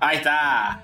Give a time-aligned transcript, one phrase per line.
[0.00, 0.82] Ahí está.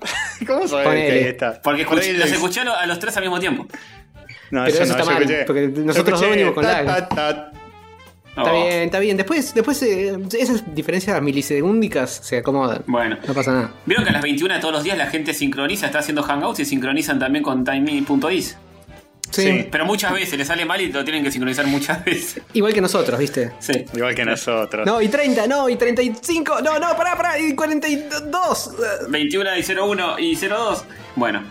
[0.46, 1.60] ¿Cómo sabes que ahí está?
[1.62, 3.66] Porque Por escuché- los lo- escuché a lo- a los tres al mismo tiempo.
[4.50, 6.80] No, Pero eso no, está mal, escuché- porque nosotros dos venimos con ta.
[6.98, 7.52] Está
[8.36, 9.16] Oh, bien, está bien.
[9.16, 12.82] Después, después eh, esas diferencias milisegúndicas se acomodan.
[12.86, 13.18] Bueno.
[13.26, 13.72] No pasa nada.
[13.84, 16.60] Vieron que a las 21 de todos los días la gente sincroniza, está haciendo hangouts
[16.60, 18.56] y sincronizan también con timey.is.
[19.30, 19.42] Sí.
[19.42, 19.68] Sí.
[19.70, 22.42] Pero muchas veces le sale mal y lo tienen que sincronizar muchas veces.
[22.52, 23.52] Igual que nosotros, ¿viste?
[23.60, 23.84] Sí.
[23.94, 24.86] Igual que nosotros.
[24.86, 28.66] No, y 30, no, y 35, no, no, pará, pará, y 42.
[28.68, 30.84] eh, 21 y 01 y 02.
[31.16, 31.44] Bueno,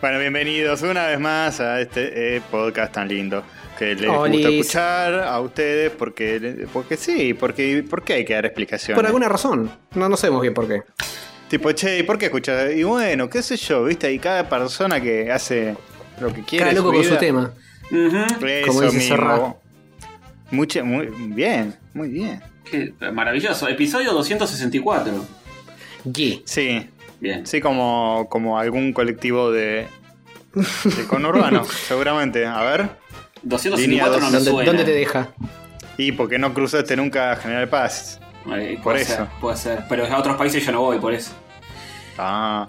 [0.00, 3.42] Bueno, bienvenidos una vez más a este eh, podcast tan lindo
[3.78, 4.40] que les Olis.
[4.40, 8.96] gusta escuchar a ustedes porque porque sí, porque porque hay que dar explicaciones.
[8.96, 9.70] Por alguna razón.
[9.94, 10.82] No, no sabemos bien por qué.
[11.48, 12.72] Tipo, che, ¿y por qué escuchas?
[12.74, 14.10] Y bueno, qué sé yo, ¿viste?
[14.12, 15.76] Y cada persona que hace
[16.20, 17.52] lo que quiere Cada loco con su tema.
[17.90, 19.16] Eso Como dice.
[20.50, 22.42] Mucho, muy bien, muy bien.
[22.64, 23.68] Qué maravilloso.
[23.68, 25.24] Episodio 264.
[26.04, 26.42] Ye.
[26.44, 26.88] Sí,
[27.20, 27.46] Bien.
[27.46, 29.86] sí, como, como algún colectivo de,
[30.54, 32.46] de conurbano, seguramente.
[32.46, 32.88] A ver.
[33.42, 34.66] 264 no me ¿Dónde, suena.
[34.70, 35.28] dónde te deja?
[35.96, 38.20] Y porque no cruzaste nunca a General Paz.
[38.52, 39.14] Eh, Por puede eso.
[39.16, 39.84] ser, puede ser.
[39.88, 41.32] Pero a otros países yo no voy, por eso.
[42.18, 42.68] Ah.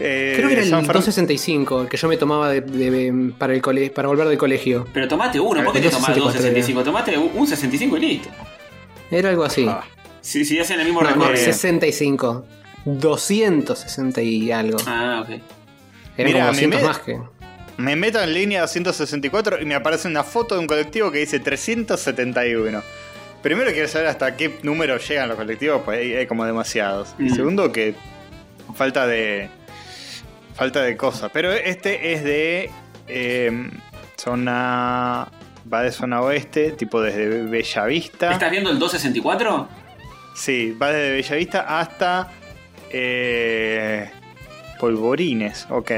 [0.00, 3.32] Eh, Creo que era el San Fer- 265 el que yo me tomaba de- de-
[3.38, 4.86] para, el cole, para volver del colegio.
[4.92, 6.82] Pero tomate uno, ¿por qué te El tomás dos 264 65?
[6.84, 8.28] Tomate un 65 y listo.
[9.10, 9.66] Era algo así.
[9.68, 9.84] Ah,
[10.20, 11.44] Si, si hacen el mismo no, no, recorrido.
[11.44, 12.44] 65.
[12.84, 14.78] 260 y algo.
[14.86, 15.40] Ah, ok.
[16.18, 17.18] Mira, como a mí 200 me- más que.
[17.76, 21.40] Me meto en línea 264 y me aparece una foto de un colectivo que dice
[21.40, 22.82] 371.
[23.42, 27.14] Primero quiero saber hasta qué número llegan los colectivos, pues hay, hay como demasiados.
[27.18, 27.34] Y Mm.
[27.34, 27.94] segundo que
[28.74, 29.48] falta de
[30.54, 31.30] falta de cosas.
[31.32, 32.70] Pero este es de
[33.08, 33.70] eh,
[34.16, 35.28] zona
[35.72, 38.32] va de zona oeste, tipo desde Bellavista.
[38.32, 39.68] ¿Estás viendo el 264?
[40.36, 42.30] Sí, va desde Bellavista hasta
[42.90, 44.10] eh,
[44.78, 45.90] Polvorines, ok.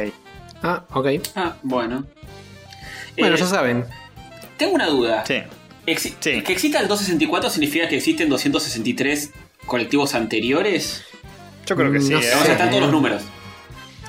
[0.63, 1.07] Ah, ok.
[1.35, 2.05] Ah, bueno.
[3.19, 3.85] Bueno, Eh, ya saben.
[4.57, 5.25] Tengo una duda.
[5.27, 5.43] Sí.
[5.87, 6.43] Exi- Sí.
[6.43, 9.31] ¿Que exista el 264 significa que existen 263
[9.67, 11.05] colectivos anteriores?
[11.67, 12.13] Yo creo que sí.
[12.13, 12.31] No ¿eh?
[12.41, 13.23] O sea, están todos los números.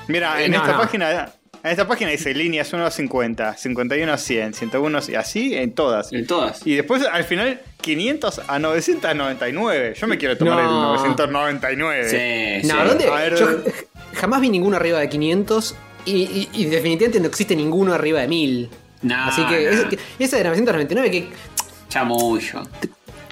[0.08, 0.78] Mira, Eh, en no, esta no.
[0.78, 1.32] página
[1.64, 5.72] en esta página dice líneas 1 a 50, 51 a 100, 101 y así en
[5.74, 6.12] todas.
[6.12, 6.64] En todas.
[6.64, 9.94] Y después al final 500 a 999.
[10.00, 10.94] Yo me quiero tomar No.
[10.94, 12.08] el 999.
[12.62, 12.88] Sí, No, sí.
[12.88, 13.08] ¿dónde?
[13.08, 13.70] A ver, Yo j-
[14.14, 15.74] jamás vi ninguno arriba de 500
[16.04, 18.70] y, y- y definitivamente no existe ninguno arriba de 1000.
[19.02, 19.70] No, Así que, no.
[19.70, 21.28] es- que- esa de 999, que,
[21.88, 22.60] Chamullo.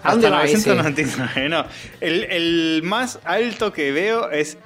[0.03, 0.69] ¿a dónde Hasta va ese?
[0.75, 1.65] 999, no.
[2.01, 4.59] El, el más alto que veo es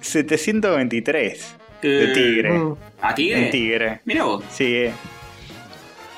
[0.00, 2.50] 723 de Eh, Tigre.
[2.52, 2.74] Mm.
[3.02, 3.44] ¿A Tigre?
[3.44, 4.00] En Tigre.
[4.04, 4.86] Mira vos, Sí,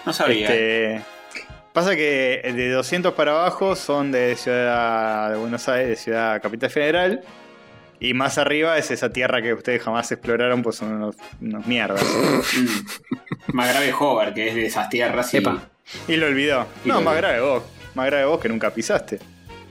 [0.06, 0.48] no sabía.
[0.48, 1.02] Este,
[1.72, 6.70] pasa que de 200 para abajo son de Ciudad de Buenos Aires, de Ciudad Capital
[6.70, 7.20] Federal.
[8.02, 12.02] Y más arriba es esa tierra que ustedes jamás exploraron, pues son unos, unos mierdas.
[12.56, 13.56] Mm.
[13.56, 15.32] Más grave Hover, que es de esas tierras.
[15.34, 15.58] Y, Epa.
[16.08, 16.66] Y lo olvidó.
[16.84, 17.28] Y No, lo más olvidó.
[17.28, 17.62] grave vos.
[17.94, 19.19] Más grave vos que nunca pisaste.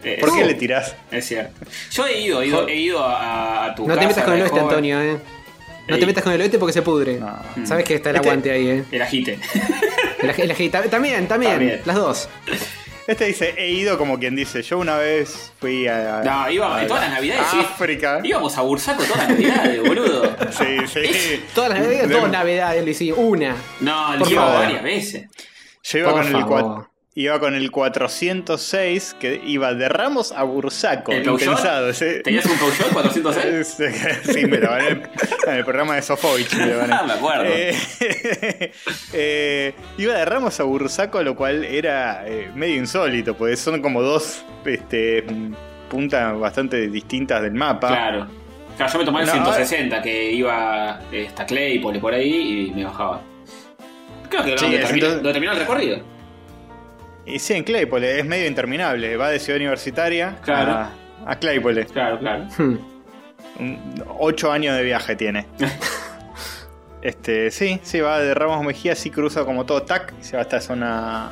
[0.03, 0.95] Eh, ¿Por qué le tirás?
[1.11, 1.53] Es cierto.
[1.91, 3.99] Yo he ido, he ido, he ido a, a tu No casa.
[4.01, 4.59] te metas con el oeste.
[4.59, 5.17] Antonio, eh.
[5.87, 5.99] No Ey.
[5.99, 7.19] te metas con el oeste porque se pudre.
[7.19, 7.65] No.
[7.65, 8.83] Sabes que está el Este- aguante ahí, eh.
[8.91, 9.39] El ajite.
[10.21, 11.81] El aj- el ta- también, también, También.
[11.85, 12.29] las dos.
[13.07, 16.21] Este dice, he ido como quien dice, yo una vez fui a...
[16.23, 17.57] No, íbamos a todas las navidades, sí.
[17.59, 18.19] África.
[18.23, 20.35] Íbamos a Bursaco todas las navidades, boludo.
[20.51, 21.43] Sí, sí.
[21.55, 23.17] Todas las navidades, De- todas navidades, lo hicimos.
[23.19, 23.55] Una.
[23.79, 24.59] No, iba favor.
[24.59, 25.27] varias veces.
[25.83, 26.88] Yo iba Por con, el favor.
[27.19, 31.11] Iba con el 406 que iba de Ramos a Bursaco.
[31.11, 31.27] ¿El?
[31.27, 31.89] Impensado.
[31.89, 33.77] ese- ¿Tenías un Peugeot 406?
[34.23, 35.01] sí, me lo gané
[35.47, 36.53] en el programa de Sofovich.
[36.55, 36.81] Me, lo.
[36.93, 37.43] Ah, me acuerdo.
[37.45, 37.75] Eh,
[39.13, 44.01] eh, iba de Ramos a Bursaco, lo cual era eh, medio insólito, porque son como
[44.01, 45.25] dos este,
[45.89, 47.89] puntas bastante distintas del mapa.
[47.89, 48.27] Claro.
[48.77, 50.91] Claro, yo me tomaba el No, 160, que iba
[51.27, 53.21] hasta Claypole por ahí y me bajaba.
[54.29, 56.18] Creo que Sí, donde, el termina, 100 donde terminó el recorrido.
[57.29, 59.15] Y sí, en Claypole, es medio interminable.
[59.17, 60.71] Va de Ciudad Universitaria Claro.
[60.71, 60.91] a,
[61.31, 61.85] a Claypole.
[61.85, 62.45] Claro, claro.
[62.57, 62.75] Hmm.
[64.19, 65.45] Ocho años de viaje tiene.
[67.01, 70.41] este, sí, sí, va de Ramos Mejía, sí cruza como todo tac, y se va
[70.41, 71.31] hasta zona.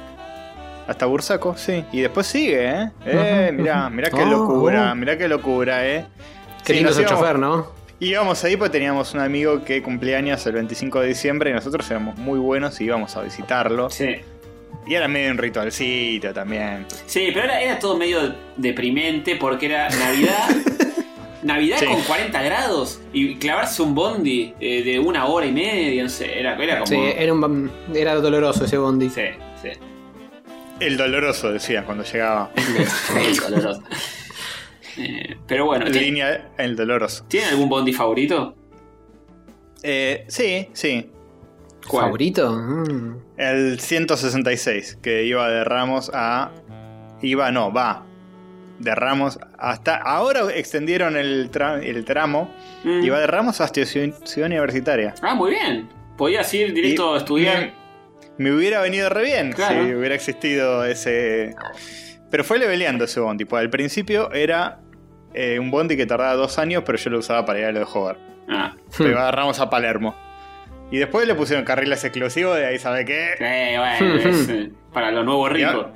[0.88, 1.84] Hasta Bursaco, sí.
[1.92, 2.92] Y después sigue, ¿eh?
[3.06, 4.96] Eh, mirá, mirá qué Oh, locura, oh.
[4.96, 6.06] mirá qué locura, ¿eh?
[6.64, 7.68] Qué Sí, lindo es el chofer, ¿no?
[8.00, 11.90] Íbamos ahí porque teníamos un amigo que cumplía años el 25 de diciembre y nosotros
[11.92, 13.90] éramos muy buenos y íbamos a visitarlo.
[13.90, 14.18] Sí.
[14.86, 16.86] Y era medio un ritualcito también.
[17.06, 20.50] Sí, pero era, era todo medio deprimente porque era Navidad.
[21.44, 21.86] Navidad Sí.
[21.86, 26.40] con 40 grados y clavarse un bondi eh, de una hora y media, no sé,
[26.40, 26.88] era, era como.
[26.88, 29.10] Sí, era, un, era doloroso ese bondi.
[29.10, 29.22] Sí,
[29.62, 29.70] sí.
[30.80, 32.52] El doloroso, decía, cuando llegaba.
[32.56, 33.84] Sí, doloroso.
[34.98, 37.26] Eh, pero bueno, ¿tiene- Línea El Doloroso.
[37.28, 38.56] ¿tienen algún Bondi favorito?
[39.84, 41.10] Eh, sí, sí.
[41.88, 42.06] ¿Cuál?
[42.06, 42.52] ¿Favorito?
[42.52, 43.16] Mm.
[43.38, 46.52] El 166, que iba de Ramos a.
[47.22, 48.04] Iba, no, va.
[48.80, 49.96] De Ramos hasta.
[49.98, 52.54] Ahora extendieron el, tra- el tramo.
[52.84, 53.04] Mm.
[53.04, 55.14] Iba de Ramos hasta Ciudad Ciudad Universitaria.
[55.22, 55.88] Ah, muy bien.
[56.18, 57.74] Podías ir directo Y- a estudiar.
[58.40, 59.84] Me hubiera venido re bien Claro.
[59.84, 61.56] si hubiera existido ese.
[62.30, 63.46] Pero fue leveleando ese bondi.
[63.46, 64.80] Pues al principio era
[65.34, 67.80] eh, un bondi que tardaba dos años, pero yo lo usaba para ir a lo
[67.80, 68.18] de Hogar.
[68.50, 70.16] Ah, Pero iba de Ramos a Palermo.
[70.90, 73.32] Y después le pusieron carriles exclusivos, de ahí sabe qué.
[73.40, 75.92] eh, bueno, es, para lo nuevo rico.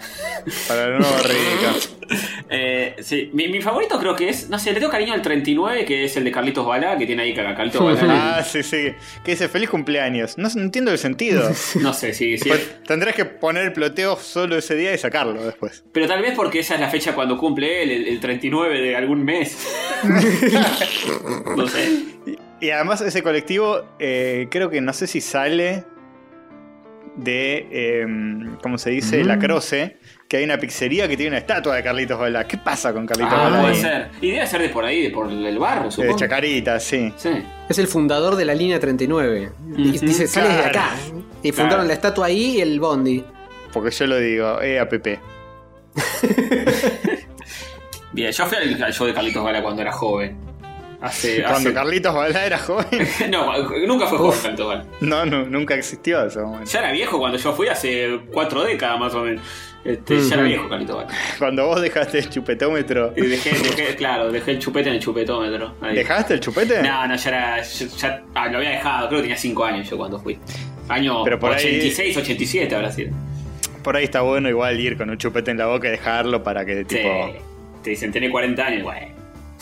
[0.68, 2.18] Para el nuevo rico.
[2.50, 5.86] Eh, sí, mi, mi favorito creo que es, no sé, le tengo cariño al 39,
[5.86, 8.38] que es el de Carlitos Balá, que tiene ahí Carlitos Balá.
[8.38, 8.92] Ah, sí, sí.
[9.24, 10.38] Que dice feliz cumpleaños.
[10.38, 11.50] No, no entiendo el sentido.
[11.82, 12.50] No sé, sí, sí.
[12.50, 15.84] Pues tendrás que poner el ploteo solo ese día y sacarlo después.
[15.94, 18.96] Pero tal vez porque esa es la fecha cuando cumple él, el, el 39 de
[18.96, 19.68] algún mes.
[21.56, 21.90] no sé.
[22.62, 25.84] Y, además ese colectivo, eh, creo que no sé si sale
[27.18, 28.06] de, eh,
[28.62, 29.24] ¿cómo se dice?
[29.24, 29.28] Mm.
[29.28, 29.98] La Croce,
[30.30, 32.48] que hay una pizzería que tiene una estatua de Carlitos Balá.
[32.48, 33.62] ¿Qué pasa con Carlitos Ah, Balá?
[33.62, 34.10] puede ser.
[34.22, 36.16] Y debe ser de por ahí, de por el barrio, De supongo.
[36.18, 37.12] Chacarita, sí.
[37.18, 37.32] Sí.
[37.68, 39.52] Es el fundador de la línea 39.
[39.76, 40.92] Y Ujú, Dice, sale de acá.
[41.44, 41.64] Y Claro.
[41.64, 43.24] fundaron la estatua ahí y el bondi.
[43.74, 45.20] Porque yo lo digo, eh, APP.
[48.14, 50.38] Bien, yo fui al, al show de Carlitos Balá cuando era joven.
[51.02, 51.42] Hace.
[51.42, 52.88] Cuando hace- Carlitos Balá era joven.
[53.32, 54.86] no, nunca fue joven Carlitos Balá.
[55.02, 56.70] No, no, nunca existió ese momento.
[56.70, 59.44] Ya era viejo cuando yo fui hace cuatro décadas más o menos.
[59.84, 61.10] Este, Ya era viejo Carlitos Balá.
[61.40, 63.14] Cuando vos dejaste el chupetómetro.
[63.18, 65.74] Y dejé, dejé, claro, dejé el chupete en el chupetómetro.
[65.82, 65.96] ahí.
[65.96, 66.84] ¿Dejaste el chupete?
[66.84, 67.62] No, no, ya era.
[67.64, 70.38] Ya, ya- ah, lo había dejado, creo que tenía 5 años yo cuando fui.
[70.88, 73.12] Año Pero por ahí- 86, 87 habrá sido.
[73.84, 76.64] Por ahí está bueno igual ir con un chupete en la boca y dejarlo para
[76.64, 76.86] que Sí.
[76.86, 77.10] tipo.
[77.82, 79.11] Te dicen, tenés 40 años, güey.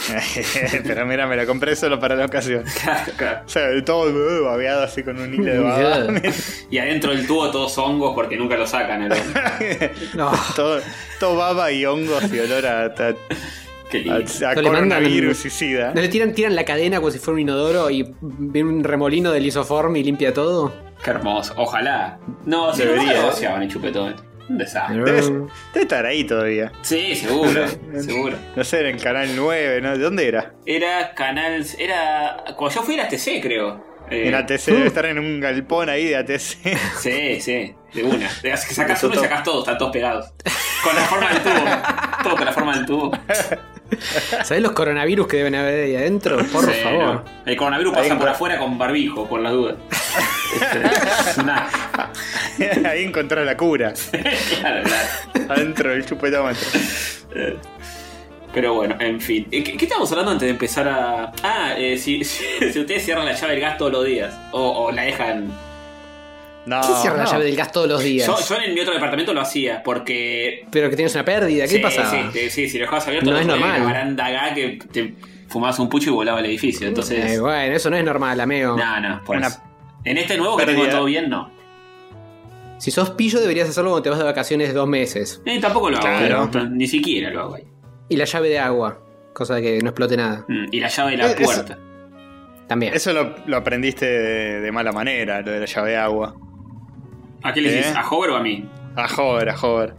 [0.83, 2.63] Pero mira, me la compré solo para la ocasión.
[2.79, 3.41] Claro, claro.
[3.45, 6.07] O sea, todo uh, babeado así con un hilo de baba.
[6.69, 9.09] Y adentro del tubo todos hongos porque nunca lo sacan.
[9.09, 9.15] ¿no?
[10.15, 10.31] No.
[10.55, 10.79] todo,
[11.19, 12.93] todo baba y hongos y olor a,
[14.55, 15.93] coronavirus y sida.
[15.93, 19.31] ¿No le tiran, tiran la cadena como si fuera un inodoro y viene un remolino
[19.31, 20.73] del isoform y limpia todo?
[21.03, 21.53] Qué hermoso.
[21.57, 22.19] Ojalá.
[22.45, 24.15] No, si Debería, no lo ¿eh?
[24.49, 24.97] Un desastre.
[25.03, 26.71] Debe, debe estar ahí todavía.
[26.81, 27.65] Sí, seguro.
[28.01, 28.37] seguro.
[28.55, 29.91] No sé, en el canal 9, ¿no?
[29.97, 30.53] ¿De dónde era?
[30.65, 31.65] Era canal.
[31.77, 32.43] Era.
[32.57, 33.87] Cuando yo fui era TC, creo.
[34.11, 36.57] Eh, En ATC, debe estar en un galpón ahí de ATC.
[36.99, 38.27] Sí, sí, de una.
[38.41, 40.33] De- Sacás uno y sacás todos, están todos pegados.
[40.83, 42.23] Con la forma del tubo.
[42.23, 43.11] Todo con la forma del tubo.
[44.43, 46.37] ¿Sabés los coronavirus que deben haber ahí adentro?
[46.51, 47.03] Por Sí, favor.
[47.03, 47.23] no.
[47.45, 49.75] El coronavirus pasa por afuera con barbijo, por las dudas.
[52.85, 53.93] Ahí encontró la cura.
[54.59, 55.51] claro, claro.
[55.53, 56.67] Adentro del chupetómetro.
[58.53, 59.47] Pero bueno, en fin.
[59.51, 61.31] Eh, ¿Qué, qué estábamos hablando antes de empezar a.?
[61.43, 64.33] Ah, eh, si, si, si ustedes cierran la llave del gas todos los días.
[64.51, 65.51] O, o la dejan.
[66.69, 66.81] No.
[66.81, 68.27] ¿Quién cierra la llave del gas todos los días?
[68.27, 70.65] Yo, yo en mi otro departamento lo hacía porque.
[70.71, 72.09] Pero que tienes una pérdida, ¿qué sí, pasa?
[72.11, 73.79] Sí, sí, sí, si lo dejabas abierto, No es normal.
[73.79, 75.15] La baranda acá que te
[75.47, 76.87] fumabas un pucho y volaba el edificio.
[76.87, 77.31] Entonces.
[77.31, 78.77] Eh, bueno, eso no es normal, amigo.
[78.77, 79.61] No, no, por Una eso.
[80.03, 81.51] En este nuevo que tengo todo bien, no.
[82.77, 85.41] Si sos pillo, deberías hacerlo cuando te vas de vacaciones dos meses.
[85.45, 86.49] Eh, tampoco lo hago, Claro.
[86.51, 87.63] pero ni siquiera lo hago ahí.
[88.07, 88.99] Y la llave de agua,
[89.33, 90.45] cosa de que no explote nada.
[90.47, 91.77] Mm, Y la llave de la Eh, eso- puerta.
[92.67, 92.93] También.
[92.93, 96.35] Eso lo, lo aprendiste de, de mala manera, lo de la llave de agua.
[97.43, 97.77] ¿A qué le ¿Eh?
[97.77, 97.95] dices?
[97.95, 98.67] ¿A Hover o a mí?
[98.95, 99.93] A joder, a joder.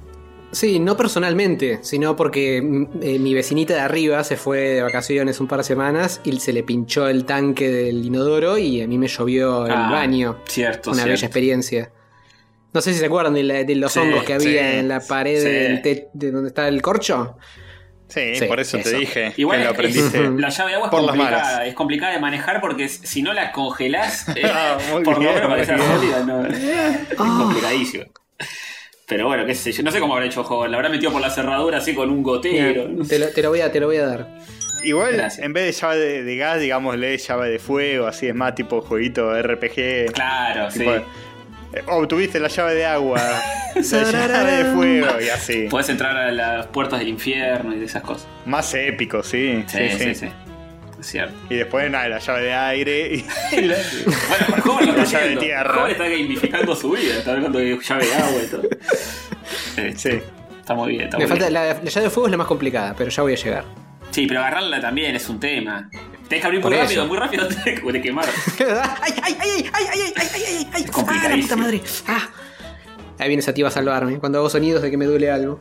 [0.53, 5.39] Sí, no personalmente, sino porque mm, eh, mi vecinita de arriba se fue de vacaciones
[5.41, 8.99] un par de semanas y se le pinchó el tanque del inodoro y a mí
[8.99, 10.39] me llovió el Ah, baño.
[10.49, 11.11] Cierto, Una cierto.
[11.13, 11.93] bella experiencia.
[12.73, 14.89] No sé si se acuerdan de, la- de los Sí, hongos que había sí, en
[14.89, 15.49] la pared sí.
[15.49, 17.37] del te- de donde está el corcho.
[18.11, 18.91] Sí, Sí, por eso, eso.
[18.91, 20.31] te dije Igual que lo aprendiste.
[20.39, 21.67] La llave de agua es Por complicada, malas.
[21.69, 25.57] es complicada de manejar porque si no la congelás, eh, Ah, por lo menos para
[25.57, 28.05] que sea sólida, no, es complicadísimo.
[29.07, 31.21] Pero bueno, qué sé yo, no sé cómo habrá hecho Hover, la habrá metido por
[31.21, 32.85] la cerradura así con un gotero.
[33.09, 34.29] Te lo, te lo voy a, te lo voy a dar.
[34.85, 35.45] Igual, Gracias.
[35.45, 38.81] en vez de llave de, de gas, digámosle llave de fuego, así es más tipo
[38.81, 40.13] jueguito RPG.
[40.13, 40.79] Claro, sí.
[40.79, 40.93] Tipo,
[41.87, 43.21] obtuviste la llave de agua,
[43.75, 45.67] la llave de fuego y así.
[45.71, 48.27] Podés entrar a las puertas del infierno y de esas cosas.
[48.47, 49.65] Más épico, sí.
[49.67, 50.29] Sí, sí, sí.
[50.99, 51.35] Es cierto.
[51.49, 53.77] Y después nada, la llave de aire y, y la-
[54.29, 55.81] Bueno, Hover lo La está llave de tierra.
[55.81, 58.63] Hover está gamificando su vida, está hablando de llave de agua y todo.
[59.77, 60.21] Sí, sí.
[60.61, 61.55] Está muy bien, está Me muy falta, bien.
[61.55, 63.65] la, la llave de fuego es la más complicada, pero ya voy a llegar.
[64.11, 65.89] Sí, pero agarrarla también es un tema.
[66.31, 68.25] Tienes que abrir muy rápido, muy rápido antes de que quemar.
[69.03, 70.85] ¡Ay, ay, ay, ay, ay, ay, ay, ay!
[70.85, 71.27] Es complicadísimo.
[71.27, 71.81] ¡Ah, la puta madre!
[72.07, 72.29] ¡Ah!
[73.19, 74.21] Ahí vienes a ti a salvarme.
[74.21, 75.59] Cuando hago sonidos de que me duele algo.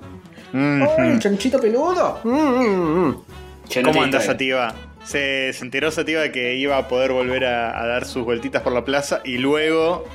[0.53, 0.89] Mm -hmm.
[0.99, 2.19] ¡Ay, chanchito peludo!
[2.23, 3.83] Mm -hmm.
[3.83, 4.75] ¿Cómo andas, Sativa?
[5.03, 8.61] Se, se, enteró Sativa de que iba a poder volver a, a dar sus vueltitas
[8.61, 10.05] por la plaza y luego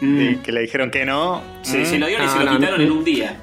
[0.00, 0.18] mm.
[0.18, 1.42] de, que le dijeron que no.
[1.60, 1.84] Sí, mm.
[1.84, 3.36] se lo dieron y ah, se lo no, quitaron no, en un día.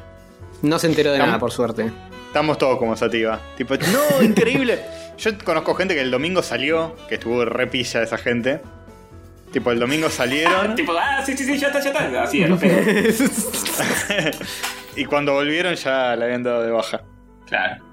[0.63, 1.91] No se enteró de nada, por suerte.
[2.25, 3.39] Estamos todos como Sativa.
[3.55, 4.96] Tipo, no, increíble.
[5.17, 8.61] Yo conozco gente que el domingo salió, que estuvo re pilla esa gente.
[9.51, 12.23] Tipo, el domingo salieron tipo, ah, sí, sí, sí, ya está, ya está.
[12.23, 13.15] Así de repente.
[14.95, 17.01] y cuando volvieron ya la habían dado de baja.
[17.47, 17.83] Claro.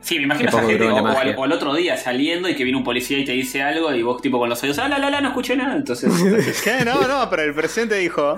[0.00, 1.34] Sí, me imagino a esa gente, o, o al, magia.
[1.36, 4.02] o al otro día saliendo y que viene un policía y te dice algo y
[4.02, 5.76] vos tipo con los oídos, ah, la, la, la, no escuché nada.
[5.76, 6.84] Entonces, ¿Qué?
[6.84, 8.36] No, no, pero el presidente dijo.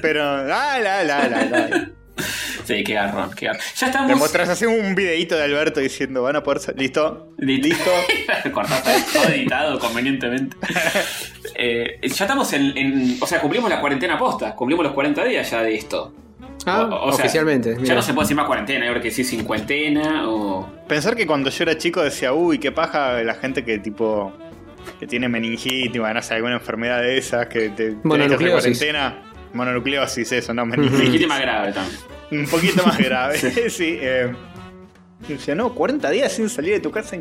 [0.00, 1.90] Pero, ah, la, la, la, la.
[2.64, 3.62] Sí, qué garrón, qué garrón.
[3.76, 4.18] Ya Le estamos...
[4.18, 7.32] mostrás así un videito de Alberto diciendo, van a poder sal- ¿Listo?
[7.38, 7.90] Listo.
[8.52, 10.56] Cortaste todo editado convenientemente.
[11.58, 14.54] Eh, ya estamos en, en- O sea, cumplimos la cuarentena posta.
[14.54, 16.12] Cumplimos los 40 días ya de esto.
[16.66, 17.72] Ah, O- o sea, oficialmente.
[17.76, 17.94] Ya mira.
[17.94, 20.68] no se puede decir más cuarentena, ahora que sí cincuentena o.
[20.86, 24.34] Pensar que cuando yo era chico decía, uy, qué paja la gente que tipo.
[25.00, 28.78] que tiene meningitis, no sé, alguna enfermedad de esas, que te tenés que hacer Mononucleosis.
[28.78, 29.22] cuarentena.
[29.56, 31.26] Mononucleosis, eso, no, meningitis.
[31.26, 32.00] Más grave también.
[32.30, 33.36] Un poquito más grave,
[33.70, 33.98] sí.
[34.00, 34.32] eh.
[35.28, 37.16] Y decía, no, 40 días sin salir de tu casa,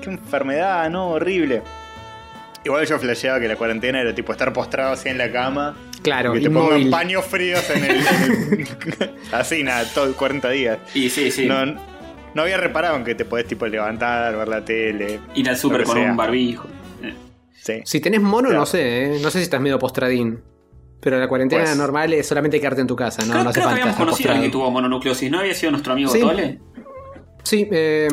[0.00, 1.62] qué enfermedad, no, horrible.
[2.64, 5.76] Igual yo flasheaba que la cuarentena era tipo estar postrado así en la cama.
[6.02, 7.90] Claro, que te pongan paños fríos en el.
[7.98, 8.68] en el-
[9.32, 10.78] así, nada, todo 40 días.
[10.94, 11.44] Y sí, sí.
[11.46, 15.20] No, no había reparado en que te podés tipo levantar, ver la tele.
[15.34, 16.10] Ir al súper con sea.
[16.10, 16.66] un barbijo.
[17.02, 17.12] Eh.
[17.52, 17.82] Sí.
[17.84, 18.60] Si tenés mono, Claro.
[18.60, 19.18] no sé, ¿eh?
[19.20, 20.40] No sé si estás medio postradín.
[21.04, 23.32] Pero la cuarentena Pues- normal es solamente quedarte en tu casa, ¿no?
[23.32, 25.30] creo no hace creo que falta habíamos estar conocido a alguien que tuvo mononucleosis.
[25.30, 26.20] ¿No había sido nuestro amigo Sí.
[26.20, 26.60] Tole?
[27.42, 28.08] Sí, eh,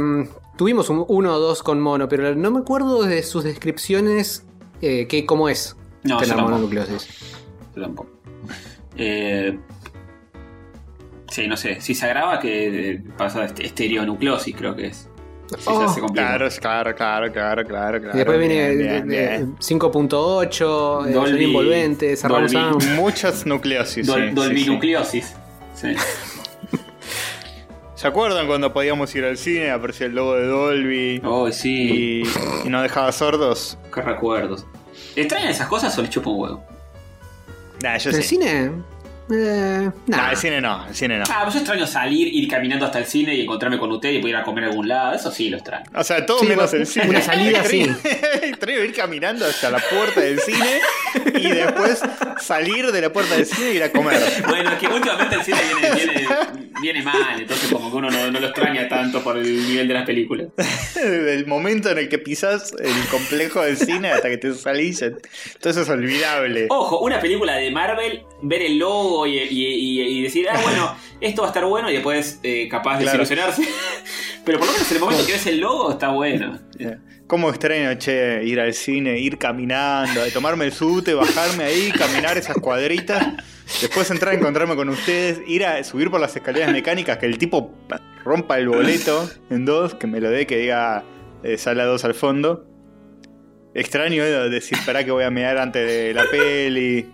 [0.58, 4.46] tuvimos un- uno o dos con mono, pero no me acuerdo de sus descripciones,
[4.82, 7.08] eh, que, cómo es No, tener mononucleosis.
[7.78, 8.10] Yo tampoco.
[8.98, 9.58] Eh,
[11.30, 11.80] sí, no sé.
[11.80, 15.08] Si se agrava, que eh, pasa este- estereonucleosis, creo que es.
[15.58, 16.27] Sí, Oh, ya se complica.
[16.27, 18.00] Claro, claro, claro, claro, claro.
[18.01, 19.53] claro y después viene bien, eh, bien, bien.
[19.53, 22.96] eh, 5.8, eh, Dolby- envolvente, Dolby- sound.
[22.96, 24.08] Muchas nucleosis.
[24.08, 24.34] Dol- sí, sí, sí.
[24.36, 25.34] Dolbinucleosis.
[25.75, 25.96] Sí.
[27.96, 29.70] ¿Se acuerdan cuando podíamos ir al cine?
[29.72, 32.24] Aparecía el logo de Dolby Oh, sí.
[32.63, 33.77] y, y no dejaba sordos.
[33.93, 34.65] Qué recuerdos.
[35.15, 36.63] ¿Extrañan esas cosas o les chupa un huevo?
[37.84, 38.72] Nah, yo ¿En el cine?
[39.34, 40.32] Eh, Nah, nah.
[40.32, 41.24] el cine no, el cine no.
[41.30, 44.20] Ah, pues yo extraño salir, ir caminando hasta el cine y encontrarme con usted y
[44.20, 45.14] poder ir a comer a algún lado.
[45.16, 45.86] Eso sí lo extraño.
[45.96, 47.10] O sea, todo Sí, menos el cine.
[47.10, 47.82] una salida, sí.
[48.44, 50.80] Extraño ir caminando hasta la puerta del cine
[51.40, 52.02] y después
[52.40, 54.20] salir de la puerta del cine y ir a comer.
[54.48, 56.28] Bueno, es que últimamente el cine viene, viene,
[56.82, 59.94] viene mal, entonces como que uno no, no lo extraña tanto por el nivel de
[59.94, 60.48] las películas.
[61.02, 65.00] El momento en el que pisas el complejo del cine hasta que te salís,
[65.60, 66.68] todo eso es olvidable.
[66.70, 70.96] Ojo, una película de Marvel, ver el logo y, y- y- y decir, ah, bueno,
[71.22, 73.20] esto va a estar bueno y después eh, capaz de Claro.
[73.20, 73.63] desilusionarse.
[74.46, 76.60] Pero por lo menos en el momento que ves el logo está bueno.
[77.28, 82.58] ¿Cómo extraño, che, ir al cine, ir caminando, tomarme el sute, bajarme ahí, caminar esas
[82.58, 83.25] cuadritas,
[83.80, 87.38] después entrar a encontrarme con ustedes, ir a subir por las escaleras mecánicas, que el
[87.38, 87.74] tipo
[88.25, 91.04] rompa el boleto en dos, que me lo dé, que diga
[91.44, 92.66] eh, sala 2 al fondo.
[93.74, 97.10] Extraño eh, decir, para que voy a mirar antes de la peli.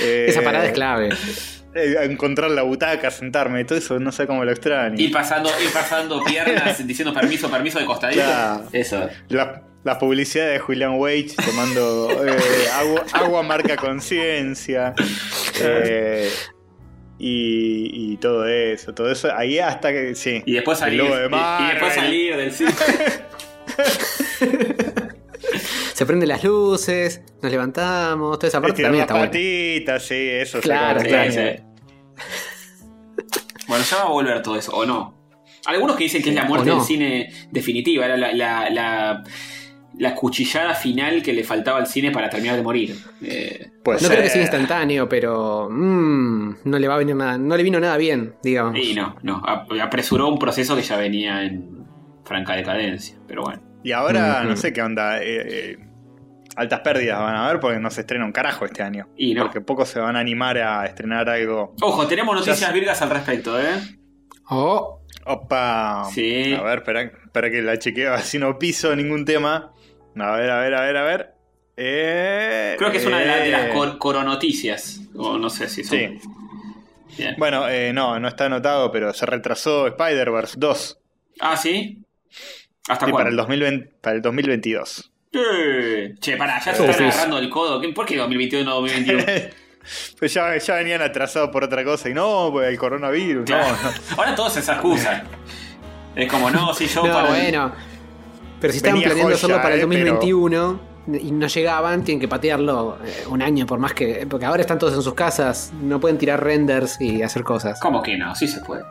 [0.00, 1.10] Eh, Esa parada es clave.
[1.74, 4.98] eh, encontrar la butaca, sentarme, todo eso, no sé cómo lo extraño.
[4.98, 8.22] Ir pasando, ir pasando piernas, diciendo permiso, permiso de costadito.
[8.22, 8.64] Claro.
[8.72, 9.08] Eso.
[9.28, 12.36] La, la publicidad de Julian Wage tomando eh,
[12.74, 14.94] agua, agua marca conciencia.
[15.60, 16.30] eh,
[17.18, 19.28] y, y todo eso, todo eso.
[19.36, 20.42] Ahí hasta que sí.
[20.46, 21.02] Y después salir.
[21.02, 22.72] de y- y, después salir del cine.
[25.96, 29.28] Se prenden las luces, nos levantamos, toda esa parte también está buena.
[29.30, 30.58] patitas, sí, eso.
[30.58, 31.24] sí, Claro, claro.
[31.24, 31.62] extraño.
[33.66, 35.14] Bueno, ya va a volver todo eso, ¿o no?
[35.64, 39.24] Algunos que dicen que es la muerte del cine definitiva, era la, la, la,
[39.98, 42.94] la cuchillada final que le faltaba al cine para terminar de morir.
[43.22, 44.10] Eh, No ser.
[44.10, 47.80] creo que sea instantáneo, pero mm, no le va a venir nada, no le vino
[47.80, 48.78] nada bien, digamos.
[48.78, 51.86] y no, no, ap- apresuró un proceso que ya venía en
[52.26, 53.62] franca decadencia, pero bueno.
[53.82, 54.50] Y ahora Ujú.
[54.50, 55.22] no sé qué onda.
[55.22, 55.78] eh, eh,
[56.56, 59.08] altas pérdidas van a haber porque no se estrena un carajo este año.
[59.16, 59.42] Y no.
[59.44, 61.74] Porque pocos se van a animar a estrenar algo.
[61.82, 63.66] Ojo, tenemos noticias Ya virgas al respecto, ¿eh?
[64.48, 66.04] Oh, Opa.
[66.12, 66.54] Sí.
[66.54, 69.72] A ver, espera, espera que la chequeo así no piso ningún tema.
[70.18, 71.34] A ver, a ver, a ver, a ver.
[71.76, 75.68] Eh, Creo que es una de, la- de las eh, cor- coronoticias, o no sé
[75.68, 75.98] si son.
[75.98, 76.20] Sí.
[77.18, 77.34] Bien.
[77.38, 80.98] Bueno, eh, no, no está anotado, pero se retrasó Spider-Verse 2
[81.40, 82.02] Ah, ¿sí?
[82.88, 83.30] ¿Hasta sí, para, cuándo?
[83.30, 85.12] el 2020, para el 2022.
[85.36, 87.80] Eh, Che, pará, ya se están es- agarrando el codo.
[87.80, 89.22] ¿Qué- ¿Por qué 2021 no 2021?
[90.18, 93.68] pues ya, ya venían atrasados por otra cosa y no, pues el coronavirus, Claro.
[93.82, 93.96] no, no.
[94.18, 95.22] Ahora todo es esa excusa.
[96.16, 97.28] Es como, no, si yo No, para.
[97.28, 97.72] bueno.
[98.60, 100.80] Pero si estaban planeando joya, hacerlo para el eh, 2021
[101.20, 104.26] y no llegaban, tienen que patearlo eh, un año por más que.
[104.28, 107.78] Porque ahora están todos en sus casas, no pueden tirar renders y hacer cosas.
[107.80, 108.34] ¿Cómo que no?
[108.34, 108.82] Sí se puede.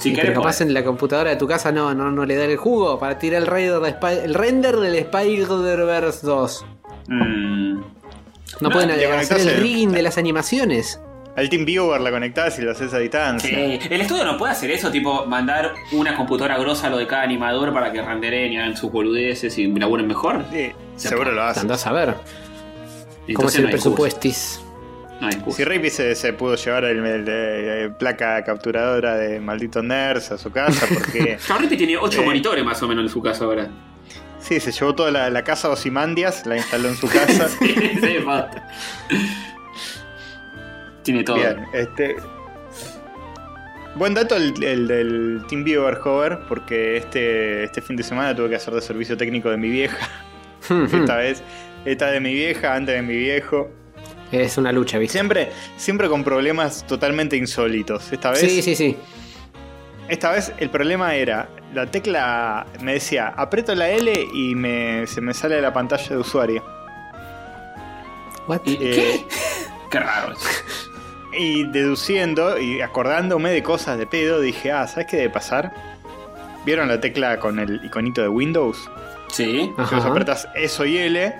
[0.00, 0.60] Si querés, pero capaz podés.
[0.62, 3.42] en la computadora de tu casa no, no, no le da el jugo para tirar
[3.42, 6.64] el render, de Spy- el render del Spider-Verse 2.
[7.08, 7.74] Mm,
[8.60, 11.00] No, No, pueden hacer el el- rigging de las animaciones.
[11.36, 13.48] Al TeamViewer la conectás y lo haces a distancia.
[13.48, 13.78] Sí.
[13.88, 17.22] El estudio no puede hacer eso, tipo mandar una computadora grosa a lo de cada
[17.22, 20.44] animador para que renderen y hagan sus boludeces y laburen mejor.
[20.52, 21.36] Sí, Se seguro puede.
[21.36, 21.60] lo hace.
[21.60, 22.24] Andás a ver cómo
[23.28, 24.60] Entonces es el presupuestis.
[25.20, 25.56] No hay excusa.
[25.58, 30.38] Si Rapey se, se pudo llevar el, el- el- placa capturadora de maldito nerds a
[30.38, 32.24] su casa, porque Rippy tiene 8 Eh.
[32.24, 33.68] monitores más o menos en su casa ahora.
[34.40, 37.48] sí, se llevó toda la, la casa Osimandias, la instaló en su casa.
[37.58, 38.66] sí, basta.
[41.02, 41.36] Tiene todo.
[41.36, 42.16] Bien, este.
[43.96, 48.54] Buen dato el, el del TeamViewer Hover, porque este, este fin de semana tuve que
[48.56, 50.08] hacer de servicio técnico de mi vieja.
[50.92, 51.42] Esta vez,
[51.84, 53.70] esta de mi vieja, antes de mi viejo.
[54.32, 55.14] Es una lucha, ¿viste?
[55.18, 58.12] Siempre, siempre con problemas totalmente insólitos.
[58.12, 58.96] Esta vez, Sí, sí, sí.
[60.08, 65.20] esta vez el problema era la tecla me decía aprieto la L y me, se
[65.20, 66.64] me sale la pantalla de usuario.
[68.46, 68.60] What?
[68.64, 69.24] ¿Y- Eh, ¿Qué?
[69.90, 70.34] Qué raro.
[71.32, 75.72] Y deduciendo y acordándome de cosas de pedo, dije, ah, ¿sabes qué debe pasar?
[76.64, 78.90] ¿Vieron la tecla con el iconito de Windows?
[79.28, 79.60] Sí.
[79.62, 80.08] Si vos Ajá.
[80.08, 81.32] apretas eso y L,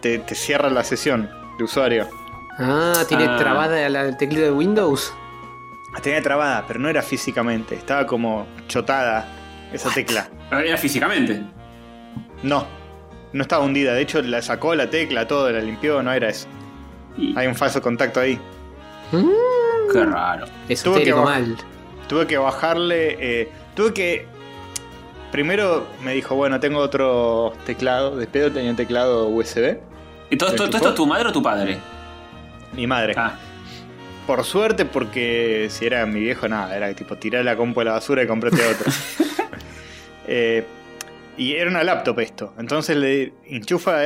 [0.00, 2.08] te, te cierra la sesión de usuario.
[2.58, 3.36] Ah, tiene Ah.
[3.36, 5.12] trabada la el teclado de Windows.
[5.94, 9.26] La tenía trabada, pero no era físicamente, estaba como chotada
[9.72, 10.28] esa tecla.
[10.50, 11.42] Era físicamente.
[12.42, 12.66] No,
[13.32, 16.46] no estaba hundida, de hecho la sacó la tecla, todo, la limpió, no era eso.
[17.16, 18.38] Y- Hay un falso contacto ahí.
[19.12, 20.46] Mm, Qué raro.
[20.68, 21.56] esotérico baj- mal.
[22.08, 23.16] Tuve que bajarle.
[23.18, 24.26] eh, tuve que.
[25.32, 28.16] Primero me dijo, bueno, tengo otro teclado.
[28.16, 29.78] De pedo tenía un teclado USB.
[30.30, 31.78] ¿Y todo esto, ¿De todo tu esto es tu madre o tu padre?
[32.72, 33.14] Mi madre.
[33.16, 33.36] Ah,
[34.26, 36.76] Por suerte, porque si era mi viejo, nada.
[36.76, 38.92] Era tipo tirar la compu a la basura y comprarte otro.
[40.28, 40.64] Eh,
[41.36, 42.52] y era una laptop esto.
[42.58, 44.00] Entonces le enchufa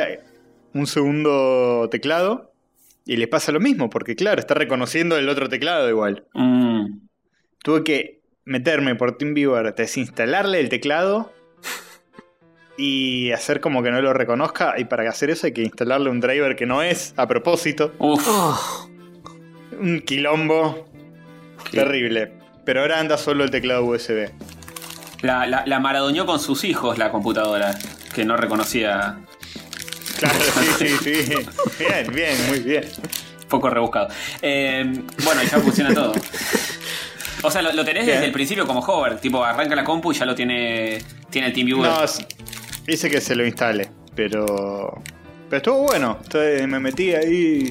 [0.75, 2.53] un segundo teclado.
[3.07, 6.27] Y le pasa lo mismo, porque claro, está reconociendo el otro teclado igual.
[6.35, 6.99] mm,
[7.65, 11.33] Tuve que meterme por TeamViewer, desinstalarle el teclado
[12.83, 14.75] y hacer como que no lo reconozca.
[14.79, 17.93] Y para hacer eso hay que instalarle un driver que no es a propósito.
[17.99, 18.89] uf, Oh,
[19.79, 20.87] Un quilombo
[21.71, 22.33] terrible.
[22.65, 24.31] Pero ahora anda solo el teclado USB.
[25.23, 27.77] la, la, la maradoñó con sus hijos la computadora,
[28.15, 29.19] que no reconocía.
[30.19, 30.39] Claro,
[30.79, 31.35] sí, sí, sí.
[31.79, 32.85] Bien, bien, muy bien.
[33.49, 34.09] Poco rebuscado.
[34.43, 34.85] Eh,
[35.25, 36.13] bueno, ya funciona todo.
[37.43, 40.15] O sea, lo, lo tenés desde el principio como hover, tipo arranca la compu y
[40.15, 40.99] ya lo tiene
[41.31, 41.91] tiene el TeamViewer.
[41.91, 42.07] No,
[42.91, 45.03] dice que se lo instale, pero.
[45.49, 46.19] Pero estuvo bueno.
[46.23, 47.71] Entonces me metí ahí,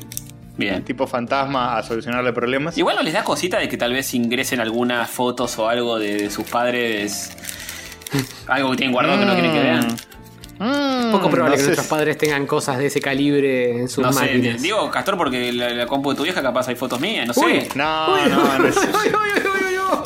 [0.58, 0.84] Bien.
[0.84, 2.78] tipo fantasma, a solucionarle problemas.
[2.78, 6.16] Igual no les da cosita de que tal vez ingresen algunas fotos o algo de,
[6.18, 7.32] de sus padres.
[8.48, 9.88] Algo que tienen guardado que no quieren que vean.
[10.58, 14.04] Mm, poco probable no que sé nuestros padres tengan cosas de ese calibre en sus
[14.04, 14.62] No sé, máquinas.
[14.62, 17.46] digo Castor porque la, la compu de tu vieja capaz hay fotos mías, no sé.
[17.46, 17.68] Uy.
[17.76, 18.84] No, no, no es- Uy,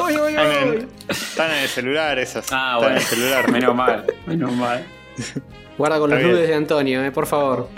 [0.06, 2.46] uy, uy, Están en, están el celular esas.
[2.52, 2.92] Ah, están bueno.
[2.92, 3.52] en el celular.
[3.52, 4.86] Menos mal, menos mal.
[5.78, 6.32] Guarda con Está los bien.
[6.36, 7.70] nudes de Antonio, eh, por favor.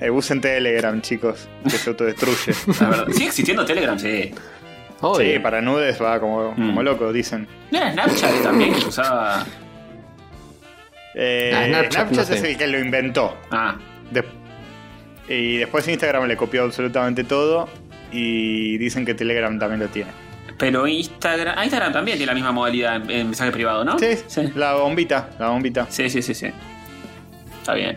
[0.00, 2.52] Eh, usen Telegram, chicos, que se autodestruye.
[2.80, 3.06] La verdad.
[3.12, 3.98] ¿Sigue existiendo Telegram?
[3.98, 4.32] Sí.
[5.00, 5.32] Obvio.
[5.34, 6.84] sí, para nudes va como, como Mm.
[6.84, 7.46] loco, dicen.
[7.70, 9.44] ¿No era Snapchat también que se usaba?
[11.14, 12.50] Eh, Ah, Snapchat, Snapchat, no es sé.
[12.52, 13.36] el que lo inventó.
[13.50, 13.76] Ah,
[14.10, 14.24] De-
[15.28, 17.68] y después Instagram le copió absolutamente todo.
[18.12, 20.10] Y dicen que Telegram también lo tiene.
[20.58, 21.54] Pero Instagram.
[21.58, 23.98] ah, Instagram también tiene la misma modalidad en, en mensaje privado, ¿no?
[23.98, 24.50] Sí, sí.
[24.54, 25.86] la bombita, la bombita.
[25.90, 26.46] Sí, sí, sí, sí.
[27.60, 27.96] Está bien.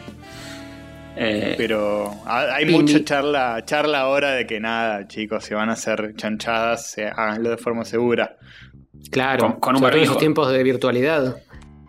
[1.20, 2.80] Eh, Pero ha- hay Pimi.
[2.80, 7.50] mucha charla, charla ahora de que nada, chicos, si van a hacer chanchadas, se- háganlo
[7.50, 8.38] de forma segura.
[9.12, 10.04] Claro, Con- con un barbijo.
[10.06, 11.38] esos tiempos de virtualidad.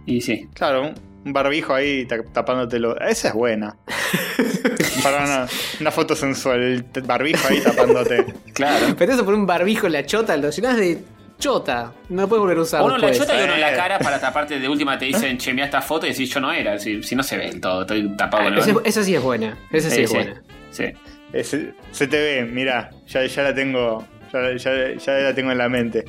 [0.07, 0.49] y sí.
[0.55, 2.99] Claro, un- barbijo ahí ta- tapándotelo.
[3.01, 3.77] Esa es buena.
[5.03, 5.47] Para una,
[5.81, 6.61] una foto sensual,
[6.95, 8.25] el barbijo ahí tapándote.
[8.53, 8.95] Claro.
[8.99, 10.99] Pero eso por un barbijo en la chota, lo llenás de
[11.39, 11.93] chota.
[12.09, 12.83] No lo puedes volver a usar.
[12.83, 13.29] Uno en la después.
[13.29, 15.81] chota y uno en la cara para taparte de última te dicen, che, mira esta
[15.83, 16.79] foto y decís yo no era.
[16.79, 19.57] Si, si no se ve del todo, estoy tapado el Esa, esa sí es buena.
[19.71, 20.17] Esa sí, Sí, es sí.
[20.17, 20.43] buena.
[20.71, 20.85] Sí.
[21.33, 21.57] Es-
[21.93, 24.07] se te ve, mira, ya, ya la tengo.
[24.33, 26.05] Ya, ya- ya la tengo en la mente.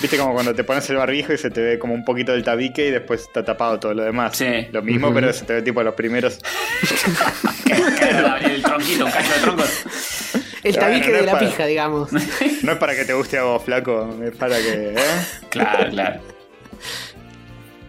[0.00, 2.42] Viste como cuando te pones el barbijo y se te ve como un poquito del
[2.42, 4.36] tabique y después está tapado todo lo demás.
[4.36, 4.66] Sí.
[4.72, 6.38] Lo mismo, pero se te ve tipo los primeros.
[8.44, 9.62] el tronquito, un cacho de tronco.
[10.62, 12.10] El Bueno, tabique no de la para- pija, digamos.
[12.62, 14.94] No es para que te guste a vos, flaco, es para que.
[14.94, 14.94] ¿eh?
[15.50, 16.20] Claro, claro.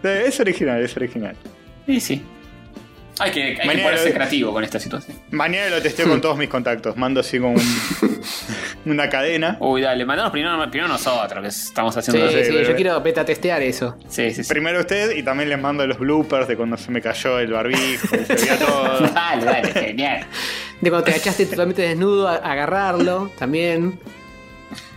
[0.02, 1.34] Eh, Es original, es original.
[1.86, 2.22] Sí, sí.
[3.18, 5.16] Hay que, hay que ponerse lo- creativo con esta situación.
[5.30, 6.96] Mañana lo testeo con todos mis contactos.
[6.96, 8.20] Mando así como un-
[8.92, 9.56] una cadena.
[9.60, 12.28] Uy, dale, mandamos primero, primero nosotros, que estamos Sí, haciendo.
[12.30, 12.74] sí, sí, yo bebé.
[12.74, 13.96] quiero beta testear eso.
[14.08, 14.48] Sí, sí, sí.
[14.48, 18.06] Primero usted y también les mando los bloopers de cuando se me cayó el barbijo
[18.16, 18.98] y se veía todo.
[19.14, 20.26] Dale, dale, genial.
[20.80, 23.98] De cuando te agachaste totalmente desnudo a agarrarlo, también.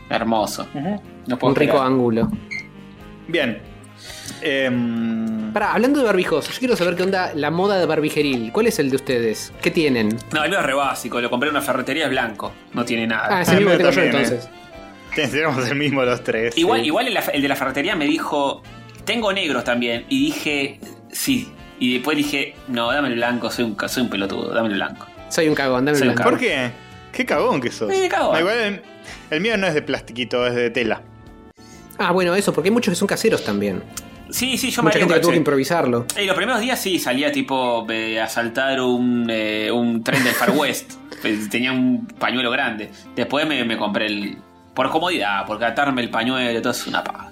[0.09, 0.67] Hermoso.
[0.73, 1.87] No puedo Un rico esperar.
[1.87, 2.31] ángulo.
[3.27, 3.61] Bien.
[4.41, 8.51] Em, Pará, hablando de barbijos, yo quiero saber qué onda la moda de barbijeril.
[8.51, 9.51] ¿Cuál es el de ustedes?
[9.61, 10.17] ¿Qué tienen?
[10.31, 11.19] No, el mío es re básico.
[11.21, 12.53] Lo compré en una ferretería, es blanco.
[12.73, 13.27] No tiene nada.
[13.29, 14.49] Ah, es el mismo que tengo yo también, entonces.
[15.31, 16.57] tenemos el mismo los tres.
[16.57, 16.85] igual sí.
[16.87, 18.61] igual el, el de la ferretería me dijo,
[19.05, 20.05] tengo negros también.
[20.09, 20.79] Y dije,
[21.11, 21.51] sí.
[21.79, 24.75] Y después dije, no, dame el blanco, soy un, ca- soy un pelotudo, dame el
[24.75, 25.07] blanco.
[25.29, 26.29] Soy un cagón, dame Soy un blanco.
[26.29, 26.71] ¿Por qué?
[27.11, 27.91] Qué cagón que sos.
[27.91, 28.35] Eh, cagón.
[28.35, 28.81] Ah, igual el,
[29.31, 31.01] el mío no es de plastiquito, es de tela.
[31.97, 33.81] Ah, bueno, eso, porque hay muchos que son caseros también.
[34.31, 36.05] Sí, sí, yo me Mucha había gente que tuvo que improvisarlo.
[36.21, 40.33] Y los primeros días sí salía tipo eh, a asaltar un, eh, un tren del
[40.33, 40.93] Far West.
[41.21, 42.91] Pues, Tenía un pañuelo grande.
[43.15, 44.37] Después me, me compré el.
[44.73, 47.29] Por comodidad, porque atarme el pañuelo, todo es una paja.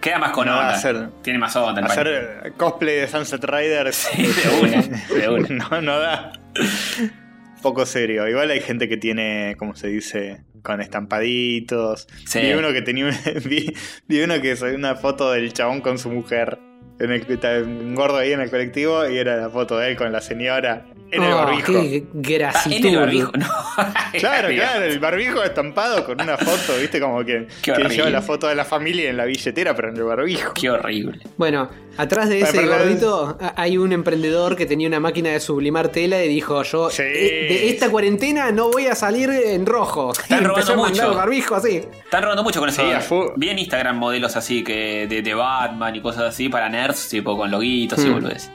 [0.00, 0.74] Queda más con No, onda.
[0.74, 2.10] hacer- Tiene más onda el pañuelo.
[2.38, 4.08] Hacer cosplay de Sunset Riders.
[4.16, 4.82] de una,
[5.20, 5.48] de una.
[5.70, 6.32] no, no da.
[7.66, 8.28] Poco serio.
[8.28, 12.06] Igual hay gente que tiene, como se dice, con estampaditos.
[12.24, 12.38] Sí.
[12.38, 13.10] Vi uno que tenía
[13.44, 13.74] vi,
[14.06, 16.60] vi uno que subió una foto del chabón con su mujer.
[17.00, 17.26] En el,
[17.64, 20.86] un gordo ahí en el colectivo y era la foto de él con la señora
[21.10, 21.72] en el Oh, barbijo.
[21.72, 22.96] qué Ah, en el grasitud.
[22.96, 23.46] barbijo, no.
[24.18, 27.94] Claro, claro, el barbijo estampado con una foto, viste, como que, Qué que horrible.
[27.96, 30.52] lleva la foto de la familia en la billetera, pero en el barbijo.
[30.54, 31.20] Qué horrible.
[31.36, 36.22] Bueno, atrás de ese gordito hay un emprendedor que tenía una máquina de sublimar tela
[36.24, 37.02] y dijo yo Sí.
[37.04, 40.12] "Eh, de esta cuarentena no voy a salir en rojo.
[40.12, 41.10] Están robando mucho.
[41.10, 41.76] el barbijo así.
[42.04, 42.82] Están robando mucho con eso.
[42.82, 43.26] Sí, full.
[43.36, 47.36] Vi en Instagram modelos así que de, de Batman y cosas así para nerds, tipo
[47.36, 48.12] con loguitos y Hmm.
[48.14, 48.50] boludeces.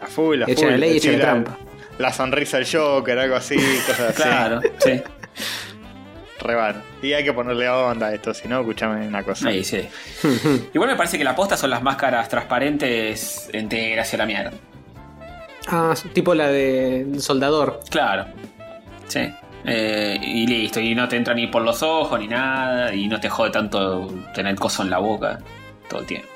[0.00, 0.70] A full, a Echa full.
[0.70, 1.58] la ley, echa Sí, la la, trampa.
[1.98, 4.22] La sonrisa del Joker, algo así, cosas así.
[4.22, 5.02] Claro, sí.
[6.40, 6.82] Re bar.
[7.02, 9.50] Y hay que ponerle onda a esto, si no, escuchame una cosa.
[9.50, 9.88] Sí, sí.
[10.74, 14.52] Igual me parece que la posta son las máscaras transparentes enteras y a la mierda.
[15.68, 17.80] Ah, tipo la de soldador.
[17.88, 18.26] Claro.
[19.06, 19.32] Sí.
[19.64, 23.20] Eh, y listo, y no te entra ni por los ojos ni nada, y no
[23.20, 25.38] te jode tanto tener coso en la boca
[25.88, 26.28] todo el tiempo.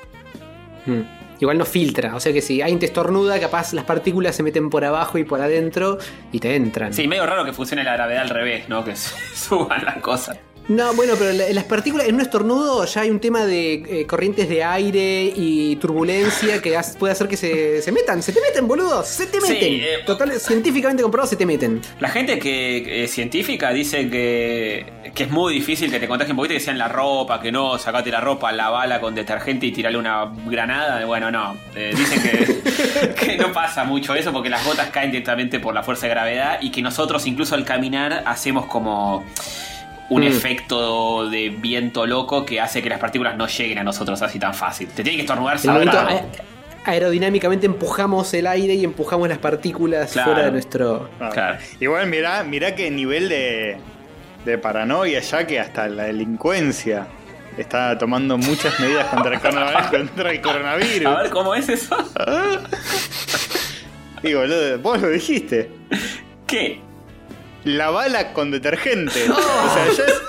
[0.85, 1.01] Hmm.
[1.39, 4.69] Igual no filtra, o sea que si alguien te estornuda, capaz las partículas se meten
[4.69, 5.97] por abajo y por adentro
[6.31, 6.93] y te entran.
[6.93, 8.83] Sí, medio raro que funcione la gravedad al revés, ¿no?
[8.83, 8.95] Que
[9.35, 10.37] suban las cosas.
[10.69, 14.05] No, bueno, pero la- las partículas en un estornudo ya hay un tema de eh,
[14.05, 18.21] corrientes de aire y turbulencia que hace- puede hacer que se, se metan.
[18.21, 19.01] Se te meten, boludo.
[19.03, 19.73] Se te Sí, meten.
[19.75, 21.81] eh, Total, científicamente comprobado, se te meten.
[22.01, 26.37] La gente que es científica dice que, que es muy difícil que te contagien un
[26.37, 29.71] poquito, que sea en la ropa, que no, sacate la ropa, lavala con detergente y
[29.71, 31.05] tirale una granada.
[31.05, 31.55] Bueno, no.
[31.75, 35.81] Eh, dicen que, que no pasa mucho eso porque las gotas caen directamente por la
[35.83, 39.23] fuerza de gravedad y que nosotros incluso al caminar hacemos como
[40.09, 40.27] un Mm.
[40.27, 44.53] efecto de viento loco que hace que las partículas no lleguen a nosotros así tan
[44.53, 44.87] fácil.
[44.87, 46.07] Te tiene que estornudar saltado.
[46.09, 46.21] a-
[46.89, 50.31] aerodinámicamente empujamos el aire y empujamos las partículas Claro.
[50.31, 51.09] fuera de nuestro.
[51.19, 51.57] Ah, Claro.
[51.81, 53.77] Igual mirá, mirá qué nivel de,
[54.45, 57.07] de paranoia ya que hasta la delincuencia
[57.57, 61.05] está tomando muchas medidas contra el, corona- contra el coronavirus.
[61.07, 61.97] A ver cómo es eso.
[64.23, 65.69] Boludo, vos lo dijiste.
[66.45, 66.81] ¿Qué?
[67.67, 69.25] La bala con detergente.
[69.29, 70.21] O sea, ya es,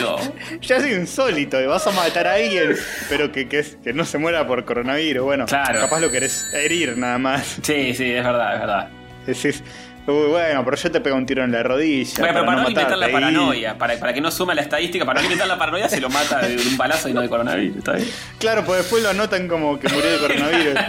[0.00, 0.16] No.
[0.60, 1.60] ya es insólito.
[1.60, 2.76] y Vas a matar a alguien,
[3.08, 5.24] pero que, que, es- que no se muera por coronavirus.
[5.24, 5.80] Bueno, Claro.
[5.80, 7.56] capaz lo querés herir nada más.
[7.62, 8.88] Sí, sí, es verdad, es verdad.
[9.26, 9.62] Decís,
[10.06, 12.12] "Uy, bueno, pero yo te pego un tiro en la rodilla.
[12.18, 13.10] Bueno, pero para no alimentar la matarte".
[13.10, 16.00] Y- paranoia, para, para que no suma la estadística, para no alimentar la paranoia se
[16.00, 18.08] lo mata de un balazo y no de coronavirus, ¿está bien?
[18.38, 20.74] Claro, pues después lo anotan como que murió de coronavirus.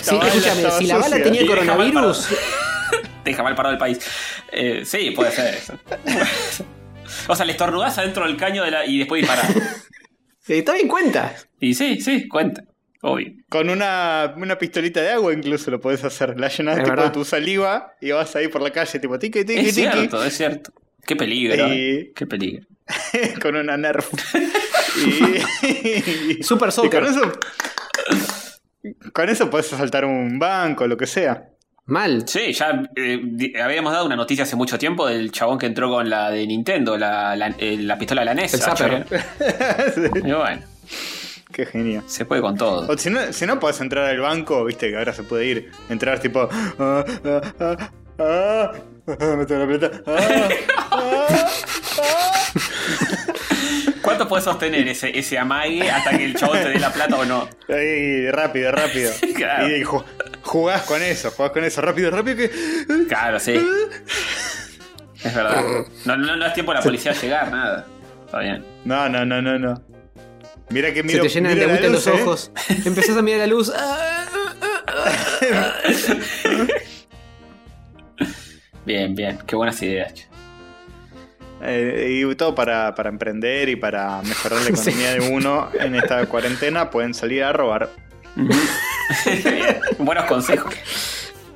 [0.00, 2.28] Sí, escúchame, si la bala tenía coronavirus,
[3.24, 3.98] Deja mal parado el país.
[4.52, 5.78] Eh, sí, puede ser eso.
[7.28, 9.54] O sea, le estornudás adentro del caño de la, y después disparás.
[10.48, 11.34] eh, toma en cuenta.
[11.60, 12.64] Y sí, sí, cuenta.
[13.02, 13.30] Obvio.
[13.50, 16.40] Con una, una pistolita de agua incluso lo podés hacer.
[16.40, 17.04] La llenás tipo verdad.
[17.04, 20.24] de tu saliva y vas ahí por la calle tipo tiki tiki Es tiki cierto,
[20.24, 20.72] es cierto.
[21.06, 21.68] Qué peligro.
[21.72, 22.66] Y- Qué peligro.
[23.42, 24.10] con una nerf.
[24.96, 27.00] y, Super y Soccer.
[27.02, 27.32] con eso
[29.12, 31.48] con eso podés asaltar un banco, lo que sea.
[31.86, 32.26] Mal.
[32.26, 36.08] Sí, ya eh, habíamos dado una noticia hace mucho tiempo del chabón que entró con
[36.08, 38.54] la de Nintendo, la, la, eh, la pistola de la NES.
[38.54, 39.04] El zapper.
[39.06, 40.16] chorear.
[40.26, 40.62] Y bueno,
[41.52, 42.02] Qué genio.
[42.06, 42.90] se puede con todo.
[42.90, 45.70] O si no, si no podés entrar al banco, viste que ahora se puede ir,
[45.90, 46.48] entrar tipo.
[46.78, 47.76] Ah, ah, ah,
[48.18, 48.72] ah,
[49.06, 50.02] ah, me tengo la plata.
[50.06, 50.48] Ah,
[50.90, 51.48] ah,
[52.00, 52.40] ah.
[54.02, 57.24] ¿Cuánto puedes sostener ese, ese amague hasta que el chabón te dé la plata o
[57.24, 57.48] no?
[57.68, 59.12] Ahí, rápido, rápido.
[59.34, 59.68] Claro.
[59.76, 60.04] Y, ju-
[60.44, 62.50] jugás con eso, jugás con eso, rápido, rápido que.
[63.08, 63.54] Claro, sí.
[65.22, 65.62] Es verdad.
[66.04, 67.86] No, no, no es tiempo de la policía a llegar, nada.
[68.26, 68.64] Está bien.
[68.84, 69.82] No, no, no, no, no.
[70.70, 71.22] Mira que Se miro.
[71.22, 72.10] te llenan de agüita los ¿eh?
[72.12, 72.50] ojos.
[72.84, 73.72] Empezás a mirar la luz.
[78.84, 79.38] Bien, bien.
[79.46, 80.14] Qué buenas ideas.
[80.14, 80.26] che.
[81.66, 86.26] Eh, y todo para, para emprender y para mejorar la economía de uno en esta
[86.26, 87.88] cuarentena pueden salir a robar.
[89.98, 90.74] Buenos consejos.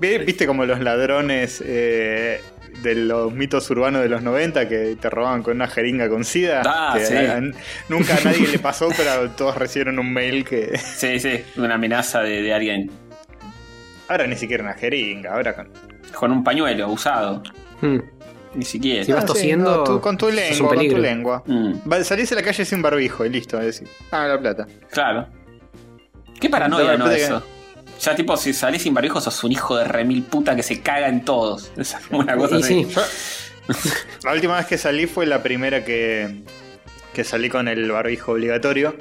[0.00, 2.40] Vi- ¿Viste como los ladrones eh,
[2.82, 6.62] de los mitos urbanos de los 90 que te robaban con una jeringa con sida?
[6.64, 7.14] Ah, Que sí.
[7.16, 7.40] a-
[7.88, 10.78] nunca a nadie le pasó, pero todos recibieron un mail que...
[10.96, 11.42] Sí, sí.
[11.56, 12.90] Una amenaza de, de alguien
[14.08, 15.68] Ahora ni siquiera una jeringa, ahora con...
[16.14, 17.42] con un pañuelo usado.
[17.82, 17.98] hmm.
[18.54, 19.04] Ni siquiera.
[19.04, 21.42] Si vas Ah, tosiendo, no, tú- con tu lengua, con tu lengua.
[21.46, 24.66] Mm, Salís a la calle sin barbijo y listo, es decir, ah, la plata.
[24.90, 25.28] claro.
[26.40, 27.42] Qué paranoia, No, Eso.
[28.00, 31.08] Ya, tipo, si salís sin barbijo, sos un hijo de remil puta que se caga
[31.08, 31.72] en todos.
[31.76, 32.84] Es una cosa Y así.
[32.84, 33.90] sí.
[34.24, 36.42] La última vez que salí fue la primera que,
[37.12, 38.96] que salí con el barbijo obligatorio.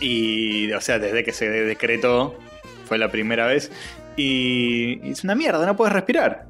[0.00, 2.38] Y, o sea, desde que se decretó,
[2.86, 3.70] fue la primera vez.
[4.16, 6.46] Y, y es una mierda, no puedes respirar.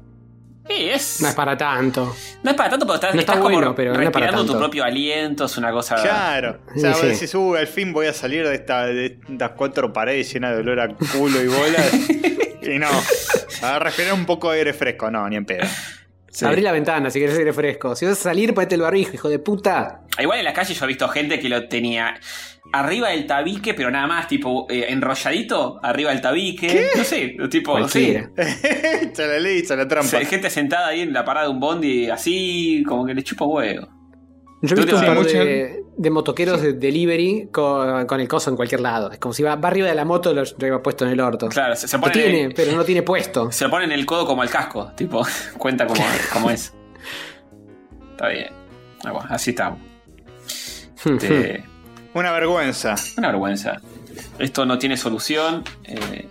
[0.67, 1.21] Sí, es.
[1.21, 2.15] No es para tanto.
[2.43, 4.25] No es para tanto, pero estás, No está estás como bueno, pero no es para
[4.25, 5.95] respirando tu propio aliento, es una cosa.
[5.95, 6.59] Claro.
[6.75, 9.51] O sea, Sí, vos decís, "Uh, al fin voy a salir de, esta, de estas
[9.51, 11.93] cuatro paredes llenas de olor a culo y bolas.
[12.63, 12.87] y no.
[13.61, 15.11] A respirar un poco de aire fresco.
[15.11, 15.65] No, ni en pedo.
[16.31, 16.43] Sí.
[16.45, 17.95] Abrí la ventana si querés aire fresco.
[17.95, 20.01] Si vas a salir, ponete el barbijo, hijo de puta.
[20.19, 22.15] Igual en la calle yo he visto gente que lo tenía
[22.79, 26.89] arriba del tabique, pero nada más, tipo eh, enrolladito, arriba del tabique.
[26.95, 28.15] No sé, tipo, sí.
[29.17, 30.19] La ley, la trampa.
[30.19, 33.45] Sí, gente sentada ahí en la parada de un bondi, así, como que le chupa
[33.45, 33.87] huevo.
[34.61, 38.55] Yo he visto un par de, de motoqueros de delivery con, con el coso en
[38.55, 39.11] cualquier lado.
[39.11, 41.49] Es como si va, va arriba de la moto lo lleva puesto en el orto.
[41.49, 43.51] Claro, se, se Lo pone tiene, pero no tiene puesto.
[43.51, 45.25] se lo pone en el codo como el casco, tipo,
[45.57, 46.01] cuenta como,
[46.33, 46.73] como es.
[48.11, 48.47] Está bien.
[49.03, 49.79] Ah, bueno, así estamos.
[51.05, 51.63] Este,
[52.15, 52.95] Una vergüenza.
[53.17, 53.79] una vergüenza.
[54.39, 55.63] Esto no tiene solución.
[55.83, 56.27] eh,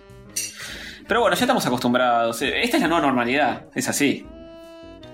[1.07, 2.41] pero bueno, ya estamos acostumbrados.
[2.41, 4.25] Eh, Esta es la nueva normalidad, es así.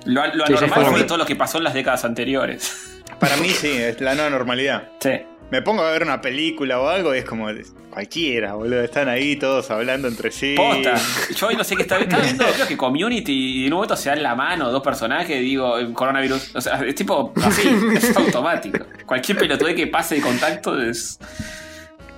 [0.05, 3.01] Lo, lo Sí, ya anormal fue todo lo que pasó en las décadas anteriores.
[3.19, 4.87] Para mí sí, es la nueva normalidad.
[4.99, 5.11] Sí.
[5.51, 7.47] Me pongo a ver una película o algo y es como
[7.89, 8.81] cualquiera, boludo.
[8.81, 10.55] Están ahí todos hablando entre sí.
[10.55, 10.95] Posta.
[11.35, 14.09] Yo hoy no sé qué está, viendo, creo que Community y en un momento se
[14.09, 16.55] dan la mano dos personajes, digo, eh, coronavirus.
[16.55, 18.85] O sea, es tipo así, es automático.
[19.05, 21.19] Cualquier pelotudez que pase de contacto es.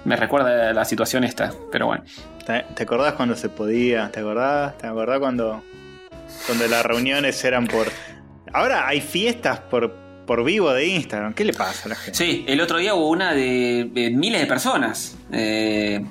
[0.05, 2.03] Me recuerda a la situación esta, pero bueno.
[2.45, 4.11] ¿Te, te acordás cuando se podía?
[4.11, 4.77] ¿Te acordás?
[4.77, 5.63] ¿Te acordás cuando,
[6.45, 7.87] cuando las reuniones eran por...
[8.51, 11.33] Ahora hay fiestas por, por vivo de Instagram.
[11.33, 12.17] ¿Qué le pasa a la gente?
[12.17, 15.15] Sí, el otro día hubo una de, de miles de personas.
[15.31, 16.03] eh,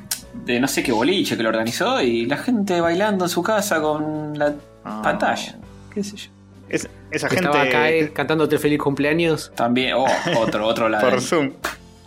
[0.44, 3.80] de no sé qué boliche que lo organizó y la gente bailando en su casa
[3.82, 5.00] con la Ah.
[5.02, 5.56] pantalla.
[5.92, 6.30] ¿Qué sé yo?
[6.68, 7.50] Es- esa Que gente...
[7.50, 9.52] Estaba acá eh, cantándote feliz cumpleaños.
[9.54, 10.06] También, oh,
[10.38, 11.08] otro, otro lado.
[11.10, 11.52] Por Zoom.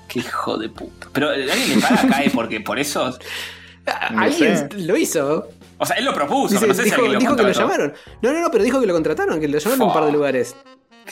[0.08, 1.08] Qué hijo de puta.
[1.14, 3.18] Pero eh, alguien le paga a Cae porque por eso.
[3.88, 4.80] Ah, No Alguien sé.
[4.80, 5.48] lo hizo.
[5.78, 7.52] O sea, él lo propuso, Dice- no sé si dijo alguien lo dijo que lo
[7.52, 7.94] llamaron.
[8.24, 10.12] No, no, no, pero dijo que lo contrataron, que lo llamaron de un par de
[10.12, 10.56] lugares.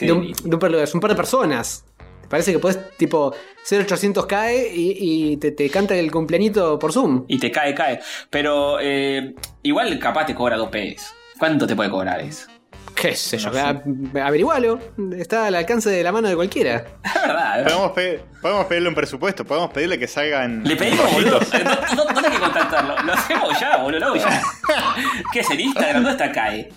[0.00, 1.84] De un, de un par de lugares, un par de personas.
[2.22, 3.34] ¿Te parece que puedes, tipo,
[3.70, 4.96] 0800 cae y,
[5.32, 7.24] y te, te canta el cumpleañito por Zoom?
[7.28, 8.00] Y te cae, cae.
[8.30, 11.14] Pero eh, igual capaz te cobra dos pesos.
[11.38, 12.48] ¿Cuánto te puede cobrar eso?
[12.94, 13.48] ¿Qué sé yo?
[13.50, 14.20] No sé.
[14.20, 14.78] a- Averigualo.
[15.16, 16.84] Está al alcance de la mano de cualquiera.
[17.04, 17.64] Es verdad, ¿eh?
[17.64, 20.62] Podemos, pe- podemos pedirle un presupuesto, podemos pedirle que salgan...
[20.64, 21.40] Le pedimos, boludo.
[21.40, 23.02] No, no- no hay que contactarlo.
[23.02, 24.00] Lo hacemos ya, boludo.
[24.00, 24.42] Lo hago ya.
[25.32, 26.02] ¿Qué es el Instagram?
[26.04, 26.70] ¿Dónde está Cae?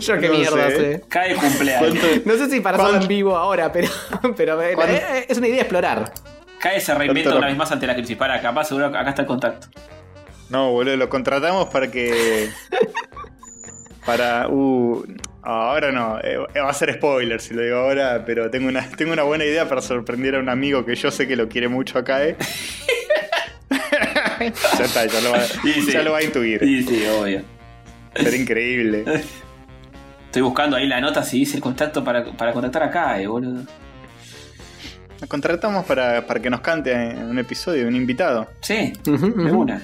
[0.00, 0.76] Yo qué No mierda sé.
[0.76, 1.04] sé.
[1.08, 1.90] Cae cumpleaños.
[2.00, 3.88] ¿Cuánto- No sé si para hacerlo en ¿Cuánto- vivo ahora, pero,
[4.36, 6.12] pero eh, ¿Cuánto- eh, es una idea explorar.
[6.60, 8.16] Cae se reinventa ¿Cuánto una vez más ante la crisis.
[8.16, 9.68] Para, capaz, seguro acá está el contacto.
[10.48, 12.50] No, boludo, lo contratamos para que...
[14.04, 14.48] Para...
[14.48, 15.04] Uh,
[15.46, 19.12] ahora no, eh, va a ser spoiler si lo digo ahora, pero tengo una, tengo
[19.12, 21.98] una buena idea para sorprender a un amigo que yo sé que lo quiere mucho
[21.98, 22.36] acá, ¿eh?
[24.78, 25.92] ya está, ya lo va, Y sí.
[25.92, 26.60] ya lo va a intuir.
[26.60, 27.42] Sí, sí, obvio.
[28.14, 29.04] Será increíble.
[30.26, 33.62] Estoy buscando ahí la nota si dice el contacto para, para contactar a Cae, boludo.
[35.20, 38.48] Nos contratamos para, para que nos cante un episodio, un invitado.
[38.60, 39.12] Sí, de
[39.52, 39.80] una.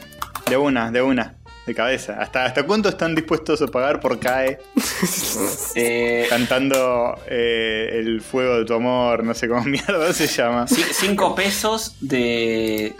[0.49, 1.35] De una, de una,
[1.67, 2.17] de cabeza.
[2.21, 4.59] ¿Hasta, hasta cuánto están dispuestos a pagar por CAE
[5.75, 9.23] Eh, cantando eh, El fuego de tu amor?
[9.25, 10.67] No sé cómo mierda se llama.
[10.67, 12.95] ci- cinco pesos de.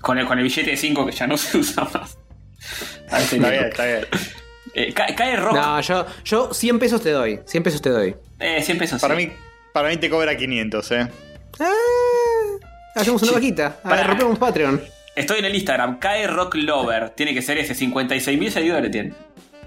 [0.00, 2.16] Con el, con el billete de 5 que ya no se usa más.
[3.10, 4.06] Está bien, está bien.
[4.74, 5.54] Eh, ca- cae rock.
[5.54, 7.40] No, yo, yo 100 pesos te doy.
[7.44, 8.14] 100 pesos te doy.
[8.38, 9.00] Eh, 100 pesos.
[9.00, 9.26] Para sí.
[9.26, 9.32] mí,
[9.72, 11.08] para mí te cobra 500, ¿eh?
[11.58, 11.72] Ah,
[12.94, 13.78] hacemos una vaquita.
[13.82, 14.80] A ver, rompemos Patreon.
[15.16, 17.10] Estoy en el Instagram, Cae Rock Lover.
[17.10, 19.14] Tiene que ser ese, 56.000 seguidores tiene.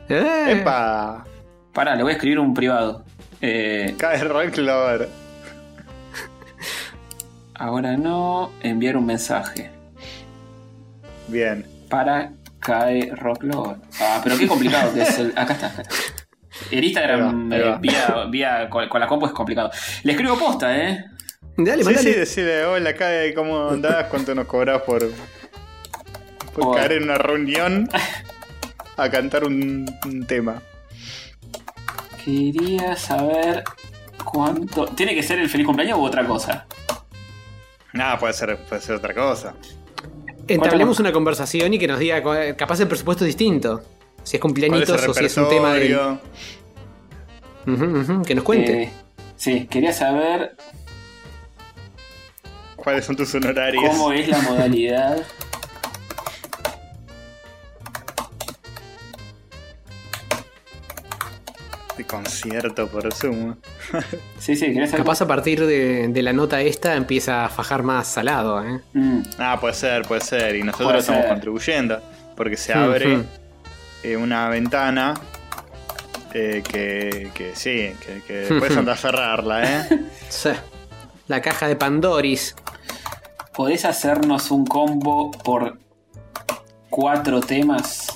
[0.07, 1.25] Eh, Epa,
[1.73, 3.03] Pará, le voy a escribir un privado.
[3.41, 5.09] Eh, cae Rock Lover.
[7.55, 9.71] ahora no, enviar un mensaje.
[11.27, 11.65] Bien.
[11.89, 13.77] Para Cae Rock Lover.
[13.99, 15.31] Ah, pero qué complicado que es el.
[15.35, 15.95] Acá está, acá está.
[16.71, 19.71] El Instagram Ahí va, ahí eh, vía, vía con, con la compu es complicado.
[20.03, 21.05] Le escribo posta, ¿eh?
[21.57, 22.13] Dale, Sí, mandale.
[22.13, 24.05] sí, decirle, hola, cae, ¿cómo andás?
[24.05, 25.09] ¿Cuánto nos cobras por,
[26.59, 26.77] por Hola.
[26.81, 27.89] caer en una reunión
[28.97, 30.61] a cantar un, un tema?
[32.23, 33.63] Quería saber
[34.23, 34.85] cuánto.
[34.87, 36.65] ¿Tiene que ser el feliz cumpleaños u otra cosa?
[37.93, 39.53] Nada, puede ser, puede ser otra cosa.
[40.47, 42.21] Entablemos una conversación y que nos diga,
[42.55, 43.81] capaz el presupuesto es distinto.
[44.23, 46.17] Si es ¿Cuál es cumpleañitos o si es un tema de.
[48.25, 48.83] que nos cuente.
[48.83, 48.91] Eh,
[49.35, 50.55] sí, quería saber
[52.75, 53.83] ¿Cuáles son tus honorarios?
[53.89, 55.23] cómo es la modalidad.
[61.99, 63.55] De concierto por Zoom.
[64.39, 65.01] Sí, sí, quería saber.
[65.01, 68.79] Capaz a partir de, de la nota esta empieza a fajar más salado, ¿eh?
[68.93, 70.55] Mm, Ah, puede ser, puede ser.
[70.55, 71.29] Y nosotros Puede estamos ser.
[71.29, 72.01] contribuyendo.
[72.37, 73.25] Porque se abre Ujú.
[74.03, 75.13] eh, una ventana
[76.33, 79.99] eh, que, que sí, que, que después anda a cerrarla, ¿eh?
[80.29, 80.51] Sí.
[81.27, 82.55] La caja de Pandoris.
[83.53, 85.77] ¿Podés hacernos un combo por
[86.89, 88.07] cuatro temas?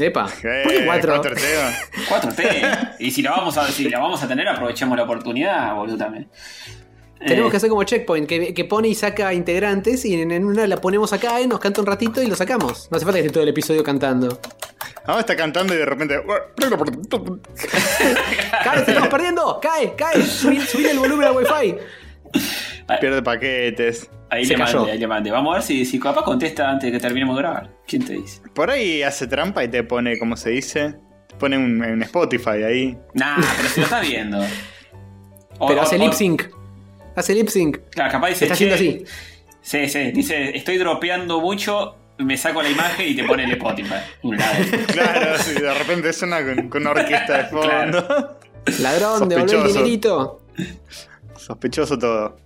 [0.00, 0.28] Epa.
[0.44, 1.20] Eh, ¿Por qué cuatro?
[1.20, 1.90] temas.
[2.08, 2.88] Cuatro temas.
[2.98, 6.28] y si la vamos a, si la vamos a tener, aprovechemos la oportunidad, boludo, también.
[7.24, 10.44] Tenemos Eh, que hacer como checkpoint, que, que pone y saca integrantes y en, en
[10.46, 11.46] una la ponemos acá, ¿eh?
[11.46, 12.88] nos canta un ratito y lo sacamos.
[12.90, 14.40] No hace falta que esté todo el episodio cantando.
[15.04, 16.22] Ahora está cantando y de repente.
[18.64, 18.82] ¡Cae!
[18.84, 19.58] ¡Te estamos perdiendo!
[19.60, 19.94] ¡Cae!
[19.96, 20.22] ¡Cae!
[20.22, 21.76] Subí el volumen al wifi.
[23.00, 24.08] Pierde paquetes.
[24.30, 24.78] Ahí Se le cayó.
[24.78, 25.30] mandé, ahí le mandé.
[25.30, 27.70] Vamos a ver si, si capaz contesta antes de que terminemos de grabar.
[27.86, 28.40] ¿Quién te dice?
[28.54, 30.96] Por ahí hace trampa y te pone, ¿cómo se dice?
[31.28, 32.98] Te pone un, en Spotify ahí.
[33.14, 34.38] Nah, pero si lo está viendo.
[35.62, 36.44] O- Pero o- hace o- lip sync.
[37.16, 37.78] Hace lip sync.
[37.90, 38.44] Claro, capaz dice.
[38.46, 39.04] Está haciendo así.
[39.60, 40.10] Sí, sí.
[40.12, 43.96] Dice, estoy dropeando mucho, me saco la imagen y te pone el Spotify.
[44.22, 44.36] Un.
[44.38, 47.66] Claro, sí, de repente suena con, con una orquesta de fondo.
[47.68, 48.38] Claro.
[48.80, 49.78] Ladrón, devolver el Sospechoso.
[49.78, 50.40] dinerito.
[51.36, 52.36] Sospechoso todo.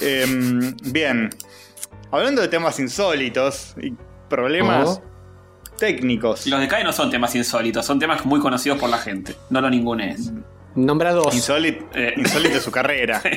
[0.00, 1.30] Em, bien.
[2.10, 3.94] Hablando de temas insólitos y
[4.28, 5.02] problemas Oh.
[5.78, 6.46] técnicos.
[6.46, 9.34] Los de CAE no son temas insólitos, son temas muy conocidos por la gente.
[9.50, 10.32] No lo ningunes.
[10.74, 11.34] Nombra dos.
[11.34, 12.14] Insólito, Eh.
[12.16, 13.22] insólito su carrera.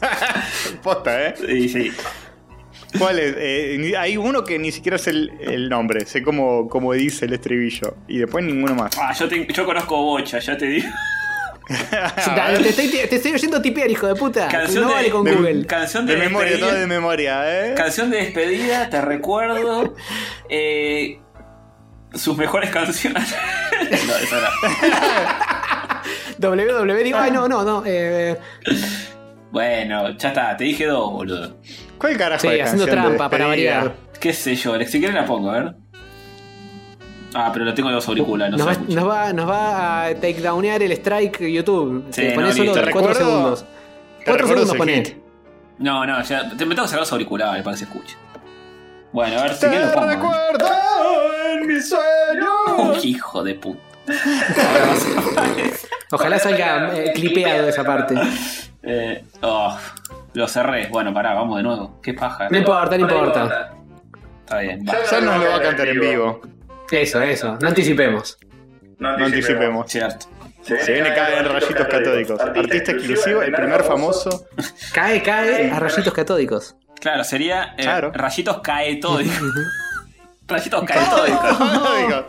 [0.82, 1.34] Posta, ¿eh?
[1.38, 1.92] Sí, sí.
[2.98, 3.34] ¿Cuál es?
[3.38, 7.34] Eh, hay uno que ni siquiera sé el, el nombre, sé cómo, cómo dice el
[7.34, 7.96] estribillo.
[8.08, 8.90] Y después ninguno más.
[8.98, 10.88] Ah, yo, te- yo conozco Bocha, ya te digo.
[12.62, 14.48] Te, estoy, te estoy oyendo tipear, hijo de puta.
[14.48, 15.66] Canción no de- vale con de- Google.
[15.66, 16.70] Canción de, De memoria, despedida.
[16.70, 17.74] todo de memoria, ¿eh?
[17.74, 19.94] Canción de despedida, te recuerdo.
[20.52, 21.20] Eh,
[22.12, 23.32] sus mejores canciones.
[24.06, 24.50] no, eso era.
[26.38, 27.82] WW, digo, ay, no, no, no.
[27.86, 28.36] Eh,
[29.52, 31.56] Bueno, ya está, te dije dos, boludo.
[31.98, 33.94] ¿Cuál carajo sí, haciendo trampa para variar.
[34.18, 34.74] ¿Qué sé yo?
[34.86, 35.74] Si quieres la pongo, a ver.
[37.34, 39.00] Ah, pero lo tengo en los auriculares, no nos, se va, escucha.
[39.00, 42.04] nos, va, nos va a takedownear el strike YouTube.
[42.10, 42.74] Sí, Te no, ponés listo.
[42.74, 43.60] solo Te 4 recuerdo- segundos.
[43.60, 43.66] Te
[44.24, 45.16] 4 recuerdo segundos ponés.
[45.78, 48.16] No, no, ya te me tengo que sacar los auriculares para que se escuche.
[49.12, 50.10] Bueno, a ver si Te quieres lo pongo.
[50.10, 50.14] ¿eh?
[50.14, 50.68] recuerdo
[51.52, 52.92] en mi sueño.
[52.92, 53.80] Uy, hijo de puta.
[56.12, 58.14] Ojalá salga eh, clipeado esa parte.
[58.82, 59.76] Eh, oh,
[60.32, 60.86] lo cerré.
[60.86, 62.00] Bueno, pará, vamos de nuevo.
[62.02, 62.48] Qué paja.
[62.48, 63.74] No importa, no importa.
[64.40, 64.94] Está bien, va.
[65.10, 66.40] Ya nos lo va a cantar en vivo.
[66.90, 67.56] Eso, eso.
[67.60, 68.38] No anticipemos.
[68.98, 69.90] No anticipemos.
[69.90, 70.26] Cierto.
[70.62, 72.40] Se viene cada en rayitos catódicos.
[72.40, 74.46] Artista exclusivo, el primer famoso.
[74.92, 76.76] Cae, cae a rayitos catódicos.
[77.00, 78.12] Claro, sería eh, Claro.
[78.14, 79.40] rayitos caetódicos.
[80.46, 81.58] rayitos caetódicos.
[81.98, 82.26] Digo,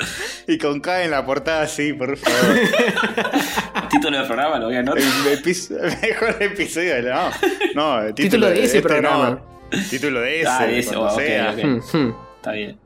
[0.48, 2.56] y con K en la portada, sí, por favor.
[3.90, 5.02] Título del programa, lo voy a anotar.
[5.04, 7.32] El epi- mejor episodio de la.
[7.76, 9.30] No, el Título de ese este programa.
[9.72, 9.80] no.
[9.90, 10.50] Título de ese.
[10.50, 11.52] Ah, de ese, cuando ok, sea.
[11.52, 11.64] ok.
[11.64, 12.16] Hmm, hmm.
[12.38, 12.80] Está bien.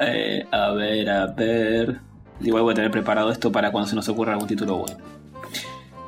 [0.00, 2.00] Eh, a ver, a ver.
[2.40, 4.96] Igual voy a tener preparado esto para cuando se nos ocurra algún título bueno.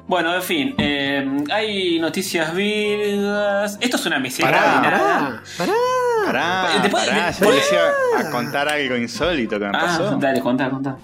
[0.09, 3.77] Bueno, en fin, eh, hay noticias virgas.
[3.81, 4.81] Esto es una meseta Pará.
[4.83, 5.73] Pará, pará.
[6.27, 10.17] Pará, Después- pará, yo después- les iba a contar algo insólito que me Ah, pasó.
[10.17, 10.97] dale, contá, contá.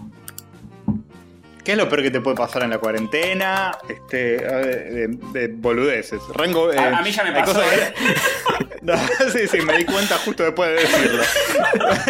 [1.65, 3.77] ¿Qué es lo peor que te puede pasar en la cuarentena?
[3.89, 6.21] Este, de, de boludeces.
[6.35, 7.95] Rango, eh, A- a mí ya me pasó, cosas ¿eh?
[7.97, 8.95] que- No,
[9.33, 11.23] sí, sí, me di cuenta justo después de decirlo.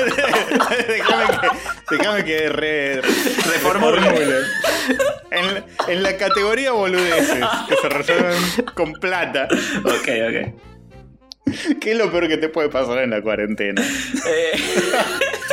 [0.88, 4.00] déjame que, déjame que re, reformule.
[5.30, 8.42] En, en la categoría boludeces que se resuelven
[8.74, 9.48] con plata.
[9.84, 10.55] Ok, ok.
[11.78, 13.82] ¿Qué es lo peor que te puede pasar en la cuarentena?
[14.26, 14.53] Eh,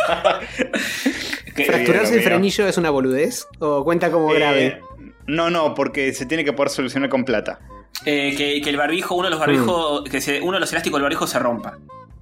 [1.66, 3.48] ¿Fracturarse el frenillo es una boludez?
[3.60, 4.82] ¿O cuenta como Eh, grave?
[5.28, 7.60] no, no, porque se tiene que poder solucionar con plata.
[8.06, 10.98] eh, que, que el barbijo, uno de los barbijos, que se- uno de los elásticos
[11.00, 11.78] del barbijo se rompa.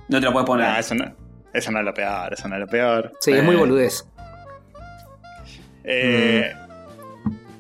[0.08, 0.66] No te lo puedes poner.
[0.66, 1.14] Ah, eso no,
[1.54, 3.12] eso no es lo peor, eso no es lo peor.
[3.20, 4.06] Sí, es muy eh, boludez.
[5.84, 6.52] Eh,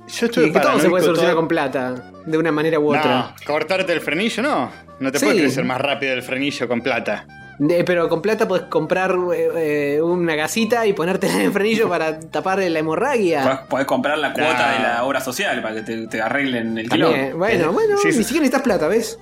[0.07, 2.89] Yo Y estuve que todo se puede solucionar todo- con plata, de una manera u
[2.89, 3.03] otra.
[3.05, 4.71] No, cortarte el frenillo no.
[4.99, 5.25] No te Sí.
[5.25, 7.27] puede crecer más rápido el frenillo con plata.
[7.59, 11.89] De- pero con plata puedes comprar eh, eh, una gasita y ponerte en el frenillo
[11.89, 13.65] para tapar la hemorragia.
[13.69, 17.37] Podés, comprar la cuota de la obra social para que te, te arreglen el quilombo.
[17.37, 18.19] bueno, bueno, Sí, sí.
[18.19, 19.19] ni siquiera necesitas plata, ¿ves?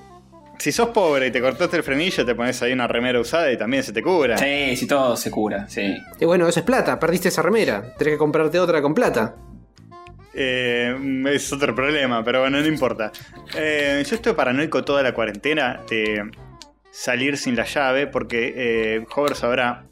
[0.57, 3.57] Si sos pobre y te cortaste el frenillo, te pones ahí una remera usada y
[3.57, 4.37] también se te cura.
[4.37, 5.97] Sí, si todo se cura, sí.
[6.19, 7.93] Y bueno, eso es plata, perdiste esa remera.
[7.97, 9.35] Tenés que comprarte otra con plata.
[10.33, 13.11] Eh, es otro problema, pero bueno, no importa.
[13.55, 16.23] Eh, yo estoy paranoico toda la cuarentena de
[16.97, 19.85] salir sin la llave porque eh, Hover sabrá.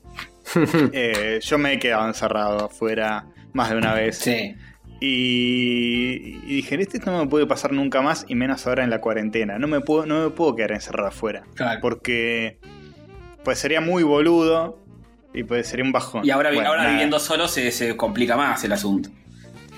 [0.93, 4.17] eh, yo me he quedado encerrado afuera más de una vez.
[4.17, 4.55] Sí.
[5.01, 9.01] Y, y dije, este no me puede pasar nunca más y menos ahora en la
[9.01, 9.57] cuarentena.
[9.59, 11.43] No me puedo, no me puedo quedar encerrado afuera.
[11.55, 11.79] Claro.
[11.81, 12.57] Porque
[13.43, 14.79] pues sería muy boludo
[15.33, 16.25] y pues sería un bajón.
[16.25, 16.93] Y ahora, vi- Bueno, ahora nada.
[16.93, 19.09] viviendo solo se, se complica más el asunto.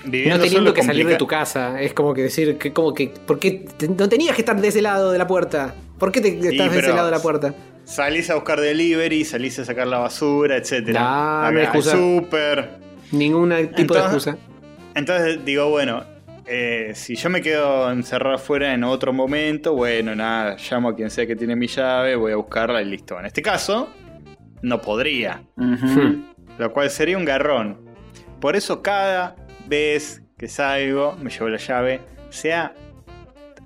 [0.06, 1.80] Viviendo no teniendo solo que salir de tu casa.
[1.80, 3.08] Es como que decir que como que.
[3.26, 5.74] ¿Por qué te- no tenías que estar de ese lado de la puerta?
[5.98, 7.54] ¿Por qué te estás de ese lado de la puerta?
[7.84, 11.00] Salís a buscar delivery, salís a sacar la basura, etcétera.
[11.00, 11.92] No, Al- no excusa.
[11.92, 12.70] súper.
[13.12, 14.36] Ningún tipo de Entonces- excusa.
[14.94, 16.02] Entonces digo, bueno,
[16.46, 21.10] eh, si yo me quedo encerrado afuera en otro momento, bueno, nada, llamo a quien
[21.10, 23.18] sea que tiene mi llave, voy a buscarla y listo.
[23.20, 23.88] En este caso,
[24.62, 26.22] no podría, Ujú.
[26.58, 27.78] lo cual sería un garrón.
[28.40, 29.36] Por eso cada
[29.68, 32.00] vez que salgo, me llevo la llave,
[32.30, 32.74] sea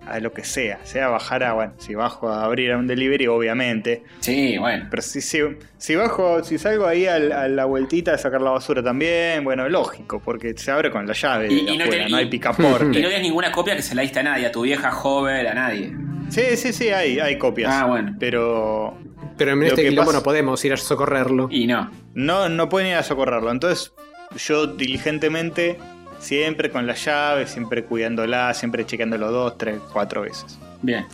[0.07, 3.26] a lo que sea, sea bajar a, bueno, si bajo a abrir a un delivery,
[3.26, 4.86] obviamente, Sí, bueno.
[4.90, 5.40] pero si, si,
[5.76, 10.20] si bajo, si salgo ahí a, la vueltita de sacar la basura también, bueno, lógico,
[10.24, 12.30] porque se abre con la llave Y- de y no afuera, te- no y- hay
[12.30, 12.86] picaporte.
[12.98, 15.46] Y no des ninguna copia que se la diste a nadie, a tu vieja joven,
[15.46, 15.92] a nadie.
[16.30, 17.70] Sí, sí, sí, hay, hay copias.
[17.72, 18.16] Ah, bueno.
[18.18, 18.96] Pero
[19.36, 21.48] Pero en Lo este que quilombo pasa- no podemos ir a socorrerlo.
[21.51, 21.90] Y no.
[22.14, 23.51] no, no pueden ir a socorrerlo.
[23.51, 23.92] Entonces,
[24.37, 25.78] yo diligentemente,
[26.18, 30.59] siempre con la llave, siempre cuidándola, siempre chequeándolo dos, tres, cuatro veces.
[30.83, 31.07] Bien.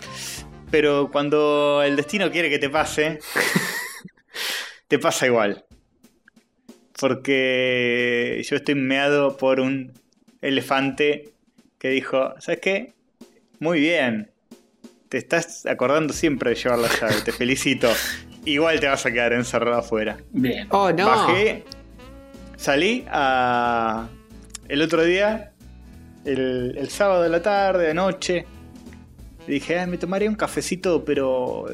[0.71, 3.21] Pero cuando el destino quiere que te pase,
[4.89, 5.64] te pasa igual.
[6.99, 9.93] Porque yo estoy meado por un
[10.41, 11.33] elefante
[11.79, 12.95] que dijo, ¿sabes qué?
[13.59, 14.31] Muy bien.
[15.09, 17.91] Te estás acordando siempre de llevar la llave, te felicito.
[18.45, 20.19] Igual te vas a quedar encerrado afuera.
[20.31, 20.69] Bien.
[20.71, 21.07] Oh, no.
[21.07, 21.64] Bajé,
[22.57, 24.09] salí a...
[24.69, 25.53] El otro día,
[26.25, 28.47] el, el sábado de la tarde, de noche,
[29.47, 31.67] dije, "Ay, me tomaría un cafecito, pero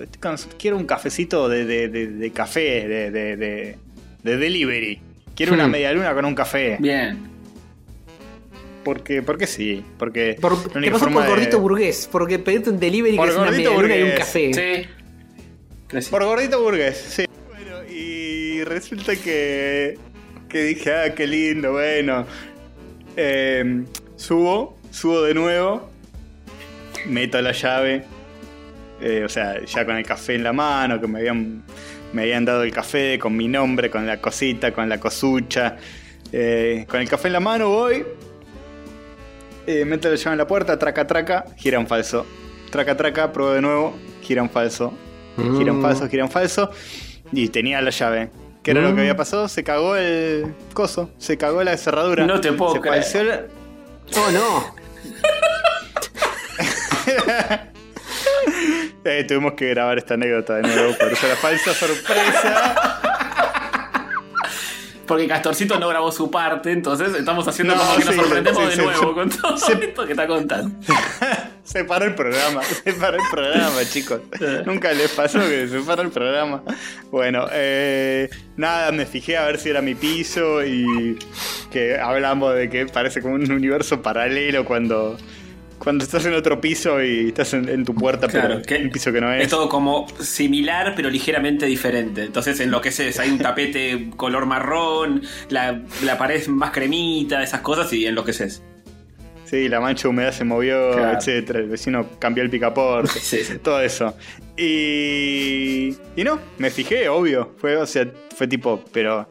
[0.59, 3.79] quiero un cafecito de, de- de- de café, de, de- de-
[4.23, 5.01] de delivery.
[5.35, 5.71] Quiero una Hmm.
[5.71, 6.77] media luna con un café.
[6.81, 7.19] Bien.
[8.85, 12.79] Porque, porque sí, porque Por, única pasó forma por de- gordito burgués, porque pedirte un
[12.81, 14.19] delivery Por que es una gordito media luna y un burgués.
[14.27, 14.53] café.
[14.53, 14.89] Sí.
[15.89, 16.11] Gracias.
[16.11, 17.25] Por gordito burgués, sí.
[17.49, 19.97] Bueno, y resulta que,
[20.53, 22.27] que dije, ah, qué lindo, bueno.
[23.17, 23.85] Eh,
[24.17, 25.89] subo, subo de nuevo,
[27.07, 28.05] meto la llave,
[29.01, 31.63] eh, o sea, ya con el café en la mano, que me habían,
[32.13, 35.77] me habían dado el café con mi nombre, con la cosita, con la cosucha.
[36.35, 38.05] Eh, con el café en la mano voy,
[39.67, 42.27] eh, meto la llave en la puerta, traca, traca, gira un falso.
[42.71, 44.93] Traca, traca, pruebo de nuevo, gira un falso.
[45.37, 45.83] Gira un Mm.
[45.83, 46.71] falso, gira un falso.
[47.33, 48.31] Y tenía la llave.
[48.63, 48.95] ¿Qué era lo Mm.
[48.95, 49.49] que había pasado?
[49.49, 52.25] Se cagó el coso, se cagó la cerradura.
[52.27, 53.27] No te puedo se creer.
[53.27, 53.43] la-
[54.21, 54.75] Oh, no.
[59.05, 63.01] Eh, tuvimos que grabar esta anécdota de nuevo, por eso la falsa sorpresa.
[65.07, 68.69] Porque Castorcito no grabó su parte, entonces estamos haciendo No, como que nos sorprendemos sí,
[68.69, 69.15] de sí, nuevo sí.
[69.15, 69.73] con todo Sí.
[69.81, 70.71] esto que está contando.
[71.65, 74.21] Se paró el programa, se paró el programa, chicos.
[74.67, 76.63] Nunca les pasó que se paró el programa.
[77.11, 81.19] Bueno, eh, nada, me fijé a ver si era mi piso y
[81.71, 85.17] que hablamos de que parece como un universo paralelo cuando,
[85.79, 88.91] cuando estás en otro piso y estás en, en tu puerta, Claro, pero que un
[88.91, 89.45] piso que no es.
[89.45, 92.25] Es todo como similar, pero ligeramente diferente.
[92.25, 98.05] Entonces enloqueces, hay un tapete color marrón, la, la pared más cremita, esas cosas, y
[98.05, 98.63] enloqueces.
[99.53, 101.19] Sí, la mancha de humedad se movió, Claro.
[101.19, 101.59] etcétera.
[101.59, 103.11] El vecino cambió el picaporte.
[103.21, 103.59] Sí, sí.
[103.59, 104.17] Todo eso.
[104.57, 105.95] Y.
[106.17, 107.53] Y no, me fijé, obvio.
[107.59, 109.29] Fue, o sea, fue tipo, pero.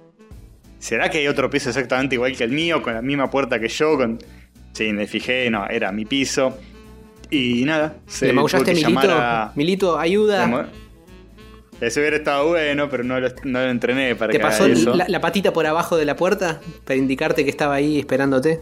[0.77, 3.67] ¿Será que hay otro piso exactamente igual que el mío, con la misma puerta que
[3.67, 3.97] yo?
[3.97, 4.19] Con...
[4.73, 6.57] Sí, me fijé, no, era mi piso.
[7.31, 7.95] Y nada.
[8.07, 9.11] se ¿Le maullaste a Milito?
[9.11, 10.41] a- Milito, ayuda.
[10.43, 10.63] Como-
[11.81, 14.73] Eso hubiera estado bueno, pero no lo, no lo entrené para ¿Te que pasó haga
[14.73, 14.95] eso.
[14.95, 18.61] la, la patita por abajo de la puerta para indicarte que estaba ahí esperándote?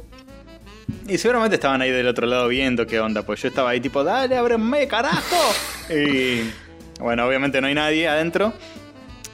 [1.07, 4.03] Y seguramente estaban ahí del otro lado viendo qué onda, pues yo estaba ahí tipo,
[4.03, 5.35] dale, ábreme, carajo.
[5.89, 6.49] y
[6.99, 8.53] bueno, obviamente no hay nadie adentro.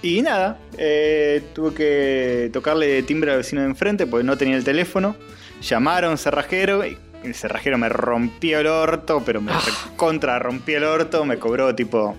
[0.01, 4.63] Y nada, eh, tuve que tocarle timbre al vecino de enfrente porque no tenía el
[4.63, 5.15] teléfono.
[5.61, 9.51] Llamaron cerrajero y el cerrajero me rompió el orto, pero me
[9.95, 12.15] contra rompió el orto, me cobró tipo...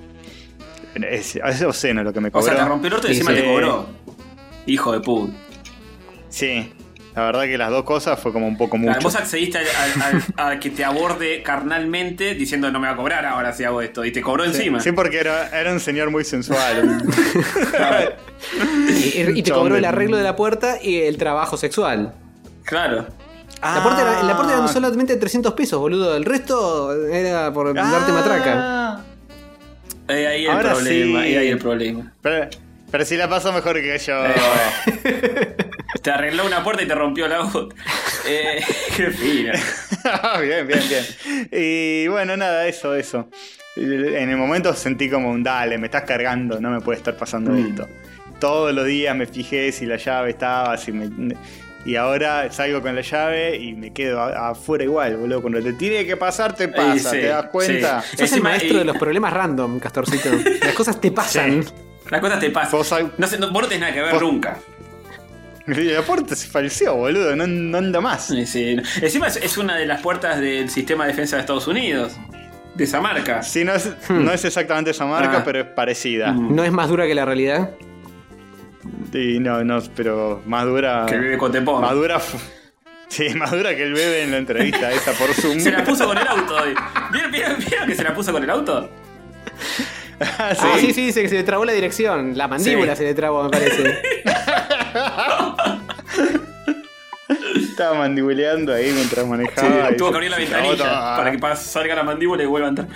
[0.94, 2.46] Es, es obsceno lo que me O cobró.
[2.46, 3.86] sea, te rompió el orto y encima te cobró.
[4.66, 5.32] Hijo de puta.
[6.28, 6.72] Sí,
[7.16, 8.98] la verdad que las dos cosas fue como un poco mucho.
[9.00, 12.96] Vos accediste a, a- a- a que te aborde carnalmente diciendo no me va a
[12.96, 14.04] cobrar ahora si hago esto.
[14.04, 14.78] Y te cobró encima.
[14.80, 17.02] Sí, porque era, era un señor muy sensual.
[17.76, 18.12] Claro.
[18.90, 22.12] Y, y te cobró el arreglo de la puerta y el trabajo sexual.
[22.64, 23.06] Claro.
[23.62, 24.56] La puerta, era, la puerta Ah.
[24.58, 26.14] eran solamente 300 pesos, boludo.
[26.16, 28.52] El resto era por darte matraca.
[28.56, 29.00] Ah.
[30.08, 31.22] Eh, ahí el problema.
[31.22, 31.36] sí.
[31.36, 32.12] Ahí el problema.
[32.22, 32.48] Pero,
[32.90, 34.24] pero si la pasó mejor que yo.
[34.24, 35.56] Eh,
[36.06, 37.76] te arregló una puerta y te rompió la otra.
[38.28, 38.60] Eh,
[38.96, 39.52] qué fino.
[40.42, 41.48] bien, bien, bien.
[41.52, 43.28] Y bueno, nada, eso, eso.
[43.76, 47.52] En el momento sentí como un dale, me estás cargando, no me puede estar pasando
[47.52, 47.66] Mm.
[47.68, 47.88] esto.
[48.40, 51.36] Todos los días me fijé si la llave estaba, si me...
[51.84, 55.40] Y ahora salgo con la llave y me quedo afuera igual, boludo.
[55.40, 58.02] Cuando te tiene que pasar, te pasa, sí, ¿te das cuenta?
[58.02, 58.16] sí.
[58.16, 60.30] Sos el maestro y- de los problemas random, Castorcito.
[60.62, 61.62] Las cosas te pasan.
[61.62, 61.72] Sí.
[62.10, 62.72] Las cosas te pasan.
[62.72, 64.58] Vos No sé, no, vos no tenés nada que ver Vos- nunca.
[65.66, 68.26] La puerta se falseó, boludo, no, no anda más.
[68.28, 68.76] Sí, sí.
[69.02, 72.12] Encima es, es una de las puertas del sistema de defensa de Estados Unidos.
[72.74, 73.42] De esa marca.
[73.42, 75.42] Sí, no es, no es exactamente esa marca, Ah.
[75.44, 76.32] pero es parecida.
[76.32, 76.54] Mm.
[76.54, 77.70] ¿No es más dura que la realidad?
[79.12, 81.06] Y no, no, pero más dura.
[81.08, 81.80] Que vive con Tepón.
[81.80, 82.20] Más dura.
[83.08, 85.58] Sí, más dura que el bebé en la entrevista esa por Zoom.
[85.60, 86.74] Se la puso con el auto hoy.
[87.12, 88.90] ¿Vieron, vieron- vieron que se la puso con el auto?
[90.18, 90.60] Ah, sí.
[90.64, 92.38] Ah, sí, sí, se, se le trabó la dirección.
[92.38, 93.00] La mandíbula Sí.
[93.00, 93.98] se le trabó, me parece.
[97.76, 99.90] Estaba mandibuleando ahí mientras manejaba.
[99.92, 102.68] y Tuvo se- que abrir la se ventanilla para que salga la mandíbula y vuelva
[102.68, 102.88] a entrar.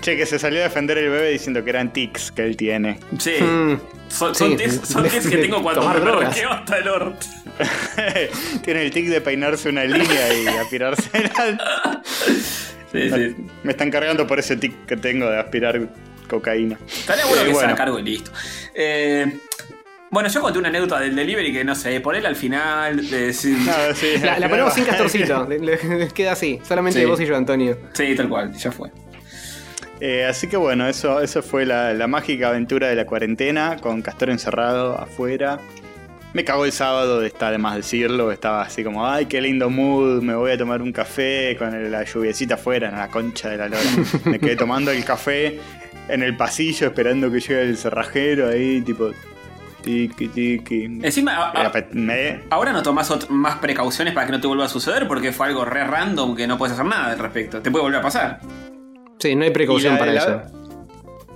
[0.00, 3.00] Che, que se salió a defender el bebé diciendo que eran tics que él tiene.
[3.18, 3.32] Sí.
[3.42, 3.80] Mm.
[4.08, 4.56] Son, son Sí.
[4.58, 6.28] tics, son tics que tengo cuando me drogas.
[6.28, 7.26] marqueo hasta el orto.
[8.64, 11.10] tiene el tic de peinarse una línea y aspirarse.
[12.92, 13.36] Sí, sí.
[13.64, 15.80] Me están cargando por ese tic que tengo de aspirar
[16.28, 16.78] cocaína.
[16.86, 17.68] Estaría bueno Eh, que se bueno.
[17.70, 18.30] haga cargo y listo.
[18.74, 19.36] Eh,
[20.10, 23.08] bueno, yo conté una anécdota del delivery que no sé, ponela al final.
[23.10, 25.46] de- sí, No, sí, La, ponemos sin Castorcito.
[25.48, 26.60] Le- le- queda así.
[26.66, 27.06] Solamente Sí.
[27.06, 27.78] vos y yo, Antonio.
[27.92, 28.90] sí, tal cual, ya fue.
[30.00, 34.00] Eh, así que bueno, eso, eso fue la, la mágica aventura de la cuarentena con
[34.02, 35.58] Castor encerrado afuera.
[36.32, 38.32] Me cagó el sábado, está de más decirlo.
[38.32, 42.04] Estaba así como, ay, qué lindo mood, me voy a tomar un café con la
[42.04, 43.82] lluviecita afuera, en la concha de la lora.
[44.24, 45.58] me quedé tomando el café
[46.08, 49.10] en el pasillo esperando que llegue el cerrajero ahí, tipo,
[49.82, 50.84] tiki, tiki.
[51.02, 54.40] Encima, a- a- Era pe- me- ahora no tomás ot- más precauciones para que no
[54.40, 57.18] te vuelva a suceder porque fue algo re random que no puedes hacer nada al
[57.18, 57.60] respecto.
[57.62, 58.40] Te puede volver a pasar.
[59.18, 60.42] Sí, no hay precaución la- para la- eso.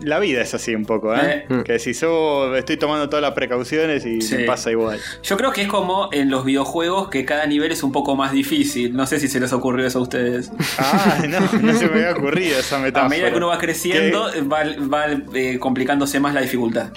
[0.01, 1.47] La vida es así un poco, ¿eh?
[1.49, 1.63] Eh.
[1.65, 4.37] Que si yo estoy tomando todas las precauciones y Sí.
[4.39, 4.99] me pasa igual.
[5.23, 8.33] Yo creo que es como en los videojuegos que cada nivel es un poco más
[8.33, 8.95] difícil.
[8.95, 10.51] No sé si se les ocurrió eso a ustedes.
[10.79, 13.07] Ah, no, no se me había ocurrido esa metáfora.
[13.07, 16.91] A medida que uno va creciendo, va, eh, complicándose más la dificultad.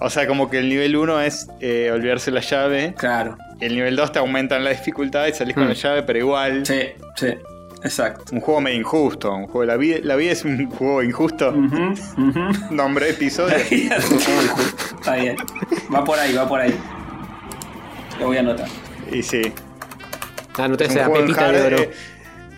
[0.00, 2.94] O sea, como que el nivel 1 es eh, olvidarse la llave.
[2.96, 3.36] Claro.
[3.60, 6.66] Y el nivel 2 te aumentan la dificultad y salís con la llave, pero igual.
[6.66, 6.80] Sí,
[7.16, 7.28] sí.
[7.84, 8.24] Exacto.
[8.34, 9.32] Un juego medio injusto.
[9.34, 11.50] Un juego, la, vida, la vida es un juego injusto.
[11.50, 11.92] Ujú,
[12.28, 12.40] ujú.
[12.74, 13.54] Nombre episodio.
[15.00, 15.36] Está bien.
[15.94, 16.74] Va por ahí, va por ahí.
[18.18, 18.68] Lo voy a anotar.
[19.12, 19.52] y sí.
[20.56, 21.78] Anoté un esa pepita de oro.
[21.78, 21.90] eh,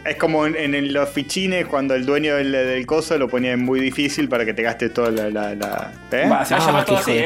[0.09, 3.61] es como en, en los fichines cuando el dueño del, del coso lo ponía en
[3.65, 5.31] muy difícil para que te gaste toda la.
[5.31, 6.29] la, la- ¿eh?
[6.29, 7.19] Va, se va a Ah, llamar qué todo hijo así,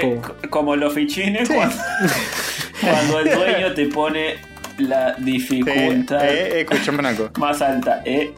[0.44, 0.48] ¿eh?
[0.50, 1.76] Como los fichines cuando,
[2.80, 4.36] cuando el dueño te pone
[4.78, 7.30] la Sí, dificultad eh, eh, escuchame una cosa.
[7.38, 8.02] más alta.
[8.04, 8.32] ¿eh?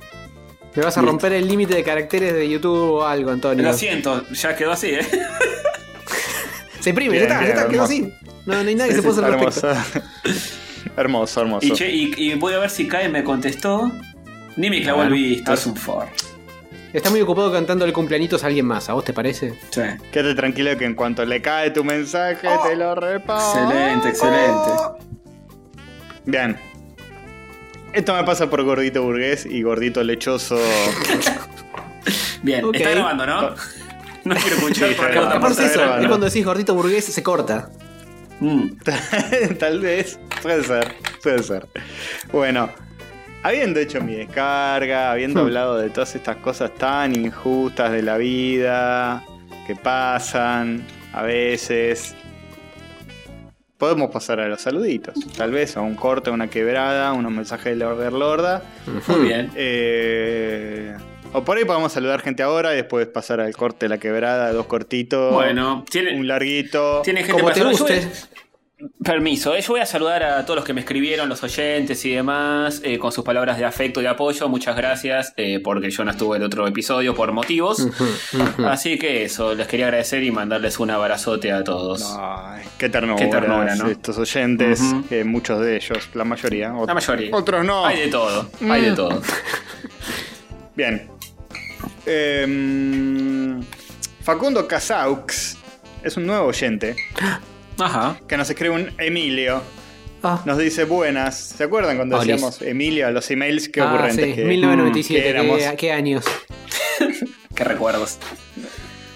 [0.75, 3.63] Me vas a romper el límite de caracteres de YouTube o algo, Antonio.
[3.65, 5.01] Lo siento, ya quedó así, ¿eh?
[6.81, 8.13] Se imprime, Bien, ya está, ya está, quedó así.
[8.47, 9.69] No, no hay nada que se pueda hacer hermoso.
[10.97, 11.67] hermoso, hermoso.
[11.67, 13.93] Y, che, y, y voy a ver si Kai me contestó.
[14.57, 16.07] Ni me clavó A el visto, es un for.
[16.93, 19.55] Está muy ocupado cantando el cumpleañitos a alguien más, ¿a vos te parece?
[19.71, 19.81] Sí.
[20.13, 22.63] Quédate tranquilo que en cuanto le cae tu mensaje Oh.
[22.69, 23.59] te lo repaso.
[23.63, 24.71] Excelente, excelente.
[26.27, 26.57] Bien.
[27.95, 30.59] Esto me pasa por gordito burgués y gordito lechoso.
[32.43, 32.75] Bien, Ok.
[32.77, 33.55] está grabando, ¿no?
[34.25, 35.21] No quiero escuchar Sí, por acá.
[35.65, 36.03] eso, grabando.
[36.03, 37.71] es cuando decís gordito burgués se corta.
[38.39, 38.69] Mm.
[39.59, 40.19] Tal vez.
[40.43, 40.95] Puede ser.
[41.23, 41.67] Puede ser.
[42.31, 42.71] Bueno.
[43.43, 45.47] Habiendo hecho mi descarga, habiendo Hmm.
[45.47, 49.25] hablado de todas estas cosas tan injustas de la vida,
[49.67, 52.15] que pasan a veces,
[53.79, 55.15] podemos pasar a los saluditos.
[55.37, 58.63] Tal vez a un corte, a una quebrada, unos mensajes de la Overlorda.
[59.09, 59.51] Muy bien.
[59.57, 60.95] Eh,
[61.33, 64.67] o por ahí podemos saludar gente ahora y después pasar al corte, la quebrada, dos
[64.67, 65.33] cortitos.
[65.33, 67.01] Bueno, tiene, un larguito.
[67.03, 68.09] tiene gente Como te guste.
[69.05, 72.15] Permiso, eh, yo voy a saludar a todos los que me escribieron, los oyentes y
[72.15, 74.49] demás, eh, con sus palabras de afecto y de apoyo.
[74.49, 77.87] Muchas gracias, eh, porque yo no estuve en el otro episodio por motivos.
[78.67, 82.03] Así que eso, les quería agradecer y mandarles un abrazote a todos.
[82.19, 83.87] Ay, qué ternura, Qué ternura, ¿no?
[83.89, 84.81] estos oyentes,
[85.25, 86.73] muchos de ellos, la mayoría.
[86.87, 87.31] La mayoría.
[87.35, 87.87] Otros no.
[87.87, 88.97] Hay de todo, hay de Mm.
[88.97, 89.23] todo.
[90.77, 91.09] Bien.
[92.07, 93.63] Em,
[94.23, 95.57] Facundo Casaux
[96.03, 96.97] es un nuevo oyente
[97.79, 98.19] Ajá.
[98.29, 99.63] que nos escribe un Emilio.
[100.25, 101.37] Ah, Nos dice buenas.
[101.57, 102.29] ¿Se acuerdan cuando Olis.
[102.29, 103.69] decíamos Emilio a los emails?
[103.69, 105.59] Qué ah, ocurrentes sí, que, 1997, que éramos.
[105.61, 106.25] ¿qué, qué años?
[107.57, 108.19] Qué recuerdos.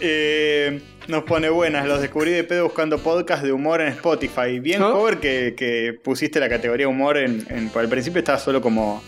[0.00, 4.58] Eh, nos pone buenas, los descubrí de pedo buscando podcast de humor en Spotify.
[4.60, 4.98] Bien, ¿Oh?
[4.98, 9.02] Hover, que, que pusiste la categoría humor en, en- Por el principio estaba solo como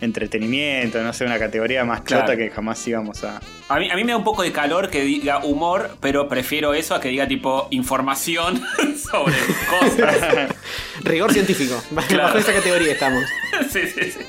[0.00, 2.38] entretenimiento, no sé, una categoría más chota Claro.
[2.38, 3.40] que jamás íbamos a.
[3.68, 6.74] A mí, a mí me da un poco de calor que diga humor, pero prefiero
[6.74, 8.62] eso a que diga tipo información
[9.10, 9.34] sobre
[9.70, 10.50] cosas.
[11.02, 11.82] Rigor científico.
[12.08, 12.24] Claro.
[12.24, 13.24] Bajo esa categoría estamos.
[13.72, 14.20] sí, sí, sí.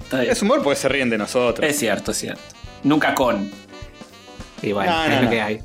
[0.00, 0.32] Está bien.
[0.32, 1.68] Es humor porque se ríen de nosotros.
[1.68, 2.40] Es cierto, es cierto.
[2.84, 3.50] Nunca con.
[4.62, 5.30] Y bueno, No, es no, lo no.
[5.30, 5.60] que hay.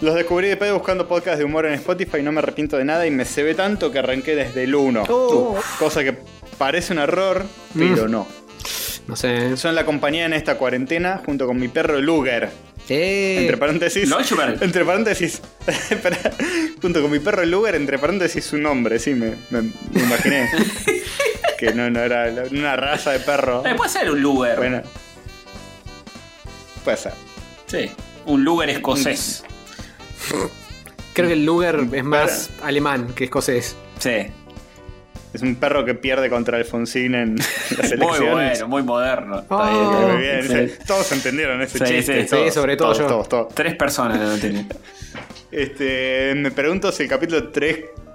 [0.00, 2.84] Los descubrí de pedo buscando podcast de humor en Spotify y no me arrepiento de
[2.84, 5.04] nada y me se ve tanto que arranqué desde el 1.
[5.08, 5.58] Oh.
[5.78, 6.16] Cosa que
[6.62, 7.44] parece un error,
[7.76, 8.10] pero Mm.
[8.12, 8.28] no.
[9.08, 9.56] No sé.
[9.56, 12.50] Son la compañía en esta cuarentena junto con mi perro Luger.
[12.88, 14.08] Eh, Entre paréntesis.
[14.08, 14.62] Lodgeberg.
[14.62, 15.42] Entre paréntesis.
[15.90, 16.18] espera,
[16.80, 20.48] junto con mi perro Luger, entre paréntesis su nombre, sí, me, me- me imaginé.
[21.58, 23.66] que no, no era una raza de perro.
[23.66, 24.56] Eh, puede ser un Luger.
[24.56, 24.82] Bueno.
[26.84, 27.12] Puede ser.
[27.66, 27.90] Sí.
[28.26, 29.42] Un Luger escocés.
[31.12, 33.74] creo que el Luger es más alemán que escocés.
[33.98, 34.26] Sí.
[35.32, 37.36] Es un perro que pierde contra Alfonsín en
[37.78, 38.58] las Muy elecciones.
[38.60, 39.40] bueno, muy moderno.
[39.40, 39.64] Está Oh.
[39.70, 40.36] bien, está Muy bien.
[40.38, 40.74] Excelente.
[40.74, 40.82] sí.
[40.86, 42.22] todos entendieron ese Sí, chiste.
[42.24, 43.06] sí, todos, sí, sobre todo todos, yo.
[43.06, 43.54] Todos, todos.
[43.54, 44.68] Tres personas no tienen.
[45.50, 47.48] Este, me pregunto si el capítulo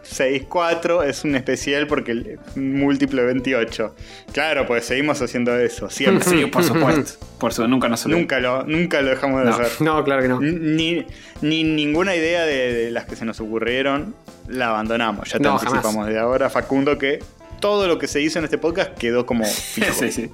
[0.09, 3.95] 364 es un especial porque el múltiplo de 28.
[4.31, 6.27] Claro, pues seguimos haciendo eso, siempre.
[6.29, 7.25] Sí, por supuesto.
[7.39, 8.21] Por su, nunca nos olvidamos.
[8.23, 9.55] nunca, lo, nunca lo dejamos de No.
[9.55, 9.81] hacer.
[9.81, 10.39] No, claro que no.
[10.41, 11.05] Ni,
[11.41, 14.15] ni ninguna idea de, de las que se nos ocurrieron
[14.47, 15.29] la abandonamos.
[15.29, 16.07] Ya te No, anticipamos jamás.
[16.09, 17.19] de ahora, Facundo, que
[17.59, 19.93] todo lo que se hizo en este podcast quedó como fijo.
[19.93, 20.31] Sí, sí.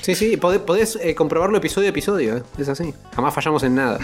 [0.00, 2.36] Sí, sí, podés, podés, eh, comprobarlo episodio a episodio.
[2.38, 2.42] eh.
[2.58, 2.92] Es así.
[3.14, 3.98] Jamás fallamos en nada.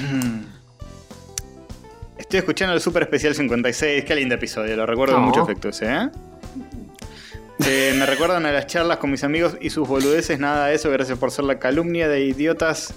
[2.31, 4.05] Estoy escuchando el Super Especial 56.
[4.05, 5.26] Qué lindo episodio, lo recuerdo con Oh.
[5.26, 6.09] mucho efecto ese, ¿eh?
[7.66, 10.89] Eh, me recuerdan a las charlas con mis amigos y sus boludeces, nada de eso.
[10.93, 12.95] Gracias por ser la calumnia de idiotas.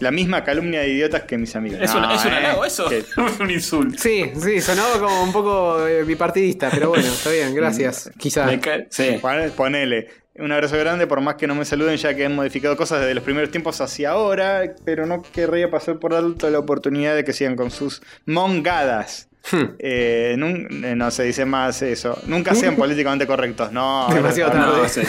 [0.00, 1.80] La misma calumnia de idiotas que mis amigos.
[1.80, 2.36] ¿Es, un, No, ¿Es un ¿eh?
[2.36, 2.86] halago eso?
[2.90, 3.96] Que- Es un insulto.
[3.98, 8.10] Sí, sí, sonaba como un poco eh, bipartidista, pero bueno, está bien, gracias.
[8.18, 8.44] Quizá.
[8.44, 9.16] Me cae- Sí.
[9.22, 10.06] Pon- Ponele.
[10.38, 13.14] Un abrazo grande, por más que no me saluden, ya que han modificado cosas desde
[13.14, 17.32] los primeros tiempos hacia ahora, pero no querría pasar por alto la oportunidad de que
[17.32, 19.28] sigan con sus mongadas.
[19.50, 19.64] Hmm.
[19.78, 22.18] Eh, nun- eh, no se dice más eso.
[22.26, 23.70] Nunca sean políticamente correctos.
[23.72, 24.82] No, Demasiado tarde.
[24.82, 25.00] No, sí.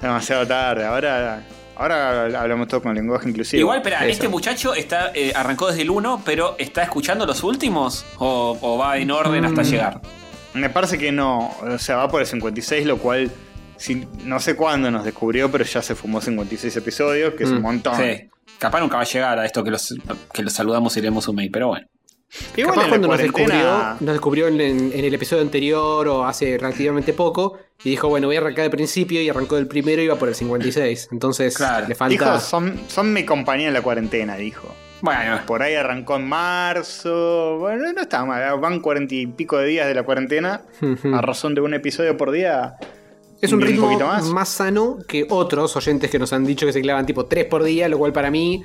[0.00, 0.84] Demasiado tarde.
[0.86, 1.42] Ahora,
[1.76, 3.60] ahora hablamos todo con lenguaje inclusivo.
[3.60, 4.08] Igual, espera, Eso.
[4.12, 8.04] este muchacho está, eh, arrancó desde el 1, pero ¿está escuchando los últimos?
[8.18, 9.64] ¿O, o va en orden hasta Mm.
[9.66, 10.00] llegar?
[10.54, 11.54] Me parece que no.
[11.60, 13.30] O sea, va por el 56, lo cual
[13.78, 17.58] si- no sé cuándo nos descubrió, pero ya se fumó 56 episodios, que es un
[17.60, 17.96] Mm, montón.
[17.96, 18.28] Sí.
[18.58, 19.94] Capaz nunca va a llegar a esto que los,
[20.32, 21.86] que los saludamos y leemos un mail, pero bueno.
[22.56, 26.58] Igual Capaz cuando nos descubrió, nos descubrió en, en- en el episodio anterior o hace
[26.58, 30.04] relativamente poco y dijo, bueno, voy a arrancar del principio y arrancó del primero y
[30.06, 31.08] iba por el 56.
[31.12, 31.88] Entonces Claro.
[31.88, 32.10] le falta...
[32.10, 34.74] Dijo, son, son mi compañía en la cuarentena, dijo.
[35.00, 37.56] Bueno, Por ahí arrancó en marzo.
[37.60, 38.58] Bueno, no está mal.
[38.60, 40.62] Van cuarenta y pico de días de la cuarentena.
[41.14, 42.74] A razón de un episodio por día.
[43.40, 44.24] Es un ritmo poquito más.
[44.26, 44.48] más.
[44.48, 47.88] sano que otros oyentes que nos han dicho que se clavan tipo 3 por día,
[47.88, 48.62] lo cual para mí...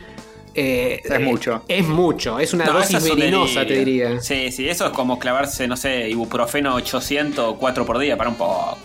[0.55, 1.63] eh, Es eh, mucho.
[1.67, 4.19] Es mucho, es una no, dosis eso es un venenosa, te diría.
[4.21, 8.35] Sí, sí, eso es como clavarse, no sé, ibuprofeno 800, 4 por día, para un
[8.35, 8.77] poco.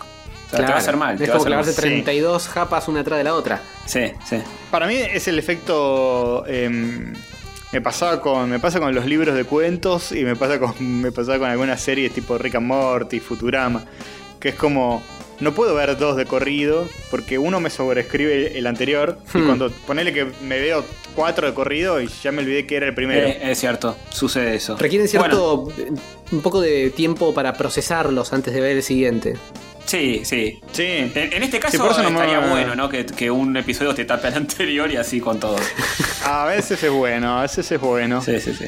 [0.47, 1.17] O sea, te va a hacer mal.
[1.17, 1.63] te Es va a como hacer mal.
[1.63, 1.87] clavarse Sí.
[2.03, 3.61] 32 japas una atrás de la otra.
[3.85, 4.37] Sí, sí.
[4.71, 6.43] Para mí es el efecto.
[6.47, 7.13] em,
[7.71, 8.49] me pasaba con.
[8.49, 10.11] Me pasa con los libros de cuentos.
[10.11, 10.73] Y me pasa con.
[11.01, 13.85] Me pasaba con algunas series tipo Rick and Morty, Futurama.
[14.39, 15.03] Que es como.
[15.39, 19.45] No puedo ver dos de corrido porque uno me sobreescribe el anterior y Hmm.
[19.45, 20.83] cuando ponele que me veo
[21.15, 23.27] cuatro de corrido y ya me olvidé que era el primero.
[23.27, 24.75] Eh, es cierto, sucede eso.
[24.77, 25.95] Requieren Bueno, cierto.
[26.31, 29.35] un poco de tiempo para procesarlos antes de ver el siguiente.
[29.85, 30.61] sí, sí.
[30.71, 30.83] Sí.
[30.83, 32.89] En, en este Sí, caso por eso no me- estaría bueno, ¿no?
[32.89, 35.55] Que, que un episodio te tape al anterior y así con todo.
[36.25, 38.21] A veces es bueno, a veces es bueno.
[38.21, 38.65] Sí, sí, sí.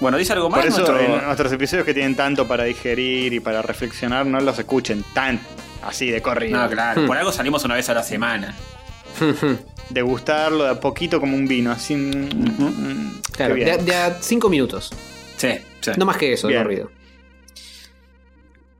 [0.00, 3.32] Bueno, dice algo más Por eso nuestro- en nuestros episodios que tienen tanto para digerir
[3.34, 5.38] y para reflexionar, no los escuchen tan
[5.82, 6.58] así de corrido.
[6.62, 7.02] No, claro.
[7.02, 7.06] Hmm.
[7.06, 8.54] Por algo salimos una vez a la semana.
[9.90, 11.94] Degustarlo de a poquito como un vino, así.
[11.96, 13.66] mm, mm, qué claro, bien.
[13.66, 14.90] de, a- de a cinco minutos.
[15.36, 15.48] Sí,
[15.80, 15.90] sí.
[15.96, 16.62] No más que eso, de Bien.
[16.64, 16.90] corrido.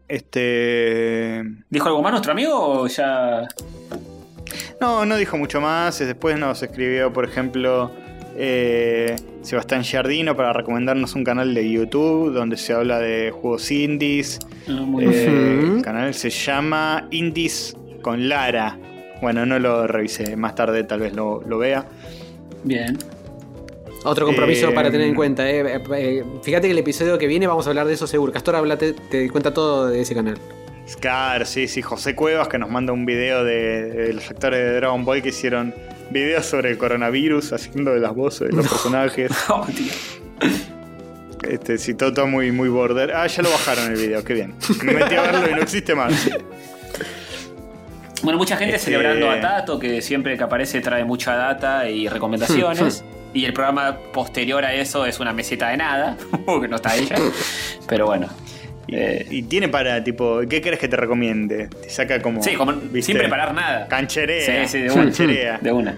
[0.09, 1.43] Este.
[1.69, 3.47] ¿Dijo algo más nuestro amigo o ya.?
[4.81, 5.99] No, no dijo mucho más.
[5.99, 7.91] Después nos escribió, por ejemplo,
[8.37, 14.39] eh, Sebastián Giardino para recomendarnos un canal de YouTube donde se habla de juegos indies.
[14.69, 15.61] Muy Eh.
[15.77, 18.79] El canal se llama Indies con Lara.
[19.21, 20.37] Bueno, no lo revisé.
[20.37, 21.87] Más tarde tal vez lo, lo vea.
[22.65, 22.97] Bien.
[24.05, 25.45] Otro compromiso Eh, para tener en cuenta.
[26.43, 28.33] Fíjate que el episodio que viene vamos a hablar de eso seguro.
[28.33, 30.39] Castor, hablate, te cuenta todo de ese canal.
[31.01, 31.83] Claro, sí, sí.
[31.83, 35.29] José Cuevas que nos manda un video de, de los actores de Dragon Ball que
[35.29, 35.75] hicieron
[36.11, 39.31] videos sobre el coronavirus haciendo de las voces de los personajes.
[39.49, 39.93] Oh, tío.
[41.49, 43.13] Este, sí, todo, todo muy, muy border.
[43.13, 44.55] Ah, ya lo bajaron el video, qué bien.
[44.85, 46.13] Me metí a verlo y no existe más.
[48.23, 52.09] Bueno, mucha gente Este- celebrando a Tato, que siempre que aparece trae mucha data y
[52.09, 53.03] recomendaciones.
[53.35, 57.17] y el programa posterior a eso es una meseta de nada, porque no está ella.
[57.89, 58.29] Pero bueno.
[58.87, 61.69] Y, eh, y tiene para, tipo, ¿qué querés que te recomiende?
[61.69, 62.43] Te saca como.
[62.43, 63.03] sí, como ¿viste?
[63.03, 63.87] sin preparar nada.
[63.89, 64.67] Cancherea.
[64.67, 65.03] Sí, sí, de una.
[65.05, 65.59] Cancherea.
[65.61, 65.97] De una.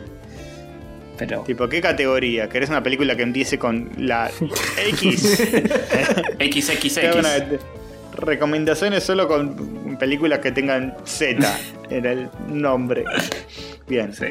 [1.19, 1.43] Pero.
[1.43, 2.49] Tipo, ¿qué categoría?
[2.49, 4.31] ¿Querés una película que empiece con la
[4.89, 5.21] X?
[6.41, 6.99] XXX.
[8.15, 11.59] Recomendaciones solo con películas que tengan Z.
[11.91, 13.05] Era el nombre.
[13.89, 14.13] Bien.
[14.13, 14.27] Sí.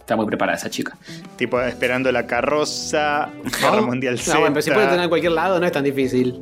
[0.00, 0.96] Está muy preparada esa chica.
[1.36, 3.28] Tipo, esperando la carroza.
[3.60, 4.32] Guerra Mundial Z.
[4.32, 6.40] No, bueno, pero si puede tener en cualquier lado, no es tan difícil.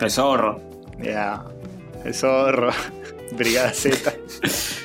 [0.00, 0.60] El zorro.
[1.02, 1.44] Ya.
[2.04, 2.70] El zorro.
[3.32, 4.12] Brigada Z.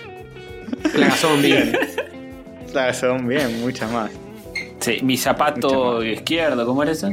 [0.93, 1.71] Plaga zombie.
[2.71, 4.11] Claro, son bien, muchas más.
[4.79, 7.09] Sí, mi zapato izquierdo, ¿cómo era eso?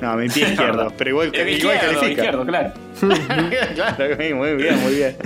[0.00, 0.92] No, mi pie izquierdo.
[0.98, 2.22] Pero igual, El igual izquierdo, califica.
[2.22, 2.72] izquierdo, claro.
[3.74, 5.16] claro, muy bien, muy bien.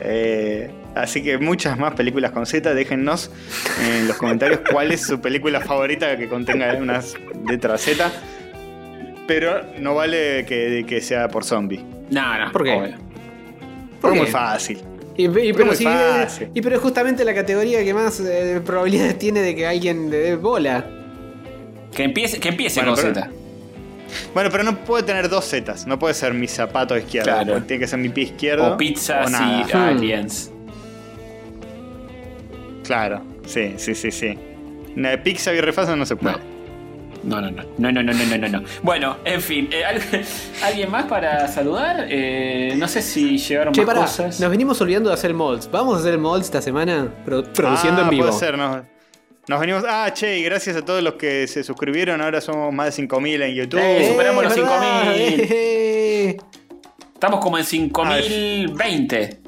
[0.00, 2.74] Eh, así que muchas más películas con Z.
[2.74, 3.30] Déjennos
[3.82, 7.14] en los comentarios cuál es su película favorita que contenga unas
[7.48, 8.12] letras Z.
[9.26, 11.82] Pero no vale que, que sea por zombie.
[12.10, 12.52] No, no.
[12.52, 12.72] ¿Por qué?
[12.72, 12.94] obvio.
[14.00, 14.78] Porque es muy fácil.
[15.16, 16.48] Y, y- pero muy si- fácil.
[16.52, 20.16] y pero es justamente la categoría que más eh, probabilidades tiene de que alguien le
[20.18, 20.84] dé bola.
[21.94, 23.30] Que empiece, que empiece Bueno, con pero- Z.
[24.34, 25.86] Bueno, pero no puede tener dos Zetas.
[25.86, 27.30] No puede ser mi zapato izquierdo.
[27.32, 27.62] Claro.
[27.62, 28.74] Tiene que ser mi pie izquierdo.
[28.74, 29.60] O pizzas o nada.
[29.68, 29.76] y Hmm.
[29.98, 30.50] aliens.
[32.84, 34.38] Claro, sí, sí, sí, sí.
[34.94, 36.36] No, Pizza y refaso no se puede.
[36.36, 36.40] No,
[37.24, 37.62] no, no.
[37.78, 38.62] No, no, no, no, no, no, no.
[38.82, 39.68] Bueno, en fin.
[39.72, 40.00] eh, ¿al-
[40.62, 42.06] ¿Alguien más para saludar?
[42.08, 44.40] Eh, no sé si llegaron Che, más pará, cosas.
[44.40, 45.70] nos venimos olvidando de hacer molds.
[45.70, 47.08] ¿Vamos a hacer molds esta semana?
[47.24, 48.26] Pro- produciendo ah, en vivo.
[48.26, 48.84] Puede ser, no.
[49.46, 49.84] Nos venimos.
[49.88, 52.20] Ah, che, y gracias a todos los que se suscribieron.
[52.22, 53.80] Ahora somos más de 5.000 en YouTube.
[53.82, 55.14] Eh, superamos los ¿verdad?
[55.14, 55.46] 5.000.
[55.50, 56.36] Eh.
[57.14, 59.40] Estamos como en 5020.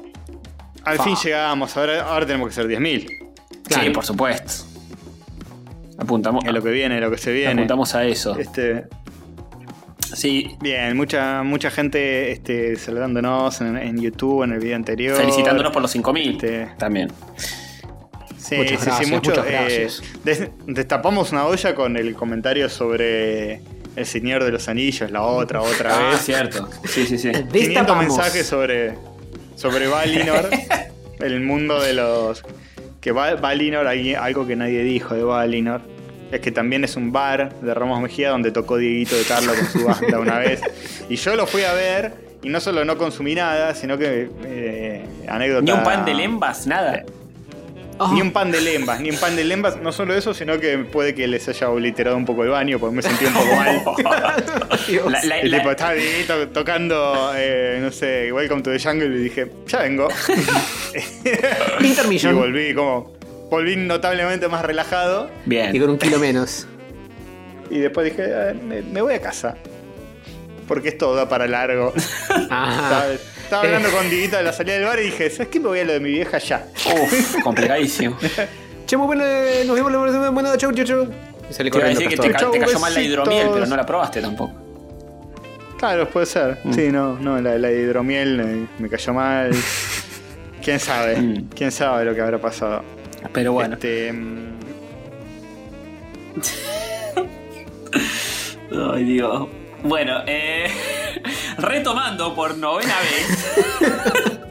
[0.83, 1.03] Al fa.
[1.03, 1.75] fin llegamos.
[1.77, 3.07] Ahora, ahora tenemos que ser 10.000.
[3.07, 3.07] Sí,
[3.73, 3.91] Claro.
[3.91, 4.65] por supuesto.
[5.97, 7.53] Apuntamos, Es lo que viene, lo que se viene.
[7.53, 8.37] apuntamos a eso.
[8.37, 8.85] Este,
[10.13, 15.17] Sí, bien, mucha, mucha gente este, saludándonos en, en YouTube, en el video anterior.
[15.17, 17.11] felicitándonos por los 5000 Este- también.
[18.37, 19.29] Sí, Muchas sí, gracias, sí, mucho.
[19.31, 20.01] muchas eh, gracias.
[20.23, 23.55] des- destapamos una olla con el comentario sobre
[23.97, 26.21] El Señor de los Anillos, la otra, otra Ah, vez.
[26.21, 26.69] cierto.
[26.85, 27.29] Sí, sí, sí.
[27.31, 28.05] 500 Destapamos.
[28.05, 28.93] mensajes sobre,
[29.55, 30.49] sobre Valinor,
[31.19, 32.43] el mundo de los...
[33.07, 35.79] Que Va- Valinor, algo que nadie dijo de Valinor,
[36.29, 39.65] es que también es un bar de Ramos Mejía donde tocó Dieguito de Carlo con
[39.65, 40.61] su banda una vez.
[41.07, 42.11] Y yo lo fui a ver
[42.43, 44.29] y no solo no consumí nada, sino que...
[44.43, 45.61] eh, anécdota...
[45.61, 47.05] Ni un pan de lembas, nada.
[47.99, 49.77] Oh, Ni un pan de lembas, ni un pan de lembas.
[49.81, 52.95] No solo eso, sino que puede que les haya obliterado un poco el baño porque
[52.95, 53.81] me sentí un poco mal.
[55.11, 55.93] La- la- El la- tipo estaba
[56.53, 60.07] tocando, eh, no sé, Welcome to the Jungle y dije, ya vengo.
[61.81, 62.35] y Intermission.
[62.35, 63.13] volví como,
[63.49, 65.79] volví notablemente más relajado Y Bien.
[65.79, 66.67] con un kilo menos.
[67.69, 69.55] y después dije, "Ah, me, me voy a casa.
[70.67, 71.93] Porque esto da para largo.
[72.49, 73.05] Ah.
[73.47, 75.59] Estaba, estaba hablando con Dieguito de la salida del bar y dije, ¿sabes qué?
[75.61, 76.65] Me voy a lo de mi vieja ya.
[77.01, 78.17] Uf, complicadísimo.
[78.85, 80.57] Che, muy bueno, eh, nos vemos la próxima semana.
[80.57, 81.07] Chau, chau, chau.
[81.49, 83.01] Y sale Te iba a corriendo decir que te, ca- Chau, te cayó mal la
[83.01, 84.53] hidromiel, pero no la probaste tampoco.
[85.77, 86.57] Claro, puede ser.
[86.73, 89.51] Sí, no, no, la, la hidromiel eh, me cayó mal.
[90.63, 91.49] quién sabe, Mm.
[91.55, 92.83] quién sabe lo que habrá pasado.
[93.33, 93.73] Pero bueno.
[93.75, 94.57] Este, mm,
[98.93, 99.47] Ay, Dios.
[99.83, 100.67] Bueno, eh,
[101.57, 104.37] retomando por novena vez.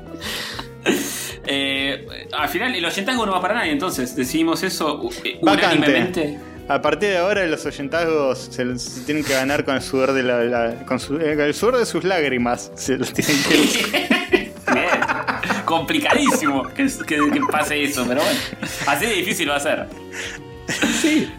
[1.49, 6.41] Eh, al final, el oyentazgo no va para nadie, entonces decidimos eso eh, unánimemente.
[6.69, 10.25] a partir de ahora los oyentazgos se, se tienen que ganar con el sudor de
[10.25, 12.73] la, la- con su- eh, el sudor de sus lágrimas.
[12.75, 14.53] Se los tienen que-.
[15.65, 18.41] Complicadísimo que, que- que pase eso, pero bueno.
[18.89, 19.87] Así de difícil va a ser.
[21.01, 21.31] Sí.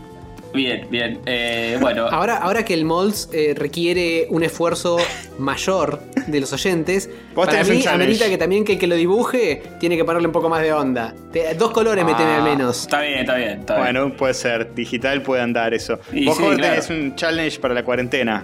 [0.53, 1.19] Bien, bien.
[1.25, 4.97] Eh, bueno, Ahora, ahora que el Molds eh, requiere un esfuerzo
[5.37, 9.61] mayor de los oyentes, Vos para mí amerita que también que el que lo dibuje
[9.79, 11.13] tiene que ponerle un poco más de onda.
[11.31, 12.81] Te- dos colores meteme al menos.
[12.81, 13.59] está bien, está bien.
[13.59, 13.93] Está bien.
[13.93, 14.73] Bueno, puede ser.
[14.73, 15.99] Digital puede andar eso.
[16.11, 16.73] Y Vos, sí, Jorge, claro.
[16.81, 18.43] tenés un challenge para la cuarentena.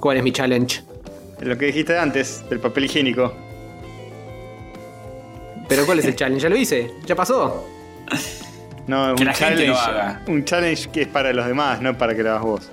[0.00, 0.82] ¿Cuál es mi challenge?
[1.40, 3.32] Lo que dijiste antes, del papel higiénico.
[5.68, 6.42] Pero ¿cuál es el challenge?
[6.42, 7.64] Ya lo hice, ya pasó.
[8.86, 9.66] No, Que un la gente challenge.
[9.68, 10.22] lo haga.
[10.26, 12.70] Un challenge que es para los demás, no para que lo hagas vos.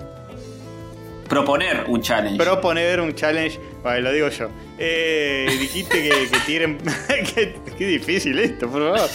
[1.28, 2.36] Proponer un challenge.
[2.42, 4.48] Proponer un challenge, vale, lo digo yo.
[4.78, 6.78] Eh, dijiste que, que tiren.
[7.78, 9.10] qué difícil esto, por favor.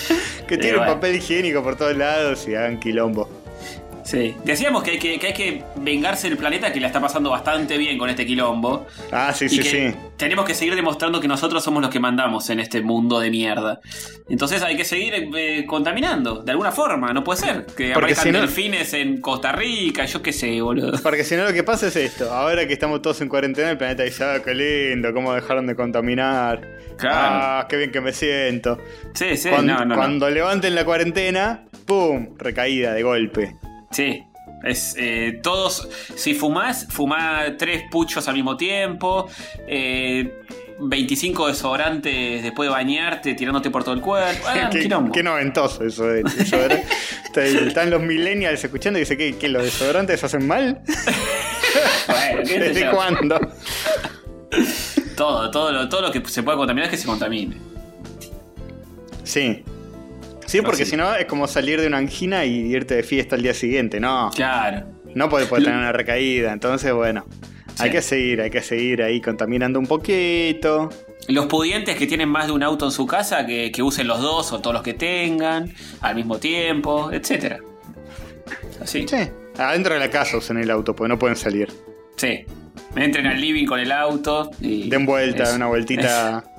[0.48, 0.94] Que tiren bueno.
[0.94, 3.28] papel higiénico por todos lados y hagan quilombo.
[4.06, 4.36] Sí.
[4.46, 7.76] Decíamos que hay que, que hay que vengarse del planeta que la está pasando bastante
[7.80, 8.86] bien con este quilombo.
[9.12, 9.98] Ah, sí, y sí, que sí.
[10.16, 13.80] tenemos que seguir demostrando que nosotros somos los que mandamos en este mundo de mierda.
[14.30, 17.14] Entonces hay que seguir eh, contaminando, de alguna forma.
[17.14, 20.62] No puede ser que Porque aparezcan si no- delfines en Costa Rica, yo qué sé,
[20.62, 20.92] boludo.
[21.02, 22.32] Porque si no, lo que pasa es esto.
[22.32, 25.76] Ahora que estamos todos en cuarentena, el planeta dice: Ah, qué lindo, cómo dejaron de
[25.76, 26.62] contaminar.
[26.98, 27.16] Claro.
[27.20, 28.78] Ah, qué bien que me siento.
[29.16, 29.96] Sí, sí, cuando no, no, no.
[29.96, 32.38] cuando levanten la cuarentena, ¡pum!
[32.38, 33.56] Recaída de golpe.
[33.92, 34.24] Sí.
[34.64, 39.28] Es, eh, todos, si fumás, fumá tres puchos al mismo tiempo,
[39.68, 40.42] eh,
[40.80, 44.44] 25 desodorantes después de bañarte, tirándote por todo el cuerpo.
[44.48, 44.70] Ah,
[45.14, 46.22] qué, noventoso eso de.
[47.26, 50.82] Está- Están los millennials escuchando y dicen que, que los desodorantes hacen mal.
[52.08, 52.92] Bueno, qué ¿Desde yo.
[52.92, 53.40] cuándo?
[55.18, 57.58] Todo, todo lo, todo lo que se pueda contaminar es que se contamine.
[59.24, 59.64] Sí.
[60.46, 63.42] Sí, porque si no es como salir de una angina y irte de fiesta al
[63.42, 64.00] día siguiente.
[64.00, 64.86] No, Claro.
[65.16, 66.52] no puede, puede tener una recaída.
[66.54, 67.26] Entonces, bueno,
[67.80, 70.90] hay que seguir, hay que seguir ahí contaminando un poquito.
[71.28, 74.22] Los pudientes que tienen más de un auto en su casa, que, que usen los
[74.22, 77.60] dos o todos los que tengan, al mismo tiempo, etcétera.
[78.82, 79.08] Así.
[79.08, 79.18] Sí.
[79.58, 81.70] Adentro de la casa usen el auto, porque no pueden salir.
[82.18, 82.46] Sí.
[82.96, 84.90] Entren al living con el auto y.
[84.90, 86.44] Den vuelta, Eso, una vueltita.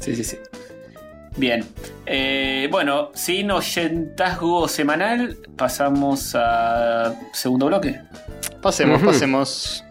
[0.00, 0.36] Sí, sí, sí.
[1.36, 1.64] Bien.
[2.10, 8.00] Eh, bueno, sin oyentazgo semanal, pasamos a segundo bloque.
[8.62, 9.10] Pasemos, Ujú.
[9.10, 9.84] pasemos.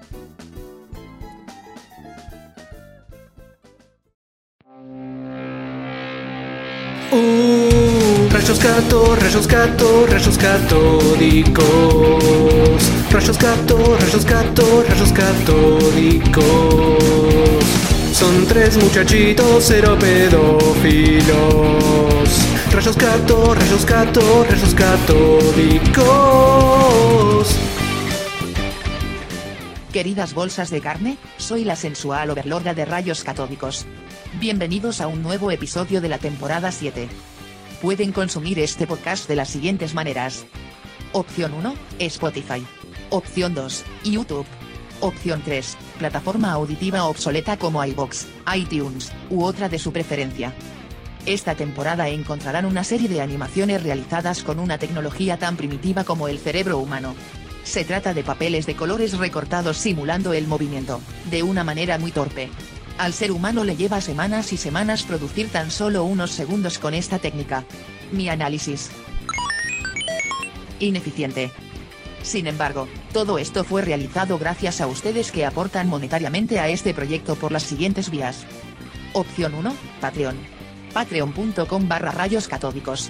[7.12, 11.64] Uh, rayos gato, rayos gato, rayos catódicos.
[13.12, 16.44] Rayos gato, rayos gato, rayos catódicos.
[18.18, 21.28] Son tres muchachitos cero pedófilos.
[22.72, 25.96] Rayos gato, rayos gato, rayos catódicos.
[29.94, 33.86] Queridas bolsas de carne, soy la sensual overlorda de rayos catódicos.
[34.40, 37.08] Bienvenidos a un nuevo episodio de la temporada 7.
[37.84, 40.48] Pueden consumir este podcast de las siguientes maneras.
[41.12, 42.66] Opción 1, Spotify.
[43.12, 44.48] Opción 2, YouTube.
[45.02, 50.54] Opción 3, plataforma auditiva obsoleta como iBox, iTunes, u otra de su preferencia.
[51.26, 56.40] Esta temporada encontrarán una serie de animaciones realizadas con una tecnología tan primitiva como el
[56.40, 57.16] cerebro humano.
[57.64, 62.50] Se trata de papeles de colores recortados simulando el movimiento, de una manera muy torpe.
[62.98, 67.20] Al ser humano le lleva semanas y semanas producir tan solo unos segundos con esta
[67.20, 67.66] técnica.
[68.14, 68.90] Mi análisis.
[70.80, 71.52] Ineficiente.
[72.24, 77.36] Sin embargo, todo esto fue realizado gracias a ustedes que aportan monetariamente a este proyecto
[77.36, 78.46] por las siguientes vías.
[79.14, 80.36] Opción 1, Patreon.
[80.94, 83.10] Patreon.com barra rayos catódicos.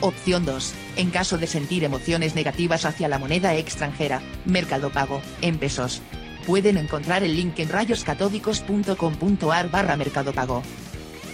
[0.00, 0.74] Opción 2.
[0.96, 6.00] En caso de sentir emociones negativas hacia la moneda extranjera, Mercado Pago, en pesos.
[6.46, 10.62] Pueden encontrar el link en rayoscatódicos.com.ar barra Mercado.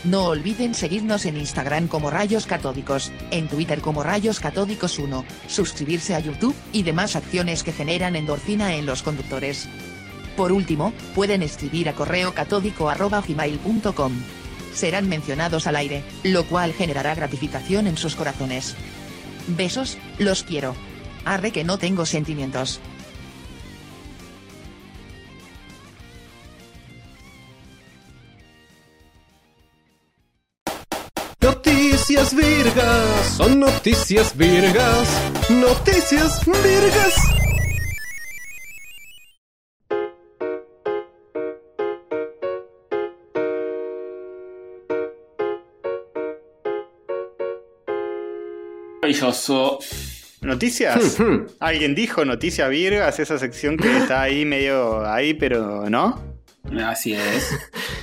[0.06, 6.14] No olviden seguirnos en Instagram como Rayos Catódicos, en Twitter como Rayos Catódicos 1, suscribirse
[6.14, 9.68] a YouTube y demás acciones que generan endorfina en los conductores.
[10.36, 14.12] Por último, pueden escribir a correo catódico arroba gmail.com.
[14.72, 18.76] Serán mencionados al aire, lo cual generará gratificación en sus corazones.
[19.48, 20.76] Besos, los quiero.
[21.24, 22.78] Arre que no tengo sentimientos.
[32.08, 37.14] Noticias virgas, son noticias virgas, noticias virgas.
[49.02, 49.80] Maravilloso.
[50.42, 51.18] ¿Noticias?
[51.58, 53.18] ¿Alguien dijo noticias virgas?
[53.18, 56.22] Esa sección que está ahí medio ahí, pero no.
[56.84, 57.50] Así es.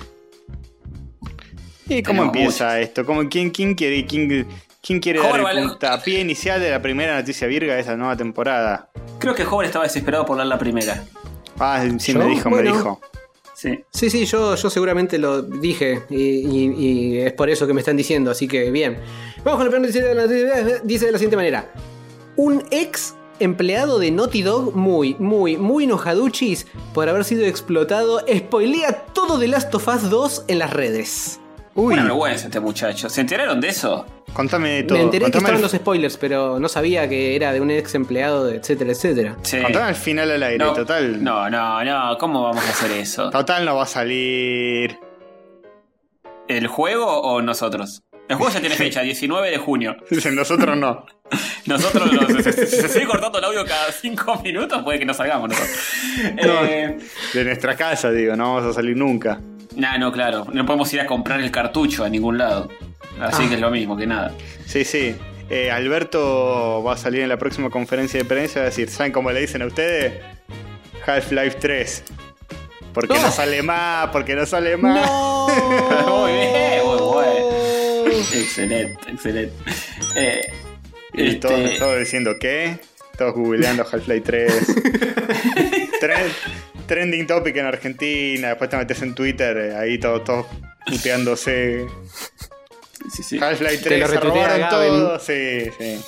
[1.98, 3.06] ¿Y cómo empieza esto?
[3.06, 4.48] ¿Cómo, quién, quién quiere, quién,
[4.82, 5.62] quién quiere dar el vale.
[5.68, 8.90] puntapié inicial de la primera noticia virga de esa nueva temporada?
[9.20, 11.04] Creo que Joven estaba desesperado por leer la primera.
[11.60, 12.20] Ah, sí, ¿Yo?
[12.20, 13.00] me dijo, me dijo.
[13.56, 13.80] Sí.
[13.92, 17.80] Sí, sí, yo, yo seguramente lo dije y, y- y es por eso que me
[17.80, 18.98] están diciendo, así que bien.
[19.44, 20.82] Vamos con la primera noticia de la noticia.
[20.84, 21.72] Dice de la siguiente manera.
[22.36, 29.06] Un ex empleado de Naughty Dog muy, muy, muy enojaduchis por haber sido explotado spoilea
[29.14, 31.40] todo de Last of Us 2 en las redes.
[31.76, 33.10] Uy, Una vergüenza este muchacho.
[33.10, 34.06] ¿Se enteraron de eso?
[34.34, 34.98] contame de todo.
[34.98, 38.46] Me enteré que estaban los spoilers, pero no sabía que era de un ex empleado,
[38.46, 39.36] de etcétera, etcétera.
[39.44, 39.62] Sí.
[39.62, 41.24] contame al final al aire, No, total.
[41.24, 42.18] No, no, no.
[42.18, 43.30] ¿Cómo vamos a hacer eso?
[43.30, 44.98] Total no va a salir.
[46.48, 48.02] ¿El juego o nosotros?
[48.28, 49.96] El juego ya tiene fecha, 19 de junio.
[50.10, 51.06] Dicen nosotros no.
[51.66, 55.50] Nosotros, los- si se sigue cortando el audio cada 5 minutos, puede que no salgamos
[55.50, 55.78] nosotros.
[56.38, 56.98] Eh,
[57.34, 59.40] De nuestra casa, digo, no vamos a salir nunca.
[59.76, 60.46] Nah, no, claro.
[60.54, 62.70] No podemos ir a comprar el cartucho a ningún lado.
[63.20, 63.50] Así Ah.
[63.50, 64.32] que es lo mismo que nada.
[64.66, 65.16] Sí, sí.
[65.50, 68.90] Eh, Alberto va a salir en la próxima conferencia de prensa y va a decir,
[68.90, 70.14] ¿saben cómo le dicen a ustedes?
[71.06, 72.04] Half-Life 3.
[72.94, 73.22] Porque no.
[73.22, 73.32] No.
[73.32, 75.06] sale más, porque no sale más.
[75.06, 75.48] ¡No!
[76.08, 78.06] Muy bien, muy bueno.
[78.34, 79.54] Excelente, excelente.
[80.16, 80.42] Eh,
[81.14, 82.78] Y todos, este, todos diciendo, ¿qué?
[83.18, 84.76] Todos googleando Half-Life 3.
[86.02, 86.32] Tren-
[86.86, 88.50] trending topic en Argentina.
[88.50, 90.46] Después te metes en Twitter, eh, ahí todos todos
[90.86, 91.86] puteándose.
[93.12, 93.40] sí, sí.
[93.40, 95.20] Half-Life Te 3 lo se robaron todo.
[95.20, 96.00] Sí, sí.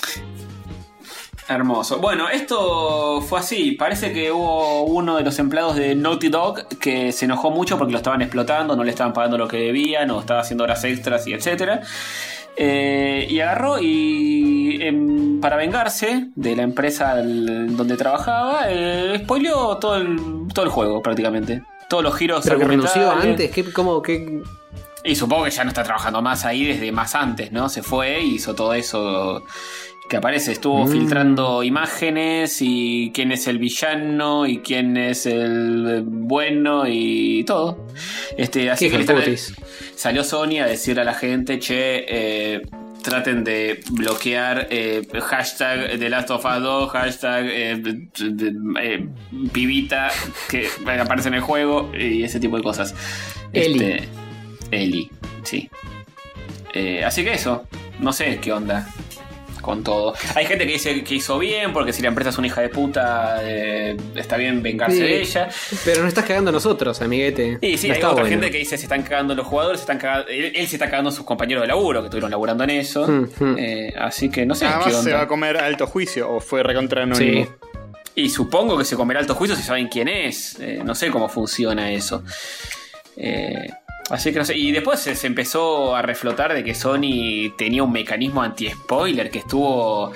[1.47, 1.99] Hermoso.
[1.99, 3.73] Bueno, esto fue así.
[3.73, 7.91] Parece que hubo uno de los empleados de Naughty Dog que se enojó mucho porque
[7.91, 11.27] lo estaban explotando, no le estaban pagando lo que debían, o estaba haciendo horas extras
[11.27, 11.81] y etcétera.
[12.57, 19.97] Eh, y agarró y em, para vengarse de la empresa donde trabajaba, eh, spoileó todo
[19.97, 20.17] el,
[20.53, 21.63] todo el juego prácticamente.
[21.89, 23.49] Todos los giros Pero que renunció argumentales.
[23.49, 24.41] antes, ¿qué, cómo, qué?
[25.03, 27.69] Y supongo que ya no está trabajando más ahí desde más antes, ¿no?
[27.69, 29.43] Se fue hizo todo eso
[30.09, 30.51] que aparece.
[30.51, 30.91] Estuvo Mm.
[30.91, 37.87] filtrando imágenes y quién es el villano y quién es el bueno y todo.
[38.37, 39.37] Este, así que
[39.95, 42.61] salió Sony a decirle a la gente, che, eh,
[43.01, 49.07] traten de bloquear eh, hashtag The Last of Us 2, hashtag eh, de- eh,
[49.53, 50.09] pibita
[50.49, 50.67] que
[50.99, 52.93] aparece en el juego y ese tipo de cosas.
[53.53, 53.73] Eli.
[53.83, 54.09] Este,
[54.71, 55.09] Eli,
[55.43, 55.69] sí.
[57.05, 57.65] Así que eso,
[57.99, 58.87] no sé qué onda
[59.65, 60.13] con todo.
[60.35, 62.69] Hay gente que dice que hizo bien, porque si la empresa es una hija de
[62.69, 65.01] puta, eh, está bien vengarse Sí.
[65.03, 65.49] de ella.
[65.83, 67.57] Pero nos estás cagando a nosotros, amiguete.
[67.61, 68.29] Y sí, No hay está otra bueno.
[68.39, 70.89] gente que dice se están cagando los jugadores, se están cagando- él, él se está
[70.89, 73.07] cagando a sus compañeros de laburo que estuvieron laburando en eso.
[73.07, 73.55] Mm, mm.
[73.57, 75.15] Eh, así que no sé qué Además se onda.
[75.15, 77.45] va a comer alto juicio o fue recontra anónimo.
[77.45, 77.49] Sí.
[78.17, 80.57] Y supongo que se comerá alto juicio si saben quién es.
[80.59, 82.23] Eh, no sé cómo funciona eso.
[83.17, 83.67] Eh,
[84.09, 84.57] así que no sé.
[84.57, 89.39] Y después se, se empezó a reflotar de que Sony tenía un mecanismo anti-spoiler que
[89.39, 90.11] estuvo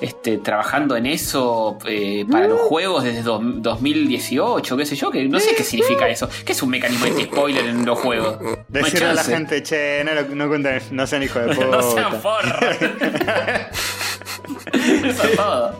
[0.00, 5.10] este, trabajando en eso eh, para los juegos desde do- 2018, qué sé yo.
[5.10, 6.28] Que no sé qué significa eso.
[6.44, 8.40] ¿Qué es un mecanismo anti-spoiler en los juegos?
[8.40, 11.66] No Decirle a la gente, che, no, lo- no cuenten, no sean hijos de puta.
[11.70, 12.54] No sean forros.
[14.72, 15.74] Eso es todo.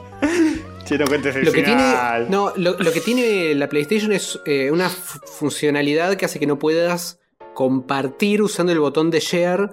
[0.84, 1.82] che, no cuentes el Lo que, tiene,
[2.28, 6.46] no, lo, lo que tiene la PlayStation es eh, una fu- funcionalidad que hace que
[6.46, 7.18] no puedas
[7.59, 9.68] compartir usando el botón de share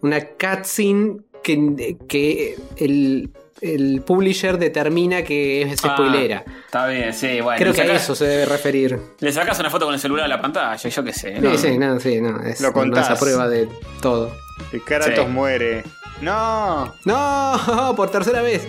[0.00, 6.44] una cutscene que, que el, el publisher determina que es Ah, spoilera.
[6.66, 7.58] Está bien, sí, bueno.
[7.58, 8.96] Creo que a eso se debe referir.
[9.18, 11.40] Le sacas una foto con el celular a la pantalla, yo qué sé.
[11.40, 11.50] ¿no?
[11.50, 13.18] Sí, sí, no, sí, no, es Lo contás.
[13.18, 13.68] prueba de
[14.00, 14.30] todo.
[14.70, 15.26] Que Kratos Sí.
[15.26, 15.82] muere.
[16.22, 16.94] No.
[17.04, 17.92] ¡No!
[17.96, 18.68] Por tercera vez.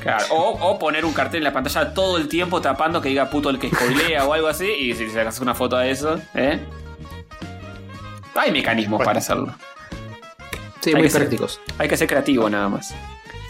[0.00, 3.28] Claro, O, o poner un cartel en la pantalla todo el tiempo tapando que diga
[3.30, 4.66] puto el que spoilea o algo así.
[4.70, 6.60] Y si le sacas una foto de eso, ¿eh?
[8.38, 9.04] Hay mecanismos Bueno.
[9.08, 9.54] para hacerlo.
[10.80, 11.60] Sí, Hay muy que ser- prácticos.
[11.78, 12.94] Hay que ser creativo nada más.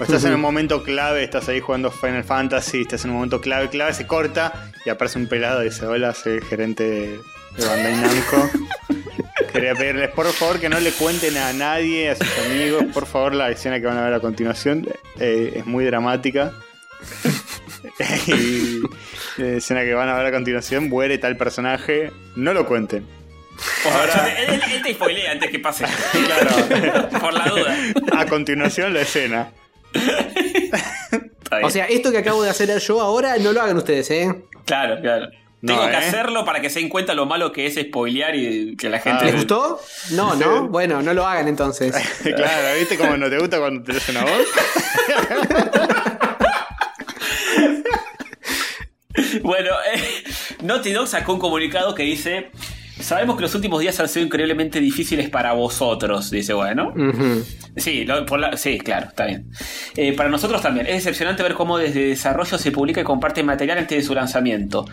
[0.00, 3.40] O estás en un momento clave, estás ahí jugando Final Fantasy, estás en un momento
[3.40, 7.20] clave, clave, se corta y aparece un pelado y dice, hola, soy el gerente de,
[7.56, 8.50] de Bandai Namco.
[9.52, 13.34] Quería pedirles por favor que no le cuenten a nadie, a sus amigos, por favor
[13.34, 14.86] la escena que van a ver a continuación
[15.18, 16.52] eh, es muy dramática.
[18.28, 18.80] y
[19.40, 23.04] la escena que van a ver a continuación muere tal personaje, no lo cuenten.
[23.92, 25.84] Ahora, él, él- él te spoilea antes que pase.
[26.12, 27.08] Claro.
[27.20, 27.76] Por la duda.
[28.16, 29.50] A continuación la escena.
[31.62, 34.34] O sea, esto que acabo de hacer yo ahora, no lo hagan ustedes, ¿eh?
[34.66, 35.28] claro, claro.
[35.60, 35.96] No, Tengo que ¿eh?
[35.96, 39.18] hacerlo para que se den cuenta lo malo que es spoilear y que la gente.
[39.22, 39.24] Ah.
[39.24, 39.80] ¿Les gustó?
[40.12, 40.68] No, no.
[40.68, 41.92] Bueno, no lo hagan entonces.
[42.22, 44.46] claro, ¿viste cómo no te gusta cuando te das una voz?
[49.42, 50.24] Bueno, eh,
[50.62, 52.50] Naughty Dog sacó un comunicado que dice:
[53.00, 56.30] Sabemos que los últimos días han sido increíblemente difíciles para vosotros.
[56.30, 56.88] Dice, bueno.
[56.94, 57.44] Ujú.
[57.76, 59.46] Sí, lo- por la- sí, claro, está bien.
[59.96, 60.86] Eh, para nosotros también.
[60.86, 64.84] Es decepcionante ver cómo desde desarrollo se publica y comparte material antes de su lanzamiento.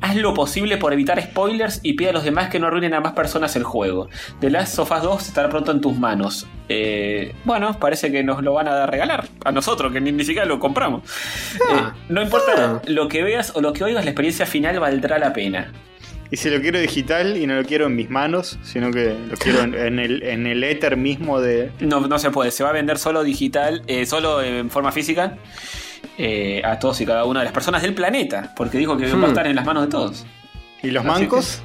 [0.00, 3.00] Haz lo posible por evitar spoilers y pide a los demás que no arruinen a
[3.00, 4.08] más personas el juego.
[4.40, 6.48] The Last of Us 2 estará pronto en tus manos.
[6.68, 10.46] Eh, bueno, parece que nos lo van a regalar a nosotros, que ni, ni siquiera
[10.46, 11.02] lo compramos.
[11.70, 11.94] Ah.
[11.96, 12.82] Eh, no importa Ah.
[12.86, 15.72] lo que veas o lo que oigas, la experiencia final valdrá la pena.
[16.32, 19.36] Y si lo quiero digital y no lo quiero en mis manos, sino que lo
[19.36, 21.70] quiero en, en el, en el éter mismo de.
[21.80, 25.36] No, no se puede, se va a vender solo digital, eh, solo en forma física
[26.18, 29.14] eh, a todos y cada una de las personas del planeta, porque dijo que va
[29.14, 29.24] Hmm.
[29.24, 30.24] a estar en las manos de todos.
[30.82, 31.60] ¿Y los Así mancos?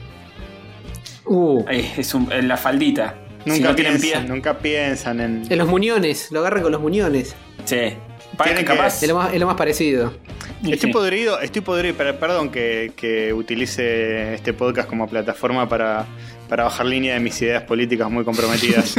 [1.26, 3.16] Uh, es un- en la faldita.
[3.46, 4.30] si Nunca, no tienen piensan, pie.
[4.36, 5.44] nunca piensan en.
[5.50, 7.36] en los muñones, lo agarran con los muñones.
[7.66, 7.94] Sí.
[8.44, 9.02] Tienen que- capaz.
[9.02, 10.14] Es lo más, es lo más parecido.
[10.66, 16.06] Estoy podrido, estoy podrido, per- perdón que, que utilice este podcast como plataforma para,
[16.50, 18.96] para bajar línea de mis ideas políticas muy comprometidas.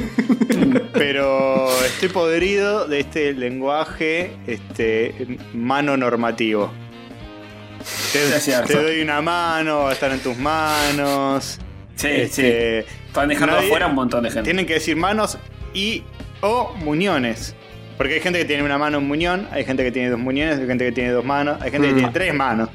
[0.93, 6.73] Pero estoy podrido de este lenguaje este, mano normativo.
[8.13, 11.59] Te, doy una mano, va a estar en tus manos.
[11.97, 12.89] Sí, Este, sí.
[13.09, 14.45] Están dejando afuera un montón de gente.
[14.45, 15.39] Tienen que decir manos
[15.75, 16.03] y
[16.41, 17.55] o muñones.
[17.99, 20.59] Porque hay gente que tiene una mano en muñón, hay gente que tiene dos muñones,
[20.59, 21.97] hay gente que tiene dos manos, hay gente que Mm.
[21.97, 22.71] tiene tres manos.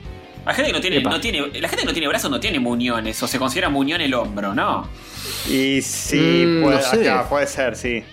[0.46, 1.10] La gente que no tiene, Epa.
[1.10, 4.02] no tiene, la gente que no tiene brazos no tiene muñones, o se considera muñón
[4.02, 4.90] el hombro, ¿no?
[5.50, 7.10] Y sí, Mm, puede, no sé.
[7.10, 8.04] acá, puede ser, sí.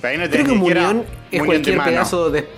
[0.00, 1.90] Pero ahí no Creo que un muñón es muñón de cualquier mano.
[1.90, 2.48] pedazo de.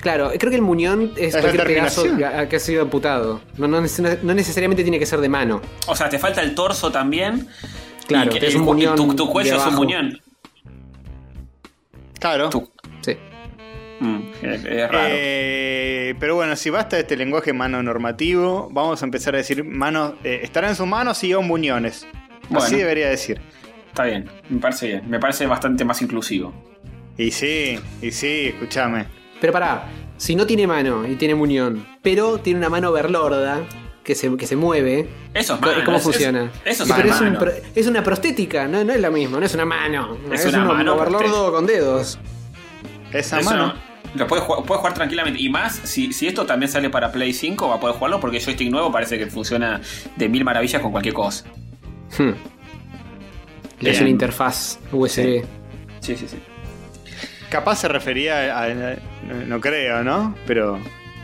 [0.00, 2.04] Claro, creo que el muñón es, la cualquier pedazo
[2.48, 3.40] que, ha sido amputado.
[3.56, 5.60] No, no, neces- no necesariamente tiene que ser de mano.
[5.88, 7.48] O sea, te falta el torso también.
[8.06, 10.20] Claro, y que es un muñón Tu, tu cuello de es un muñón.
[12.18, 12.48] Claro.
[12.50, 12.71] Tu-.
[14.02, 15.08] Mm, es, es raro.
[15.10, 20.14] Eh, pero bueno, si basta este lenguaje mano normativo, vamos a empezar a decir manos.
[20.24, 22.06] eh, estará en sus manos y o muñones.
[22.48, 22.64] Bueno.
[22.66, 23.40] Así debería decir.
[23.88, 25.02] Está bien, me parece bien.
[25.08, 26.52] Me parece bastante más inclusivo.
[27.16, 29.06] Y sí, y sí, escúchame.
[29.40, 29.84] Pero pará,
[30.16, 33.60] si no tiene mano y tiene muñón, pero tiene una mano overlorda
[34.02, 35.08] que se, que se mueve.
[35.34, 35.84] Eso es ¿Cómo mano.
[35.84, 36.50] cómo es- funciona?
[36.64, 37.08] es- eso es pero
[37.74, 40.16] es, un una prostética, no, no es lo mismo, no es una mano.
[40.32, 42.18] Es Es, una un mano overlordo con dedos.
[43.12, 43.66] Esa mano.
[43.68, 45.40] no- lo puedes jugar, puedes jugar tranquilamente.
[45.40, 48.38] Y más, si, si esto también sale para Play 5, va a poder jugarlo porque
[48.38, 49.80] el joystick nuevo parece que funciona
[50.16, 51.44] de mil maravillas con cualquier cosa.
[52.18, 52.32] Hmm.
[53.88, 55.44] Hace una interfaz USB.
[56.00, 56.36] Sí, sí, sí.
[57.50, 58.64] Capaz se refería a.
[58.64, 58.96] a-
[59.46, 60.34] no, creo, ¿no?
[60.46, 60.78] Pero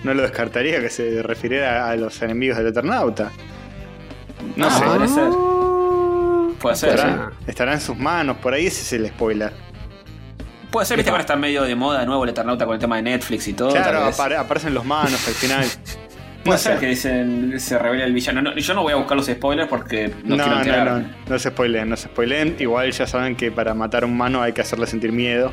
[0.05, 3.31] no lo descartaría que se refiriera a los enemigos del Eternauta.
[4.57, 4.85] No Ah, sé.
[4.85, 5.29] Puede ser.
[6.61, 6.91] Puede ser.
[6.91, 9.53] Estará, estará en sus manos, por ahí ese es el spoiler.
[10.71, 12.97] Puede ser, viste, ahora está medio de moda de nuevo el Eternauta con el tema
[12.97, 13.71] de Netflix y todo.
[13.71, 15.65] claro, apare- aparecen los manos al final.
[16.45, 16.81] Puede no ser sé.
[16.81, 18.41] que dicen, se revela el villano.
[18.41, 21.03] No, yo no voy a buscar los spoilers porque no, No, quiero no, enterarme.
[21.03, 22.57] no, no se spoileen, no se spoileen.
[22.59, 25.53] Igual ya saben que para matar a un mano hay que hacerle sentir miedo.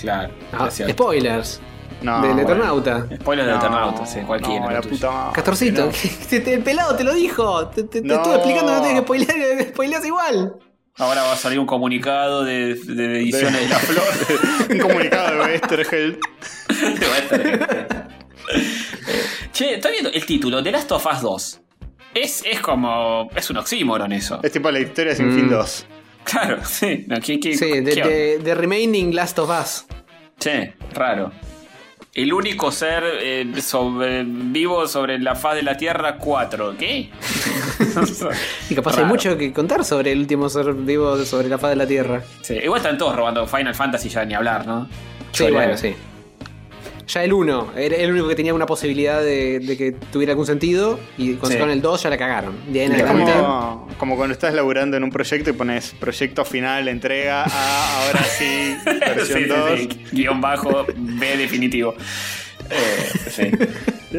[0.00, 1.60] Claro, Ah, spoilers.
[2.00, 2.42] No, del bueno.
[2.48, 3.06] Eternauta.
[3.20, 4.64] Spoilers del No, Eternauta, sí, cualquiera.
[4.64, 4.94] No, la tuyo.
[4.94, 5.32] puta madre.
[5.34, 5.92] Castorcito, no.
[6.52, 7.68] el pelado te lo dijo.
[7.68, 8.14] Te, te- te No.
[8.16, 10.54] estuve explicando que no tienes que spoilear, spoileas igual.
[10.98, 14.04] Ahora va a salir un comunicado de, de ediciones de, la flor.
[14.70, 15.86] un comunicado de estar-
[19.52, 21.60] che, estoy viendo el título, The Last of Us 2.
[22.14, 23.30] Es, es como.
[23.34, 24.38] Es un oxímoron eso.
[24.42, 25.34] Es tipo la historia sin Mm.
[25.34, 25.86] fin 2.
[26.24, 27.04] Claro, sí.
[27.08, 28.14] No, ¿qué- qué- Sí, de, qué onda?
[28.14, 29.86] de- de Remaining Last of Us.
[30.38, 31.32] Che, raro.
[32.14, 36.76] El único ser eh, sobre, vivo sobre la faz de la Tierra 4.
[36.78, 37.08] ¿Qué?
[38.70, 39.08] Y capaz hay Raro.
[39.08, 42.22] mucho que contar sobre el último ser vivo sobre la faz de la Tierra.
[42.42, 44.88] Sí, igual están todos robando Final Fantasy ya ni hablar, ¿no?
[45.32, 45.94] Sí, bueno, sí.
[47.08, 50.46] Ya el 1, era el único que tenía una posibilidad de, de que tuviera algún
[50.46, 50.98] sentido.
[51.18, 51.52] Y cuando Sí.
[51.54, 52.72] sacaron el 2 ya la cagaron.
[52.72, 53.32] De ahí en Es adelante.
[53.32, 58.22] como, como cuando estás laburando en un proyecto y pones proyecto final, entrega a ahora
[58.24, 59.78] sí, versión Sí, sí, 2.
[59.78, 59.88] sí.
[60.12, 61.94] Guión bajo, B definitivo.
[62.70, 63.50] Eh, sí.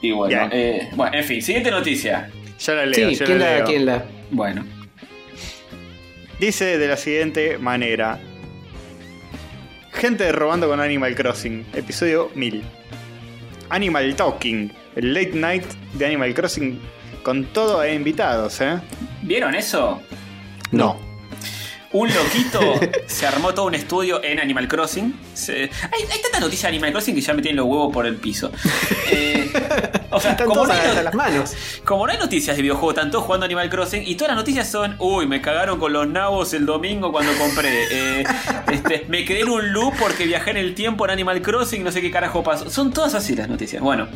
[0.00, 2.28] Y bueno, eh, bueno, en fin, siguiente noticia.
[2.58, 3.64] Ya la leo, Sí, yo ¿quién la la, leo.
[3.66, 4.04] quién la?
[4.30, 4.64] Bueno,
[6.38, 8.18] Dice de la siguiente manera.
[9.94, 12.62] Gente robando con Animal Crossing, episodio 1000.
[13.70, 15.64] Animal Talking, el late night
[15.94, 16.80] de Animal Crossing
[17.22, 18.80] con todo e invitados, ¿eh?
[19.22, 20.02] ¿Vieron eso?
[20.72, 21.13] No.
[21.94, 22.60] Un loquito
[23.06, 25.14] se armó todo un estudio en Animal Crossing.
[25.32, 28.04] Se- hay, hay tanta noticia de Animal Crossing que ya me tienen los huevos por
[28.04, 28.50] el piso.
[29.12, 29.48] Eh,
[30.10, 31.54] o sea, Están como todos no, hay, hasta no- las manos.
[31.84, 34.96] como no hay noticias de videojuegos, tanto jugando Animal Crossing y todas las noticias son,
[34.98, 37.84] uy, me cagaron con los nabos el domingo cuando compré.
[38.20, 38.24] Eh,
[38.72, 41.92] este, me quedé en un loop porque viajé en el tiempo en Animal Crossing, no
[41.92, 42.68] sé qué carajo pasó.
[42.70, 43.80] Son todas así las noticias.
[43.80, 44.08] Bueno,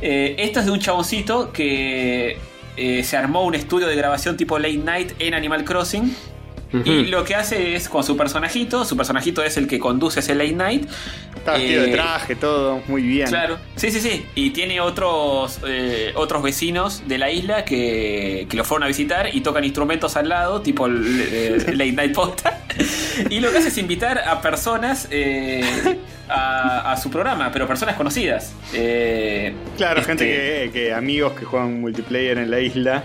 [0.00, 2.38] eh, esto es de un chaboncito que
[2.76, 6.14] eh, se armó un estudio de grabación tipo late night en Animal Crossing.
[6.72, 10.34] Y lo que hace es con su personajito, su personajito es el que conduce ese
[10.34, 10.88] late night.
[11.36, 13.28] Está vestido de Eh, traje, todo, muy bien.
[13.28, 14.26] Claro, sí, sí, sí.
[14.34, 19.34] Y tiene otros eh, otros vecinos de la isla que, que lo fueron a visitar
[19.34, 22.60] y tocan instrumentos al lado, tipo el, eh, Late Night Posta.
[23.30, 25.64] Y lo que hace es invitar a personas eh,
[26.28, 28.52] a, a su programa, pero personas conocidas.
[28.74, 33.04] Eh, Claro, este, gente que, que amigos que juegan multiplayer en la isla.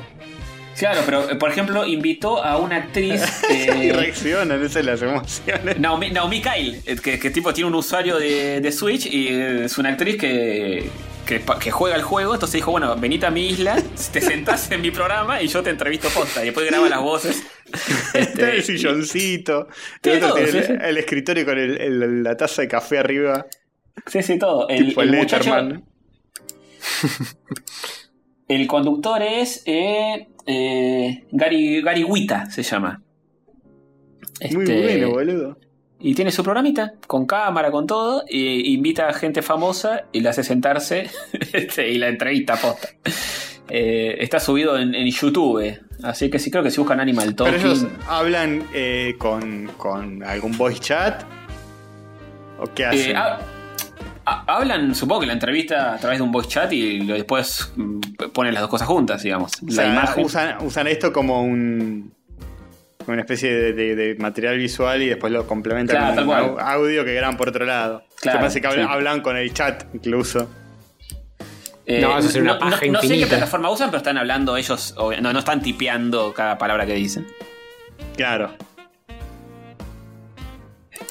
[0.77, 3.21] Claro, pero eh, por ejemplo, invitó a una actriz.
[3.49, 3.53] y
[3.89, 5.79] eh, reaccionan, esas las emociones.
[5.79, 9.65] Naomi, Naomi Kyle, eh, que, que tipo tiene un usuario de, de Switch y eh,
[9.65, 10.89] es una actriz que,
[11.27, 12.33] que, juega el juego.
[12.33, 13.81] Entonces dijo: Bueno, venite a mi isla,
[14.11, 16.41] te sentás en mi programa y yo te entrevisto posta.
[16.41, 17.43] Y después graba las voces.
[18.13, 19.67] Está el Este, silloncito.
[20.01, 20.73] El otro todo, tiene sí, el, sí.
[20.81, 23.45] el escritorio con el- la taza de café arriba.
[24.07, 24.67] sí, sí, todo.
[24.69, 25.51] El, tipo el muchacho.
[28.55, 33.01] El conductor es eh, eh, Gary, Gary Wita, se llama.
[34.51, 35.57] Muy Este, bueno, boludo.
[35.99, 40.31] Y tiene su programita, con cámara, con todo, e invita a gente famosa y la
[40.31, 41.09] hace sentarse
[41.53, 42.89] este, y la entrevista posta.
[43.69, 47.51] Eh, está subido en, en YouTube, así que sí creo que si buscan Animal Pero
[47.51, 47.65] Talking.
[47.65, 48.65] ellos hablan
[49.17, 51.23] con, con algún voice chat.
[52.59, 53.15] ¿O qué hacen?
[53.15, 53.39] ha- ha-
[54.25, 57.99] hablan, supongo que la entrevista a través de un voice chat y lo- después mm,
[58.33, 59.51] ponen las dos cosas juntas, digamos.
[59.61, 60.25] O la sea, imagen.
[60.25, 62.13] usan, usan esto como un
[62.99, 66.59] como una especie de, de- de material visual y después lo complementan Claro, con un
[66.61, 68.03] audio que graban por otro lado.
[68.21, 68.93] Claro, Se parece que hablan, sí.
[68.93, 70.49] hablan con el chat incluso.
[71.85, 74.55] Eh, No, eso sería una no- paja no sé qué plataforma usan, pero están hablando
[74.55, 77.27] ellos, no, no están tipeando cada palabra que dicen.
[78.15, 78.53] Claro.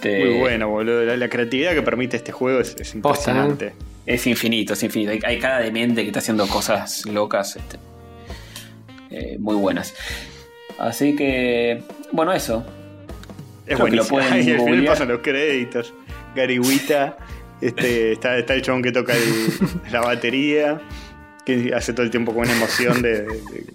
[0.04, 1.04] Este, Muy bueno, boludo.
[1.04, 3.72] La, la creatividad que permite este juego es, es Posta, impresionante.
[4.04, 5.12] Es infinito, es infinito.
[5.12, 7.54] Hay, hay cada demente que está haciendo cosas locas.
[7.56, 7.78] este,
[9.10, 9.94] eh, muy buenas.
[10.78, 12.64] Así que, bueno, eso.
[13.66, 15.94] Es Creo que lo pueden al final pasan los créditos.
[16.34, 17.16] Gariguita.
[17.60, 19.52] Este, está, está el chabón que toca el-
[19.92, 20.80] la batería.
[21.46, 23.66] Que hace todo el tiempo con una emoción de, de-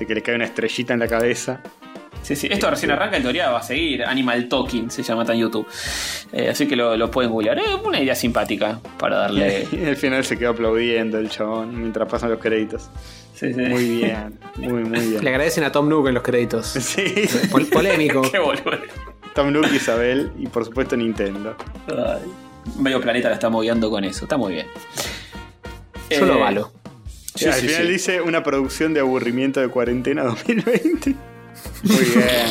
[0.00, 1.60] de que le cae una estrellita en la cabeza.
[2.22, 2.48] Sí, sí.
[2.50, 4.04] Esto recién arranca, en teoría va a seguir.
[4.04, 5.66] Animal Talking se llama está en YouTube.
[6.32, 7.58] Eh, así que lo, lo pueden googlear.
[7.58, 9.66] Es una idea simpática para darle.
[9.72, 12.90] Y al final se queda aplaudiendo el chabón mientras pasan los créditos.
[13.34, 13.60] Sí, sí.
[13.60, 15.28] Muy bien, muy, muy Le bien.
[15.28, 16.66] agradecen a Tom Nook en los créditos.
[16.80, 17.04] Sí,
[17.50, 18.22] Pol- polémico.
[18.32, 18.78] Qué boludo.
[19.34, 21.56] Tom Nook, Isabel y por supuesto Nintendo.
[21.86, 22.28] Ay,
[22.78, 24.24] Medio planeta la está moviendo con eso.
[24.24, 24.66] Está muy bien.
[26.10, 26.72] Yo lo Eh.
[27.34, 27.92] Sí, al sí, final sí.
[27.92, 31.14] dice una producción de aburrimiento de cuarentena 2020.
[31.82, 32.46] Muy bien,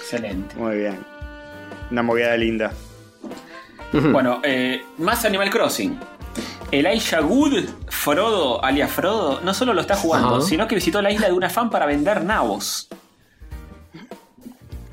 [0.00, 0.54] Excelente.
[0.56, 0.98] muy bien.
[1.90, 2.72] Una movida linda.
[3.92, 5.98] Bueno, eh, más Animal Crossing.
[6.72, 11.12] El Aisha Good, Frodo, alias Frodo, no solo lo está jugando, sino que visitó la
[11.12, 12.88] isla de una fan para vender nabos.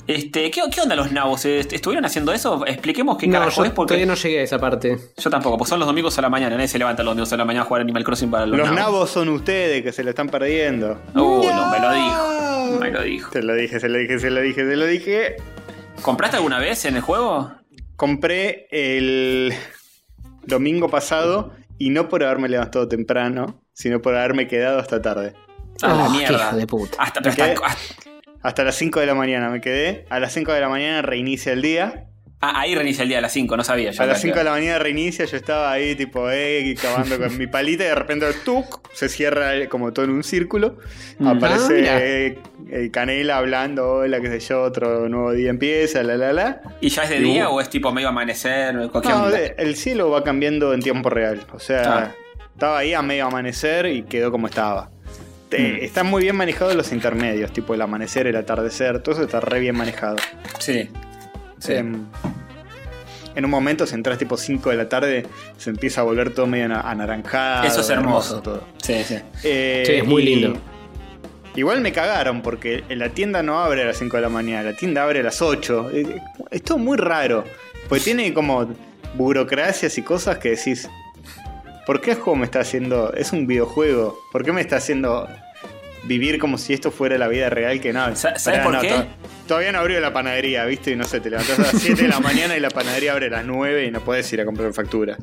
[0.07, 1.45] Este, ¿qué, qué onda los nabos?
[1.45, 2.65] Est- ¿Estuvieron haciendo eso?
[2.65, 4.97] Expliquemos qué no, carajo yo es porque todavía no llegué a esa parte.
[5.17, 7.37] yo tampoco, pues son los domingos a la mañana, nadie se levanta los domingos a
[7.37, 10.09] la mañana a jugar Animal Crossing para los, Los nabos son ustedes que se lo
[10.09, 10.99] están perdiendo.
[11.15, 12.79] Uh, no, me lo dijo.
[12.79, 13.31] Me lo dijo.
[13.31, 15.35] Se lo dije, se lo dije, se lo dije, se lo dije.
[16.01, 17.51] ¿Compraste alguna vez en el juego?
[17.95, 19.53] Compré el
[20.45, 25.33] domingo pasado y no por haberme levantado temprano, sino por haberme quedado hasta tarde.
[25.83, 26.47] A la Oh, qué mierda.
[26.47, 26.97] hijo de puta.
[26.99, 27.31] Hasta, pero
[27.65, 28.10] hasta-
[28.43, 30.05] Hasta las 5 de la mañana me quedé.
[30.09, 32.05] A las 5 de la mañana reinicia el día.
[32.43, 33.91] ah, ahí reinicia el día a las 5, no sabía.
[33.91, 37.19] yo A las que- 5 de la mañana reinicia, yo estaba ahí tipo, eh, cavando
[37.19, 38.81] con mi palita y de repente ¡tuc!
[38.93, 40.79] se cierra el- como todo en un círculo.
[41.23, 42.39] Ah, Aparece eh,
[42.71, 46.61] eh, Canela hablando, hola, qué sé yo, otro nuevo día empieza, la la la.
[46.81, 48.73] ¿Y ya es de Y día hubo- o es tipo medio amanecer?
[48.91, 51.41] ¿Qué No, el cielo va cambiando en tiempo real.
[51.53, 52.11] O sea, Ah.
[52.55, 54.89] estaba ahí a medio amanecer y quedó como estaba.
[55.51, 55.83] Te- Mm.
[55.83, 59.59] Están muy bien manejados los intermedios, tipo el amanecer, el atardecer, todo eso está re
[59.59, 60.15] bien manejado.
[60.59, 60.89] Sí.
[61.59, 61.73] Sí.
[61.73, 62.05] Em,
[63.35, 66.47] en un momento, si entras tipo 5 de la tarde, se empieza a volver todo
[66.47, 67.67] medio ana- anaranjado.
[67.67, 68.41] Eso es hermoso.
[68.41, 68.63] todo.
[68.81, 69.17] Sí, sí.
[69.43, 70.59] Eh, Sí, es muy y- lindo.
[71.55, 74.73] Igual me cagaron porque la tienda no abre a las 5 de la mañana, la
[74.77, 75.89] tienda abre a las 8.
[75.93, 76.15] Eh,
[76.49, 77.43] Es todo muy raro.
[77.89, 78.73] Porque tiene como
[79.15, 80.89] burocracias y cosas que decís.
[81.85, 83.11] ¿Por qué el juego me está haciendo.?
[83.13, 84.17] Es un videojuego.
[84.31, 85.27] ¿Por qué me está haciendo
[86.03, 88.15] vivir como si esto fuera la vida real, que no.
[88.15, 88.89] Sa- ¿sabes por no, qué?
[88.89, 89.05] to-
[89.47, 90.91] Todavía no abrió la panadería, ¿viste?
[90.91, 93.27] Y no sé, te levantás a las 7 de la mañana y la panadería abre
[93.27, 95.17] a las 9 y no podés ir a comprar factura.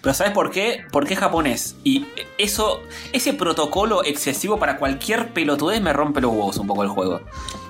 [0.00, 0.80] Pero ¿sabes por qué?
[0.90, 1.76] Porque es japonés.
[1.84, 2.06] Y
[2.38, 2.82] eso,
[3.12, 7.20] ese protocolo excesivo para cualquier pelotudez me rompe los huevos un poco el juego.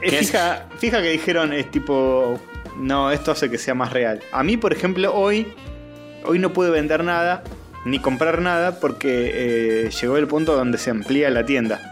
[0.03, 2.39] Eh, Que es- fija, fija que dijeron, es tipo,
[2.79, 4.21] no, esto hace que sea más real.
[4.33, 5.47] A mí, por ejemplo, hoy,
[6.25, 7.43] hoy no pude vender nada,
[7.85, 9.31] ni comprar nada, porque
[9.87, 11.92] eh, llegó el punto donde se amplía la tienda.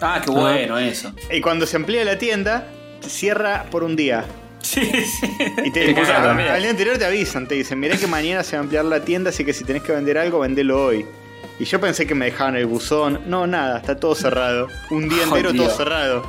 [0.00, 1.12] Ah, qué bueno eso.
[1.30, 2.66] Y cuando se amplía la tienda,
[3.06, 4.24] cierra por un día.
[4.60, 5.26] Sí, sí.
[5.64, 6.48] Y te, también.
[6.50, 9.00] al día anterior te avisan, te dicen, mirá que mañana se va a ampliar la
[9.00, 11.06] tienda, así que si tenés que vender algo, vendelo hoy.
[11.58, 13.20] Y yo pensé que me dejaban el buzón.
[13.26, 14.68] No, nada, está todo cerrado.
[14.90, 16.24] Un día entero todo cerrado.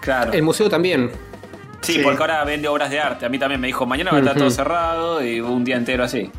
[0.00, 0.32] Claro.
[0.32, 1.10] El museo también.
[1.82, 2.00] Sí, Sí.
[2.02, 3.26] porque ahora vende obras de arte.
[3.26, 6.04] A mí también me dijo, mañana va a estar todo cerrado y un día entero
[6.04, 6.30] así.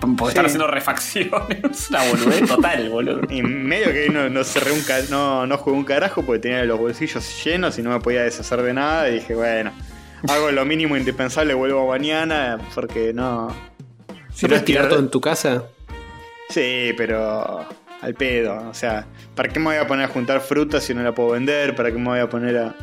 [0.00, 0.28] Sí.
[0.28, 1.88] están haciendo refacciones.
[1.90, 3.20] Una boludez total, boludo.
[3.30, 6.64] Y medio que no, no cerré un ca- no, no jugué un carajo porque tenía
[6.64, 9.08] los bolsillos llenos y no me podía deshacer de nada.
[9.08, 9.72] Y dije, bueno,
[10.28, 13.48] hago lo mínimo indispensable, vuelvo mañana porque no.
[14.32, 15.64] Si ¿No puedes tirar tirar- todo en tu casa?
[16.50, 17.66] Sí, pero
[18.02, 18.68] al pedo.
[18.68, 21.30] O sea, ¿para qué me voy a poner a juntar frutas si no la puedo
[21.30, 21.74] vender?
[21.74, 22.74] ¿Para qué me voy a poner a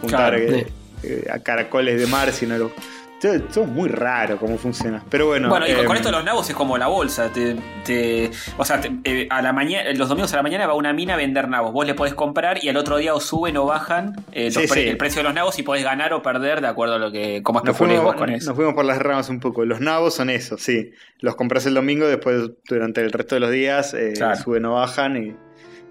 [0.00, 0.56] juntar Claro.
[0.56, 0.66] eh,
[1.02, 2.72] eh, a caracoles de mar si no lo.
[3.20, 5.02] Todo, muy raro cómo funciona.
[5.08, 5.48] Pero bueno.
[5.48, 7.30] Bueno, y con, eh, esto de los nabos es como la bolsa.
[7.32, 10.74] Te, te- o sea, te- eh, a la mañana, los domingos a la mañana va
[10.74, 11.72] una mina a vender nabos.
[11.72, 14.68] Vos le podés comprar y al otro día o suben o bajan eh, los Sí,
[14.68, 14.88] pre- sí.
[14.88, 17.42] el precio de los nabos y podés ganar o perder de acuerdo a lo que
[17.42, 18.46] cómo fuimos, vos con eso.
[18.50, 19.64] nos fuimos por las ramas un poco.
[19.64, 20.90] Los nabos son eso, sí.
[21.20, 24.36] Los compras el domingo, después durante el resto de los días Claro.
[24.36, 25.36] suben o bajan y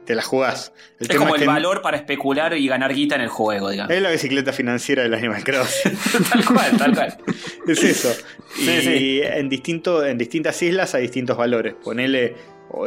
[0.05, 0.73] te la jugás.
[0.99, 3.30] El es tema como es el que valor para especular y ganar guita en el
[3.30, 3.93] juego, digamos.
[3.93, 5.97] Es la bicicleta financiera del Animal Crossing.
[6.31, 7.17] tal cual, tal cual.
[7.67, 8.13] es eso.
[8.59, 9.21] Y sí.
[9.23, 11.73] En, distinto, en distintas islas hay distintos valores.
[11.84, 12.35] Ponele.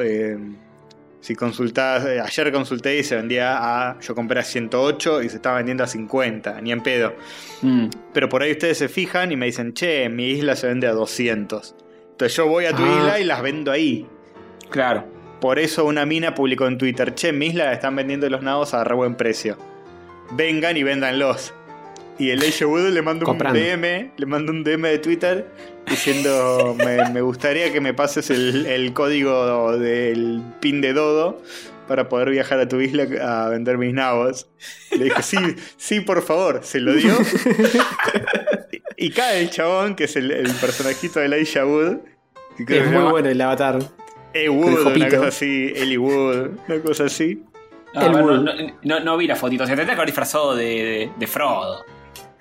[0.03, 0.37] eh,
[1.21, 3.99] si consultás, eh, ayer consulté y se vendía a.
[4.01, 7.15] Yo compré a 108 y se estaba vendiendo a 50, ni en pedo.
[7.63, 7.89] Mm.
[8.13, 10.87] Pero por ahí ustedes se fijan y me dicen, che, en mi isla se vende
[10.87, 11.75] a 200.
[12.13, 12.97] Entonces yo voy a tu Ah.
[12.99, 14.07] isla y las vendo ahí.
[14.71, 15.16] Claro.
[15.47, 18.75] Por eso una mina publicó en Twitter, che, en mi isla están vendiendo los nabos
[18.75, 19.57] a re buen precio.
[20.33, 21.55] Vengan y véndanlos.
[22.19, 23.39] Y el Elijah Wood le manda un.
[23.39, 25.47] DM, le manda un DM de Twitter
[25.89, 31.41] diciendo, me, me gustaría que me pases el, el código del pin de Dodo
[31.87, 34.49] para poder viajar a tu isla a vender mis nabos.
[34.91, 35.39] Le dije, sí,
[35.77, 37.17] sí, por favor, se lo dio.
[38.97, 41.99] y cae el chabón, que es el, el personajito de Elijah Wood.
[42.67, 43.79] que Es muy bueno el avatar.
[44.45, 44.49] E.
[44.49, 47.43] Wood, una cosa así, Ellie Wood, una cosa así.
[47.95, 48.41] El bueno, Wood.
[48.43, 48.53] no,
[48.83, 49.65] no- no vi la fotito.
[49.65, 51.85] Se tendría que haber disfrazado de, de- de Frodo.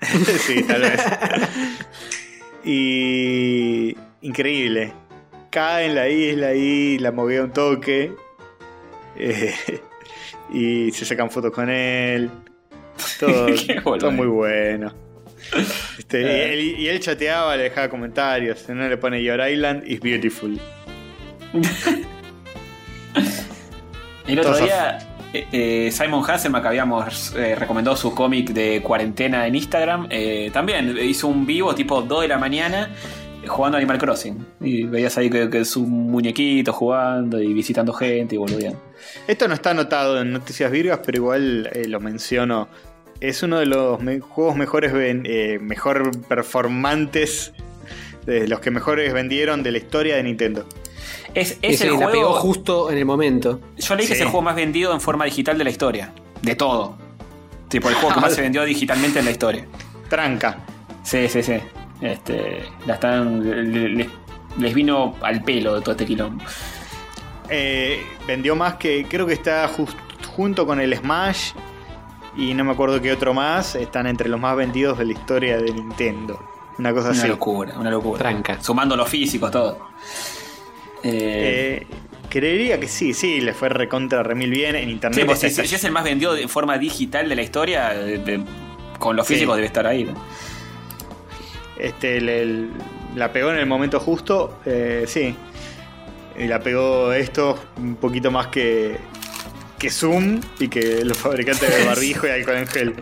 [0.00, 1.00] sí, tal vez.
[2.64, 3.96] Y.
[4.22, 4.92] Increíble.
[5.50, 8.12] Cae en la isla ahí, la movió un toque.
[9.16, 9.54] eh,
[10.52, 12.28] y se sacan fotos con él.
[13.20, 13.46] Todo,
[13.98, 14.92] todo muy bueno.
[15.98, 18.68] Este, y, él, y él chateaba, le dejaba comentarios.
[18.68, 20.58] No le pone Your Island is beautiful.
[24.26, 24.98] El otro día,
[25.32, 30.50] eh, eh, Simon Hasselman, que habíamos eh, recomendado su cómic de cuarentena en Instagram, eh,
[30.52, 32.90] también hizo un vivo tipo 2 de la mañana
[33.46, 34.44] jugando Animal Crossing.
[34.60, 38.82] Y veías ahí que, que es un muñequito jugando y visitando gente y boludeando.
[39.28, 42.68] Esto no está anotado en Noticias Virgas, pero igual lo menciono.
[43.20, 44.92] Es uno de los me- juegos mejores,
[45.62, 47.52] mejor performantes,
[48.26, 50.66] de los que mejores vendieron de la historia de Nintendo.
[51.34, 52.32] Es, Y es sí, el la pegó juego.
[52.34, 53.60] justo en el momento.
[53.76, 56.12] Yo leí que es el juego más vendido en forma digital de la historia.
[56.42, 56.96] De todo.
[57.68, 59.66] Tipo, el juego que más se vendió digitalmente en la historia.
[60.08, 60.58] Tranca.
[61.02, 61.54] Sí, sí, sí.
[62.00, 63.42] Este, la están,
[63.72, 64.10] le- le-
[64.58, 66.44] les vino al pelo de todo este quilombo.
[67.48, 69.70] Eh, vendió más que, creo que está
[70.34, 71.52] junto con el Smash
[72.36, 75.56] y no me acuerdo qué otro más, están entre los más vendidos de la historia
[75.58, 76.38] de Nintendo.
[76.78, 77.28] Una cosa Una así.
[77.28, 78.18] locura, una locura.
[78.18, 78.62] Tranca.
[78.62, 79.78] Sumando los físicos, todo.
[81.06, 81.86] Eh, Eh,
[82.28, 85.20] creería que sí, sí, le fue recontra remil bien en internet.
[85.20, 88.18] sí, pues, si, si es el más vendido de forma digital de la historia, de-
[88.18, 88.40] de-
[88.98, 89.34] con los Sí.
[89.34, 90.04] físicos debe estar ahí.
[90.04, 90.14] ¿no?
[91.78, 92.70] Este, el-
[93.14, 95.34] la pegó en el momento justo, eh, sí.
[96.38, 98.98] Y la pegó esto un poquito más que,
[99.78, 102.94] que Zoom y que los fabricantes de barbijo y alcohol en gel.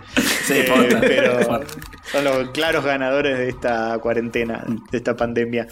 [0.44, 1.64] Sí, Eh, pero
[2.12, 5.66] son los claros ganadores de esta cuarentena, de esta pandemia.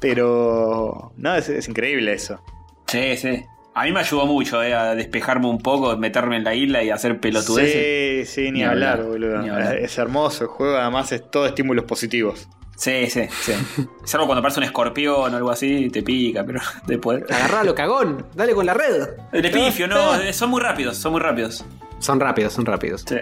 [0.00, 2.40] Pero no, es, es increíble eso.
[2.86, 3.44] Sí, sí.
[3.74, 6.90] A mí me ayudó mucho eh, a despejarme un poco, meterme en la isla y
[6.90, 8.26] hacer pelotudeces.
[8.26, 9.42] Sí, sí, ni, Ni hablar, hablar, boludo.
[9.42, 9.76] ni hablar.
[9.76, 12.48] Es hermoso el juego, además es todo estímulos positivos.
[12.76, 13.52] Sí, sí, sí.
[14.04, 17.22] Salvo cuando aparece un escorpión o algo así, te pica, pero después.
[17.30, 18.26] Agarralo, cagón.
[18.34, 19.08] Dale con la red.
[19.32, 21.64] El espifio, no, eh, son muy rápidos, son muy rápidos.
[21.98, 23.04] Son rápidos, son rápidos.
[23.06, 23.16] Sí.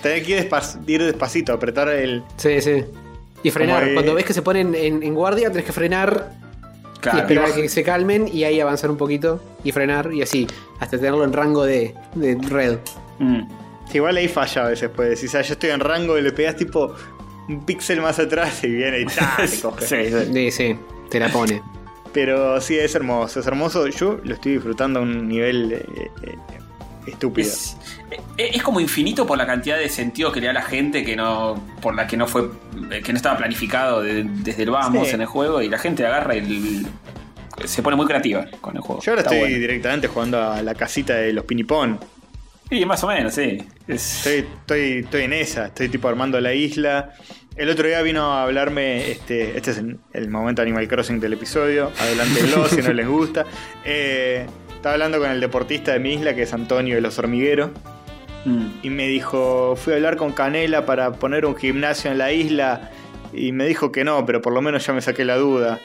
[0.00, 2.22] Tenés que ir, despac- ir despacito, apretar el.
[2.36, 2.84] Sí, sí.
[3.42, 3.80] Y frenar.
[3.80, 6.32] Como, eh, Cuando ves que se ponen en, en guardia, tenés que frenar
[7.04, 10.46] y esperar a que se calmen y ahí avanzar un poquito y frenar y así,
[10.78, 12.78] hasta tenerlo en rango de, de red.
[13.18, 13.42] Mm.
[13.92, 16.56] Igual ahí falla a veces, pues decís, ah, yo estoy en rango y le pegas
[16.56, 16.94] tipo
[17.48, 19.36] un píxel más atrás y viene y ¡tá!
[19.38, 19.86] te coge.
[19.86, 20.32] Sí, sí.
[20.32, 20.76] Sí, sí,
[21.10, 21.60] te la pone.
[22.12, 23.86] Pero sí, es hermoso, es hermoso.
[23.88, 26.36] Yo lo estoy disfrutando a un nivel eh, eh,
[27.06, 27.48] estúpido.
[27.48, 27.76] Es,
[28.38, 31.04] eh, es como infinito por la cantidad de sentido que le da a la gente
[31.04, 32.48] que no por la que no fue
[33.04, 35.14] que no estaba planificado de- desde el vamos Sí.
[35.14, 36.86] en el juego y la gente agarra y
[37.64, 39.02] se pone muy creativa con el juego.
[39.02, 39.60] Yo ahora Está estoy bueno.
[39.60, 41.98] directamente jugando a la casita de los pinipón.
[42.70, 43.58] Y más o menos, sí.
[43.86, 47.10] Es- Estoy, estoy, estoy en esa, estoy tipo armando la isla.
[47.54, 51.34] El otro día vino a hablarme, este, este es el, el momento Animal Crossing del
[51.34, 53.44] episodio, adelántenlo si no les gusta.
[53.84, 54.46] Eh,
[54.82, 57.70] estaba hablando con el deportista de mi isla, que es Antonio de los Hormigueros,
[58.44, 58.66] Mm.
[58.82, 62.90] y me dijo, fui a hablar con Canela para poner un gimnasio en la isla,
[63.32, 65.78] y me dijo que no, pero por lo menos ya me saqué la duda.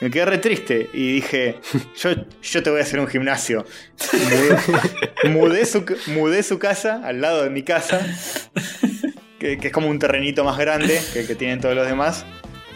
[0.00, 1.56] Me quedé re triste y dije,
[2.00, 2.10] yo,
[2.40, 3.66] yo te voy a hacer un gimnasio.
[4.12, 8.06] Mudé, mudé su, mudé su casa al lado de mi casa,
[9.40, 12.24] que, que es como un terrenito más grande que el que tienen todos los demás.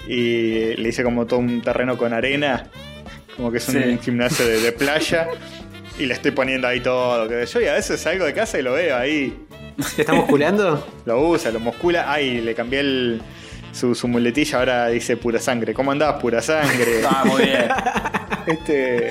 [0.08, 2.68] Y le hice como todo un terreno con arena,
[3.36, 3.98] como que es un Sí.
[4.02, 5.28] gimnasio de, de playa.
[5.98, 7.28] Y le estoy poniendo ahí todo.
[7.28, 9.36] Que yo y a veces salgo de casa y lo veo ahí.
[9.96, 10.86] ¿Te está musculando?
[11.06, 12.10] Lo usa, lo muscula.
[12.12, 13.22] Ay, le cambié el,
[13.72, 15.72] su, su muletilla, ahora dice pura sangre.
[15.74, 16.14] ¿Cómo andás?
[16.20, 17.02] Pura sangre.
[17.08, 17.68] Ah, muy bien.
[18.46, 19.10] este.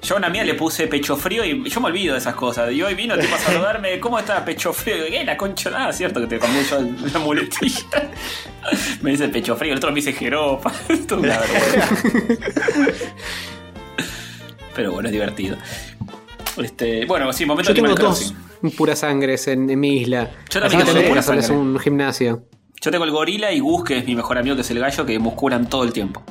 [0.00, 2.72] Yo a una mía le puse pecho frío y yo me olvido de esas cosas.
[2.72, 5.06] Y hoy vino tipo a saludarme, ¿cómo está pecho frío?
[5.08, 5.24] ¿qué?
[5.24, 5.70] La concha.
[5.74, 6.80] Ah, cierto que te cambié yo
[7.12, 8.10] la muletilla.
[9.02, 10.72] me dice pecho frío, el otro me dice jeropa.
[10.88, 11.40] Esto es una.
[14.74, 15.56] Pero bueno, es divertido.
[16.56, 18.76] Este, bueno, sí, momento Yo tengo Animal dos Crossing.
[18.76, 20.30] puras sangres en, en mi isla.
[20.50, 21.50] Yo también tengo pura sangre.
[21.50, 22.44] un gimnasio.
[22.80, 25.04] Yo tengo el gorila y Gus, que es mi mejor amigo, que es el gallo,
[25.04, 26.22] que musculan todo el tiempo.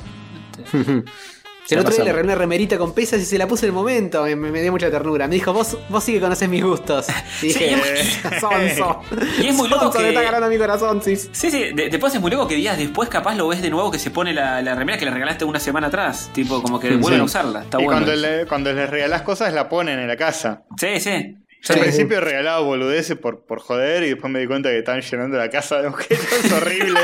[1.70, 3.74] El otro día le regalé una remerita con pesas y se la puse en el
[3.74, 4.22] momento.
[4.24, 5.28] Me, me dio mucha ternura.
[5.28, 7.06] Me dijo, vos, vos sí que conocés mis gustos.
[7.42, 9.00] Y Sí, dije, sonso.
[9.40, 11.16] Y es muy loco Sonso, que- le está ganando mi corazón, sí.
[11.16, 13.90] Sí, sí, de- después es muy loco que días después capaz lo ves de nuevo
[13.90, 16.30] que se pone la, la remera que le regalaste una semana atrás.
[16.32, 16.94] Tipo, como que Sí.
[16.96, 17.62] vuelven a usarla.
[17.62, 18.00] Está y bueno.
[18.00, 20.62] cuando, le- cuando les regalás cosas, la ponen en la casa.
[20.78, 21.36] Sí, sí.
[21.60, 21.72] Yo Sí.
[21.74, 25.36] al principio regalaba boludeces por, por joder y después me di cuenta que estaban llenando
[25.36, 27.02] la casa de objetos horribles.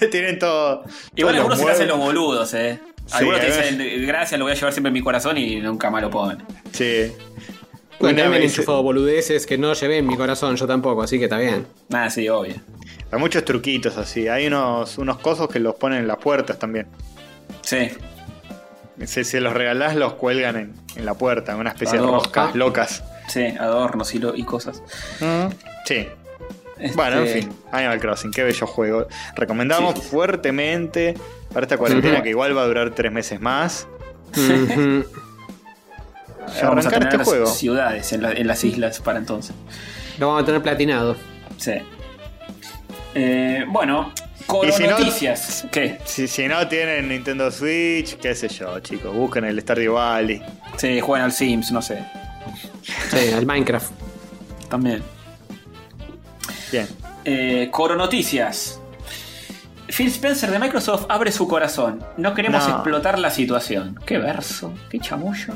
[0.10, 0.84] Tienen todo.
[1.14, 2.80] Igual todos algunos se hacen los boludos, eh.
[3.12, 5.90] Algunos te además- dicen, gracias, lo voy a llevar siempre en mi corazón y nunca
[5.90, 6.44] más lo ponen.
[6.72, 7.12] Sí.
[8.00, 11.24] Bueno, me han enchufado boludeces que no llevé en mi corazón, yo tampoco, así que
[11.24, 11.66] está bien.
[11.92, 12.54] Ah, sí, obvio.
[13.10, 14.28] Hay muchos truquitos así.
[14.28, 16.86] Hay unos, unos cosos que los ponen en las puertas también.
[17.62, 17.88] Sí.
[19.04, 22.54] Si, si los regalás, los cuelgan en, en la puerta, en una especie de roscas
[22.54, 23.02] locas.
[23.28, 24.82] Sí, adornos y, lo- y cosas.
[25.86, 26.08] Sí.
[26.78, 29.06] Este, Bueno, en fin, Animal Crossing, qué bello juego.
[29.34, 31.14] Recomendamos Sí, fuertemente
[31.52, 33.86] para esta cuarentena que igual va a durar tres meses más.
[34.36, 35.04] Ujú.
[36.60, 37.46] Ya vamos a arrancar tener este las juego.
[37.46, 39.52] ciudades en, la- en las islas para entonces.
[40.18, 41.16] Lo vamos a tener platinado.
[41.56, 41.72] Sí.
[43.16, 44.12] Eh, bueno,
[44.46, 45.66] con Y si no- noticias.
[45.72, 45.98] ¿Qué?
[46.04, 50.40] Si, si no tienen Nintendo Switch, qué sé yo, chicos, busquen el Stardew Valley.
[50.76, 51.98] Sí, juegan al Sims, no sé.
[53.10, 53.90] Sí, al Minecraft.
[54.70, 55.02] También.
[56.72, 56.86] Bien.
[57.24, 58.80] Eh, Coro Noticias.
[59.88, 62.02] Phil Spencer de Microsoft abre su corazón.
[62.16, 62.74] No queremos No.
[62.74, 63.98] explotar la situación.
[64.04, 65.54] Qué verso, qué chamullo.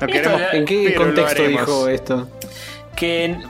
[0.00, 2.28] No queremos- ¿En qué contexto dijo esto?
[2.94, 3.42] que en-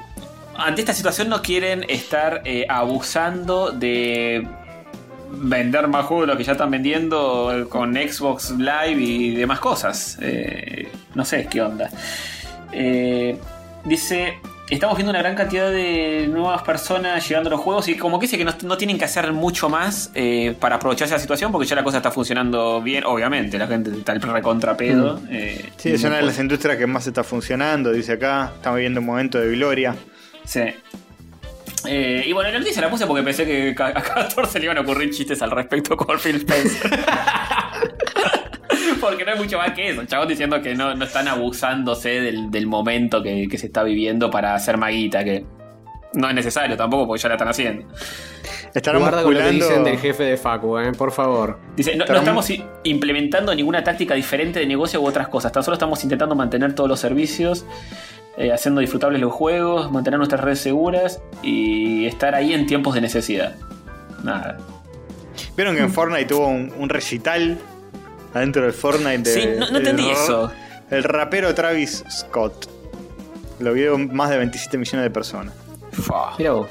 [0.57, 4.47] ante esta situación no quieren estar eh, abusando de
[5.33, 10.17] vender más juegos de lo que ya están vendiendo con Xbox Live y demás cosas.
[10.21, 11.91] Eh, no sé qué onda.
[12.73, 13.37] Eh,
[13.85, 14.39] dice,
[14.71, 18.27] estamos viendo una gran cantidad de nuevas personas llegando a los juegos y como que
[18.27, 21.53] dice que no, no tienen que hacer mucho más eh, para aprovecharse de la situación
[21.53, 25.21] porque ya la cosa está funcionando bien, obviamente, la gente está el recontra pedo.
[25.31, 28.53] eh, Sí, es una de las industrias que más está funcionando, dice acá.
[28.57, 29.95] Estamos viviendo un momento de gloria.
[30.45, 30.63] Sí.
[31.87, 34.83] Eh, y bueno, la noticia la puse porque pensé que a 14 le iban a
[34.83, 36.91] ocurrir chistes al respecto con Phil Spencer.
[39.09, 40.01] porque no hay mucho más que eso.
[40.01, 43.83] El chabón diciendo que no, no están abusándose del, del momento que, que se está
[43.83, 45.45] viviendo para hacer maguita, que
[46.15, 47.87] no es necesario tampoco porque ya la están haciendo.
[48.75, 51.59] Estarán Guarda con lo que dicen del jefe de Facu, eh, por favor.
[51.77, 52.49] Dice, no, estamos
[52.85, 55.53] implementando ninguna táctica diferente de negocio u otras cosas.
[55.53, 57.65] Tan solo estamos intentando mantener todos los servicios,
[58.37, 63.01] eh, haciendo disfrutables los juegos, mantener nuestras redes seguras y estar ahí en tiempos de
[63.01, 63.57] necesidad.
[64.23, 64.59] Nada.
[65.57, 67.59] ¿Vieron que en Fortnite hubo un, un recital
[68.35, 69.19] adentro del Fortnite?
[69.19, 70.51] De, Sí, no, no entendí eso.
[70.91, 72.69] El rapero Travis Scott.
[73.61, 75.55] Lo vio más de 27 millones de personas.
[75.93, 76.35] Fua.
[76.39, 76.69] Mira vos.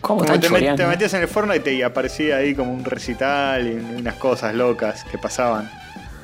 [0.00, 3.72] ¿Cómo te, met- te metías en el Fortnite y aparecía ahí como un recital y
[3.98, 5.70] unas cosas locas que pasaban.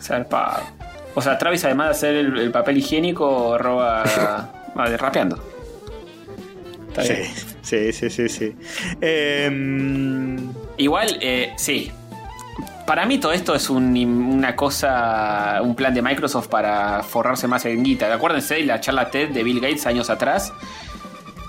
[0.03, 0.65] Zarpado.
[1.15, 4.03] O sea, Travis además de hacer el, el papel higiénico, roba
[4.75, 5.43] ah, rapeando.
[7.01, 7.15] Sí,
[7.63, 8.57] sí, sí, sí, sí.
[9.01, 11.93] Em, Igual, eh, sí.
[12.89, 17.65] Para mí todo esto es un- una cosa, un plan de Microsoft para forrarse más
[17.67, 18.13] en guita.
[18.13, 20.55] Acuérdense de la charla TED de Bill Gates años atrás,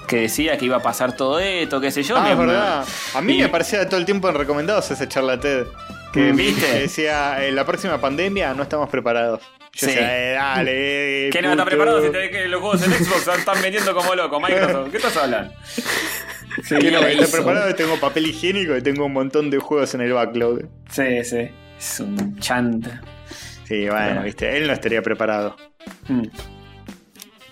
[0.05, 2.17] que decía que iba a pasar todo esto, qué sé yo.
[2.17, 2.83] ah, es verdad.
[3.15, 5.65] A mí y- me aparecía todo el tiempo en recomendados esa charla TED.
[6.11, 6.65] Que, Mm, ¿viste?
[6.65, 9.39] que decía, en la próxima pandemia no estamos preparados.
[9.81, 9.87] Yo Sí.
[9.87, 11.27] decía, eh, dale.
[11.27, 13.61] eh, ¿Qué no está preparado si te ves que los juegos en Xbox se están
[13.61, 14.91] vendiendo como loco, Microsoft?
[14.91, 15.53] ¿Qué estás hablando?
[16.63, 16.99] Sí, ¿Qué no?
[16.99, 20.63] Está preparado, tengo papel higiénico y tengo un montón de juegos en el backlog.
[20.89, 21.47] Sí, sí.
[21.77, 23.01] Es un chanta.
[23.65, 25.55] Sí, bueno, viste, él no estaría preparado.
[26.09, 26.23] Mm.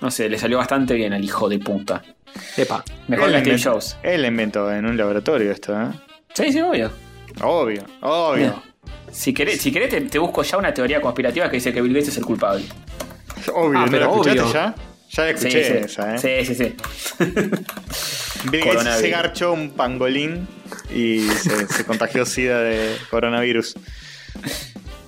[0.01, 2.01] No sé, le salió bastante bien al hijo de puta.
[2.57, 2.83] Epa.
[3.07, 3.97] Mejor que Steve Jobs.
[4.03, 5.87] Él inventó en un laboratorio esto, ¿eh?
[6.33, 6.91] Sí, sí, obvio.
[7.41, 8.61] Obvio, obvio.
[9.11, 11.93] Si querés, si querés te, te busco ya una teoría conspirativa que dice que Bill
[11.93, 12.63] Gates es el culpable.
[13.53, 14.53] Obvio, Ah, ¿no pero la escuchaste obvio.
[14.53, 14.75] ya?
[15.09, 15.73] Ya la escuché sí.
[15.85, 16.43] esa, ¿eh?
[16.45, 17.23] Sí, sí, sí.
[18.51, 20.47] Bill Gates se garchó un pangolín
[20.93, 23.75] y se, se contagió SIDA de coronavirus.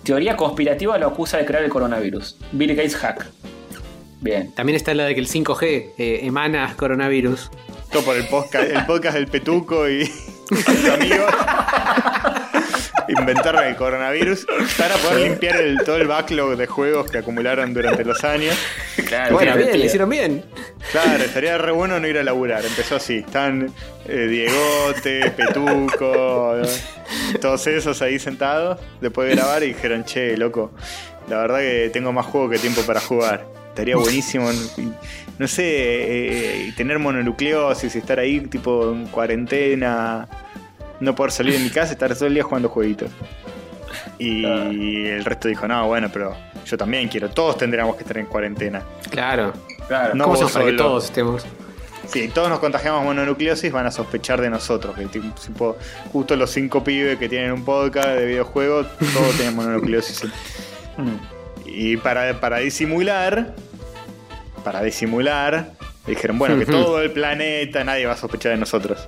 [0.04, 2.38] Teoría conspirativa lo acusa de crear el coronavirus.
[2.54, 3.28] Bill Gates hack.
[4.22, 4.54] Bien.
[4.56, 7.52] También está la de que el 5G eh, emana coronavirus.
[7.92, 10.06] Todo por el podcast, el podcast del Petuco y
[10.50, 11.34] sus amigos.
[13.18, 14.46] Inventaron el coronavirus
[14.78, 18.56] para poder limpiar el, todo el backlog de juegos que acumularon durante los años.
[19.06, 20.44] Claro, Bueno, bien, le hicieron bien.
[20.92, 22.64] Claro, estaría re bueno no ir a laburar.
[22.64, 23.18] Empezó así.
[23.18, 23.74] Están
[24.08, 26.56] eh, Diegote, Petuco,
[27.42, 30.72] todos esos ahí sentados después de grabar y dijeron, che, loco,
[31.28, 33.46] la verdad que tengo más juego que tiempo para jugar.
[33.70, 34.50] Estaría buenísimo,
[35.38, 40.28] no sé, eh, tener mononucleosis, estar ahí tipo en cuarentena,
[41.00, 43.12] no poder salir de mi casa, estar todo el día jugando jueguitos.
[44.18, 46.36] Y el resto dijo, no, bueno, pero
[46.66, 48.84] yo también quiero, todos tendríamos que estar en cuarentena.
[49.10, 49.54] Claro.
[49.88, 50.14] Claro.
[50.14, 51.46] No ¿Cómo para que todos estemos?
[52.08, 54.96] Si todos nos contagiamos mononucleosis, van a sospechar de nosotros.
[54.96, 55.78] Que tipo,
[56.12, 60.24] justo los cinco pibes que tienen un podcast de videojuegos, todos tienen mononucleosis.
[61.72, 63.54] Y para, para disimular,
[64.64, 65.72] para disimular,
[66.08, 69.08] dijeron, bueno, que todo el planeta, nadie va a sospechar de nosotros.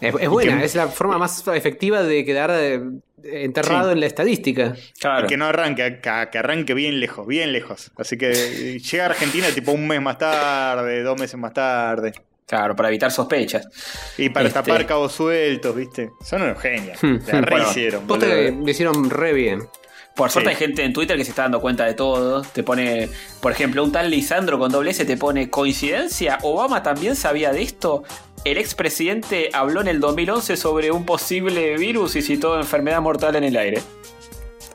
[0.00, 2.80] Es, es buena, que- es la forma más efectiva de quedar eh,
[3.24, 3.92] enterrado Sí.
[3.94, 4.74] en la estadística.
[5.00, 5.26] Claro.
[5.26, 7.90] Y que no arranque, que, que arranque bien lejos, bien lejos.
[7.96, 12.12] Así que eh, llega a Argentina tipo un mes más tarde, dos meses más tarde.
[12.46, 13.68] Claro, para evitar sospechas.
[14.16, 16.10] Y para Este- tapar cabos sueltos, ¿viste?
[16.24, 16.96] Son unos genios.
[17.02, 17.18] Hmm.
[17.48, 19.62] Bueno, que lo hicieron re bien.
[20.18, 20.54] Por suerte Sí.
[20.56, 22.42] hay gente en Twitter que se está dando cuenta de todo.
[22.42, 23.08] Te pone,
[23.40, 26.38] por ejemplo, un tal Lisandro con doble S te pone coincidencia.
[26.42, 28.02] Obama también sabía de esto.
[28.44, 33.44] El expresidente habló en el 2011 sobre un posible virus y citó enfermedad mortal en
[33.44, 33.80] el aire.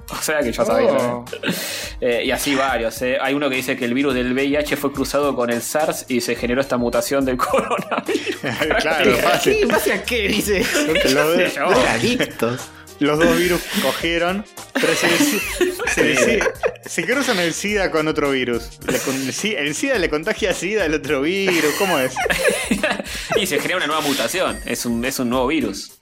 [0.10, 0.92] O sea que ya sabía.
[0.94, 1.26] Oh.
[2.06, 3.02] Eh, y así varios.
[3.02, 3.18] eh.
[3.22, 6.20] Hay uno que dice que el virus del VIH fue cruzado con el SARS y
[6.20, 8.36] se generó esta mutación del coronavirus.
[8.82, 9.22] claro, ¿Qué?
[9.22, 9.54] fácil.
[9.62, 10.66] ¿En base a qué dice?
[11.14, 12.62] Los, dos- Drogadictos.
[13.00, 15.10] Los dos virus cogieron, pero se,
[15.94, 16.44] se- se-
[16.86, 18.80] se cruzan el SIDA con otro virus.
[18.88, 21.74] Le el SIDA- el SIDA le contagia a SIDA al otro virus.
[21.78, 22.14] ¿Cómo es?
[23.36, 24.60] y se genera una nueva mutación.
[24.66, 25.94] Es un, es un nuevo virus.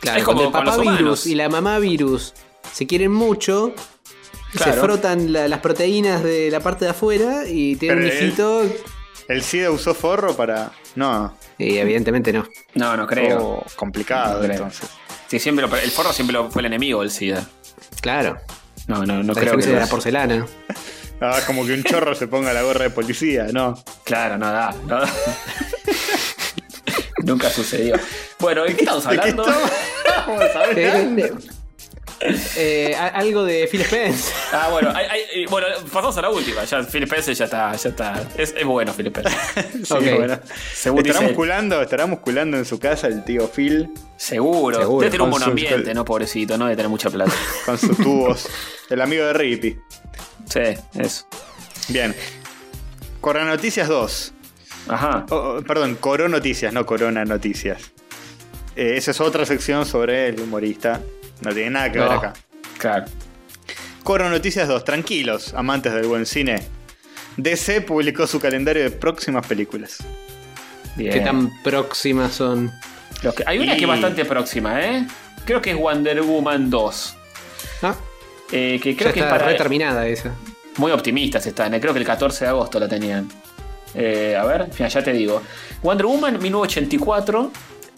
[0.00, 1.26] Claro, Es como cuando el papá virus humanos.
[1.26, 2.32] y la mamá virus
[2.72, 3.74] se quieren mucho,
[4.56, 8.62] se frotan la- las proteínas de la parte de afuera y tienen un Pero hijito.
[9.28, 10.72] ¿El SIDA usó forro para.?
[10.96, 11.36] No.
[11.58, 12.48] Y evidentemente no.
[12.74, 13.38] No, no creo.
[13.38, 14.52] Oh, complicado No creo.
[14.52, 14.88] entonces.
[15.30, 17.46] Sí, siempre lo- el forro siempre lo- fue el enemigo del SIDA.
[18.00, 18.38] Claro.
[18.88, 20.46] No, no, no la creo que lo- la porcelana.
[21.22, 23.74] Ah, como que un chorro se ponga la gorra de policía, ¿no?
[24.04, 24.74] Claro, no da.
[24.86, 25.06] no da.
[27.24, 27.94] Nunca sucedió.
[28.38, 29.44] Bueno, ¿de qué estamos ¿De qué hablando?
[30.06, 31.26] estamos hablando?
[31.26, 31.32] Eh,
[32.56, 34.32] eh, algo de Phil Spence.
[34.52, 36.64] Ah, bueno, hay- hay- bueno, pasamos a la última.
[36.64, 38.28] Ya Phil Spencer ya está, ya está.
[38.36, 39.32] Es, es bueno Phil Spencer.
[39.84, 40.16] Sí, Ok.
[40.18, 40.38] bueno.
[40.74, 41.26] Según ¿Estará él.
[41.28, 44.78] musculando, estará musculando en su casa el tío Phil Seguro.
[44.78, 45.00] Seguro.
[45.00, 46.04] Debe tener un buen ambiente, ¿no?
[46.04, 46.64] Pobrecito, ¿no?
[46.66, 47.32] Debe tener mucha plata.
[47.66, 48.48] con sus tubos.
[48.90, 49.78] el amigo de Rippy.
[50.48, 50.60] Sí,
[50.98, 51.26] eso.
[51.88, 52.14] Bien.
[53.20, 54.32] Corona Noticias 2.
[54.88, 55.26] Ajá.
[55.30, 57.92] Oh, oh, perdón, Coro Noticias, no Corona Noticias.
[58.76, 61.00] Eh, esa es otra sección sobre el humorista.
[61.42, 62.32] No tiene nada que ver acá.
[62.78, 63.06] Claro.
[64.02, 64.84] Coro Noticias 2.
[64.84, 66.62] Tranquilos, amantes del buen cine.
[67.36, 69.98] DC publicó su calendario de próximas películas.
[70.96, 71.12] Bien.
[71.12, 72.70] ¿Qué tan próximas son?
[73.22, 75.06] Que- hay una que es bastante próxima, ¿eh?
[75.44, 77.16] Creo que es Wonder Woman 2.
[77.82, 77.94] Ah,
[78.52, 79.46] Eh, que creo ya que es está para.
[79.50, 80.32] re terminada esa.
[80.76, 81.80] Muy optimistas están, ¿eh?
[81.80, 83.28] creo que el 14 de agosto la tenían.
[83.94, 85.42] Eh, a ver, ya te digo.
[85.82, 87.50] Wonder Woman 1984.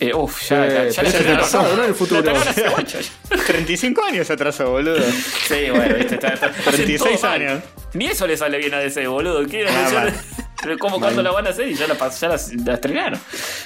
[0.09, 1.85] Eh, uf, ya, Eh, ya, ya el pasado, ¿no?
[1.85, 2.23] El futuro.
[2.53, 2.99] Cebolla.
[3.47, 5.01] 35 años atrasó, boludo.
[5.47, 7.41] Sí, bueno, viste, está, está- hacen 36 todo mal.
[7.43, 7.63] años.
[7.95, 9.47] Ni eso le sale bien a DC, boludo.
[9.47, 10.07] ¿Quieren Ah.
[10.63, 11.67] Pero ¿Cómo cuándo la van a hacer?
[11.69, 13.21] Y ya la, ya la, la estrenaron.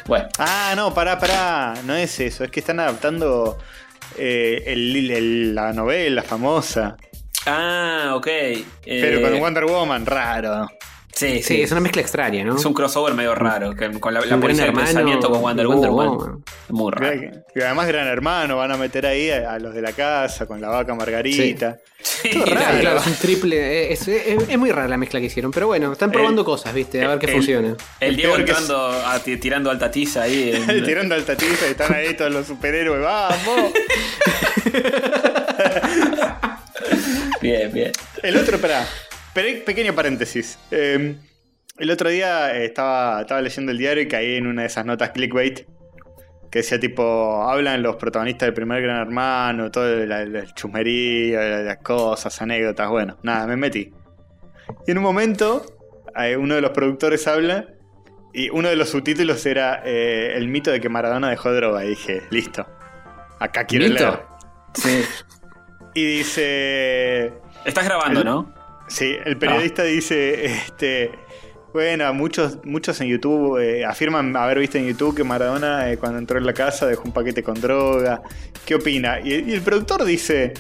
[0.07, 1.75] Bueno, Ah, no, pará, pará.
[1.85, 2.43] No es eso.
[2.45, 3.59] Es que están adaptando
[4.17, 6.97] eh, el- el- la novela famosa.
[7.47, 8.27] ah, ok.
[8.29, 10.69] Eh, Pero con Wonder Woman, raro.
[11.19, 11.43] Sí, sí.
[11.43, 12.57] Sí, es una mezcla extraña, ¿no?
[12.57, 13.75] Es un crossover medio raro.
[13.75, 16.45] que- con la, la policía gran del pensamiento con Wonder, Woman.
[16.69, 17.17] Muy raro.
[17.55, 20.61] Y además Gran Hermano van a meter ahí a, a los de la casa con
[20.61, 21.79] la vaca Margarita.
[22.03, 22.81] Sí, Todo raro, claro.
[22.81, 23.57] claro, es un triple.
[23.57, 26.47] eh, Es, es- es muy rara la mezcla que hicieron, pero bueno, están probando El-
[26.47, 27.03] cosas, ¿viste?
[27.03, 27.75] A ver qué el- funciona.
[27.99, 30.53] El Diego que entrando, a- tirando alta tiza ahí.
[30.55, 33.03] en- Tirando al tatito y están ahí todos los superhéroes.
[33.03, 33.73] ¡Vamos!
[37.41, 37.93] Bien, bien.
[38.23, 38.87] El otro, espera.
[39.37, 40.59] Pe- Pequeño paréntesis.
[40.71, 41.15] Eh,
[41.79, 44.85] el otro día eh, estaba, estaba leyendo el diario y caí en una de esas
[44.87, 45.67] notas clickbait.
[46.51, 51.79] Que decía tipo, hablan los protagonistas del primer Gran Hermano, todo el, el chusmerío, las
[51.79, 53.93] cosas, anécdotas, bueno, nada, me metí.
[54.87, 55.67] Y en un momento,
[56.17, 57.67] eh, uno de los productores habla
[58.33, 61.85] y uno de los subtítulos era eh, el mito de que Maradona dejó droga.
[61.85, 62.67] Y dije, listo,
[63.41, 64.05] acá quiero ¿Mito?
[64.05, 64.21] leer.
[64.75, 65.05] Sí.
[65.95, 67.33] Y dice,
[67.65, 68.56] Estás grabando, El- ¿no?
[68.89, 71.11] Sí, el periodista dice, este,
[71.73, 76.19] bueno, muchos, muchos en YouTube eh, afirman haber visto en YouTube que Maradona eh, cuando
[76.19, 78.23] entró en la casa dejó un paquete con droga.
[78.65, 79.21] ¿Qué opina?
[79.21, 80.55] Y, y el productor dice,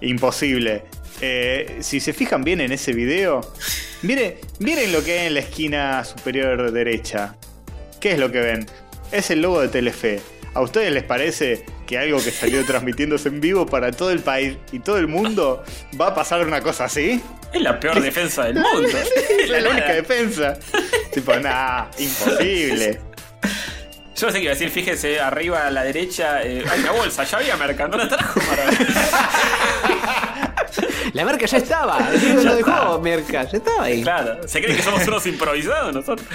[0.00, 0.84] imposible.
[1.20, 3.40] Eh, si se fijan bien en ese video,
[4.02, 7.36] miren, miren lo que hay en la esquina superior derecha.
[8.00, 8.66] ¿Qué es lo que ven?
[9.10, 10.20] Es el logo de Telefe.
[10.54, 14.58] ¿A ustedes les parece que algo que salió transmitiéndose en vivo para todo el país
[14.72, 15.64] y todo el mundo
[15.98, 17.20] va a pasar una cosa así?
[17.50, 18.88] Es la peor defensa del mundo.
[19.42, 20.58] Es la única defensa.
[21.12, 23.00] tipo, nah, imposible.
[24.14, 26.90] Yo no sé qué iba a decir, fíjese, arriba a la derecha eh, hay una
[26.92, 28.78] bolsa, ya había mercado, no la trajo Maradona.
[31.14, 31.98] La marca ya estaba.
[32.44, 33.44] Lo dejó, Merca.
[33.44, 34.02] Ya estaba ahí.
[34.02, 36.28] Claro, se cree que somos unos improvisados nosotros.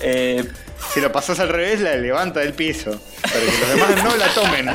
[0.00, 0.44] Eh,
[0.92, 2.98] Si lo pasas al revés, la levanta del piso.
[3.22, 4.68] Para que los demás no la tomen.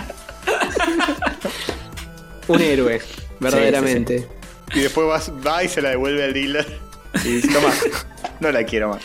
[2.48, 3.02] Un héroe,
[3.40, 4.28] verdaderamente.
[4.74, 6.66] Y después vas, va y se la devuelve al dealer.
[7.24, 7.72] Y dice, toma,
[8.40, 9.02] no la quiero más.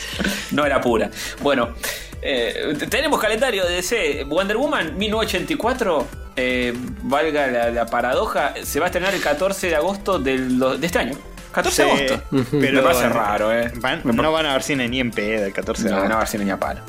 [0.50, 1.10] no era pura.
[1.40, 1.74] Bueno,
[2.22, 4.24] eh, tenemos calendario de DC.
[4.24, 6.06] Wonder Woman 1984,
[6.36, 6.72] eh,
[7.02, 10.98] valga la, la paradoja, se va a estrenar el 14 de agosto del- de este
[10.98, 11.16] año.
[11.62, 12.22] 14 de Sí, agosto.
[12.60, 13.72] pero Me parece raro, eh.
[13.76, 15.97] van- Me par- no van a ver cine ni en pedo el 14 de No,
[15.97, 16.16] no agosto.
[16.18, 16.80] va a ser ni a palo.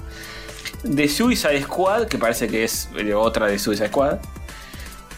[0.83, 4.17] De Suicide Squad, que parece que es eh, otra de Suicide Squad.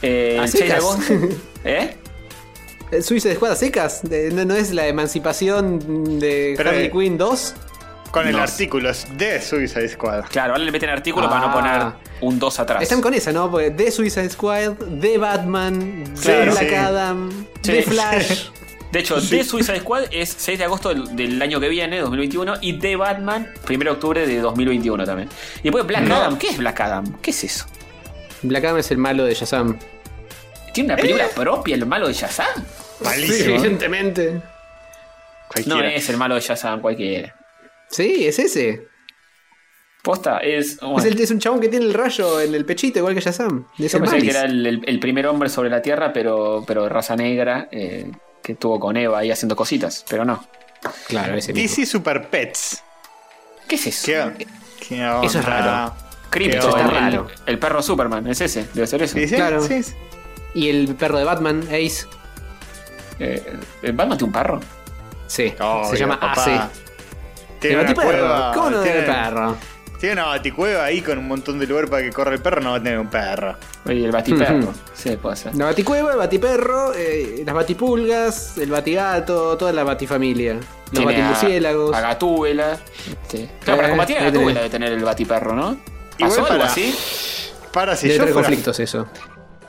[0.01, 0.83] Eh, ¿A el 6 de secas?
[0.83, 1.13] agosto.
[1.63, 1.97] ¿Eh?
[2.91, 4.01] ¿El Suiza de Escuadra Secas?
[4.03, 7.55] De- no, no es la emancipación de Pero, Harley eh, Quinn 2?
[8.11, 8.41] Con el No.
[8.43, 10.25] artículo es de Suicide Squad.
[10.29, 11.53] Claro, ahora le meten artículo para no Ah.
[11.53, 12.83] poner un 2 atrás.
[12.83, 13.49] Están con esa, ¿no?
[13.49, 16.75] Porque de Suicide Squad, de Batman, de Claro, Black sí.
[16.75, 17.29] Adam,
[17.61, 17.71] Sí.
[17.71, 18.49] de Flash.
[18.91, 22.55] De hecho, The Suicide Squad es 6 de agosto del, del año que viene, 2021,
[22.61, 25.29] y The Batman, 1 de octubre de 2021 también.
[25.59, 26.15] Y después Black No.
[26.15, 27.17] Adam, ¿qué es Black Adam?
[27.21, 27.65] ¿Qué es eso?
[28.41, 29.77] Black Adam es el malo de Shazam.
[30.73, 32.65] ¿Tiene una película propia el malo de Shazam?
[33.03, 33.55] Malísimo.
[33.55, 34.41] evidentemente.
[35.65, 37.35] No es el malo de Shazam cualquiera.
[37.89, 38.87] Sí, es ese.
[40.03, 40.79] Posta, es.
[40.79, 43.21] bueno, Es, el- es un chabón que tiene el rayo en el pechito, igual que
[43.21, 43.67] Shazam.
[43.77, 46.89] Yo pensé que era el, el- el primer hombre sobre la Tierra, pero, pero de
[46.89, 48.09] raza negra, eh,
[48.41, 50.43] que estuvo con Eva ahí haciendo cositas, pero no.
[51.07, 51.67] Claro, ese mismo.
[51.69, 52.83] DC Super Pets.
[53.67, 54.05] ¿Qué es eso?
[54.37, 54.47] ¿Qué,
[54.87, 55.27] qué onda?
[55.27, 55.93] Eso es raro.
[56.29, 57.27] Crypto, Eso está el, raro.
[57.45, 59.17] el- el perro Superman, es ese, debe ser eso.
[59.35, 59.61] Claro.
[59.61, 59.93] Sí, sí.
[60.53, 62.05] Y el perro de Batman, Ace.
[63.19, 63.57] Eh,
[63.93, 64.59] ¿Batman tiene un perro?
[65.27, 66.41] Sí, Obvio, se llama papá.
[66.41, 66.81] Ace.
[67.59, 68.51] Tiene El una cueva.
[68.53, 69.13] ¿Cómo no tiene, tiene
[70.01, 70.13] perro?
[70.13, 72.61] tiene una baticueva ahí con un montón de lugar para que corra el perro.
[72.61, 73.55] No va a tener un perro.
[73.85, 74.73] Oye, el batiperro.
[74.93, 75.55] Sí, puede ser.
[75.55, 80.53] La baticueva, el batiperro, eh, las batipulgas, el batigato, toda la batifamilia.
[80.55, 81.95] Los Tiene batimurciélagos.
[81.95, 82.77] A, a Gatúbela.
[83.23, 83.49] este.
[83.63, 84.63] Claro, para Eh, combatir a Gatúbela tenés.
[84.63, 85.77] de tener el batiperro, ¿no?
[86.17, 86.95] Igual ¿Pasó algo para- así?
[87.71, 89.07] Para, si Debe yo, tener fuera, conflictos eso.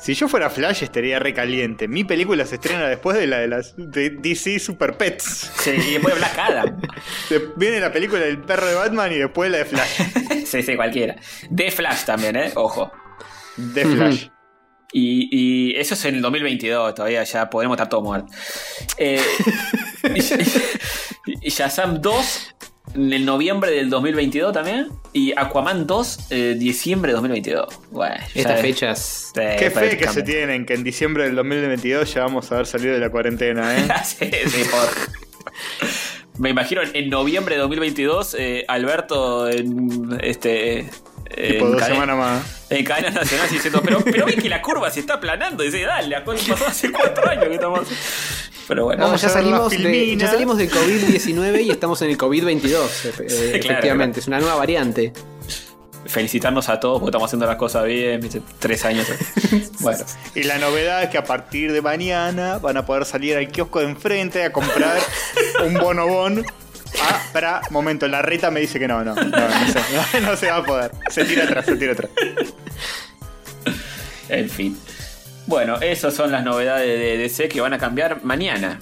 [0.03, 1.87] Si yo fuera Flash estaría recaliente.
[1.89, 5.53] Mi película se estrena después de la de las de DC Super Pets.
[5.57, 6.81] Sí, y después Black Adam.
[7.31, 10.01] De- Viene la película del perro de Batman y después la de Flash.
[10.47, 11.17] sí, sí, cualquiera.
[11.51, 12.51] De Flash también, ¿eh?
[12.57, 12.91] Ojo.
[13.57, 14.27] De Flash.
[14.95, 18.31] Y, y eso es en el 2022, todavía ya podremos estar todos muertos.
[18.99, 19.23] Eh,
[21.27, 22.52] y, y Shazam 2
[22.95, 24.89] en el noviembre del 2022 también.
[25.13, 27.69] Y Aquaman 2 eh, diciembre de 2022.
[27.91, 29.33] Bueno, Estas es- fechas.
[29.35, 32.95] Qué fe que se tienen, que en diciembre del 2022 ya vamos a haber salido
[32.95, 33.87] de la cuarentena, ¿eh?
[34.05, 35.43] sí, sí, por-
[36.39, 40.89] Me imagino en, noviembre de 2022, eh, Alberto en este.
[41.35, 42.67] Tipo dos semanas más.
[42.69, 45.63] En cadena nacional diciendo, pero, pero ve que la curva se está aplanando.
[45.63, 47.87] Dice, dale, la cosa pasó hace cuatro años que estamos.
[48.69, 49.09] Pero bueno.
[49.09, 52.63] No, ya salimos, de, ya salimos del COVID-19 y estamos en el COVID-22.
[52.71, 53.11] eh,
[53.61, 55.13] claro, efectivamente, es una nueva variante.
[56.07, 59.07] felicitarnos a todos porque estamos haciendo las cosas bien, viste, tres años.
[59.81, 63.49] bueno, Y la novedad es que a partir de mañana van a poder salir al
[63.49, 64.99] kiosco de enfrente a comprar
[65.67, 66.45] un bonobón.
[67.01, 70.37] Ah, para, momento, la reta me dice que no, no, no, no, se, no, no
[70.37, 70.91] se va a poder.
[71.09, 72.11] Se tira atrás, se tira atrás.
[74.29, 74.79] en fin.
[75.47, 78.79] Bueno, esas son las novedades de DC que van a cambiar mañana.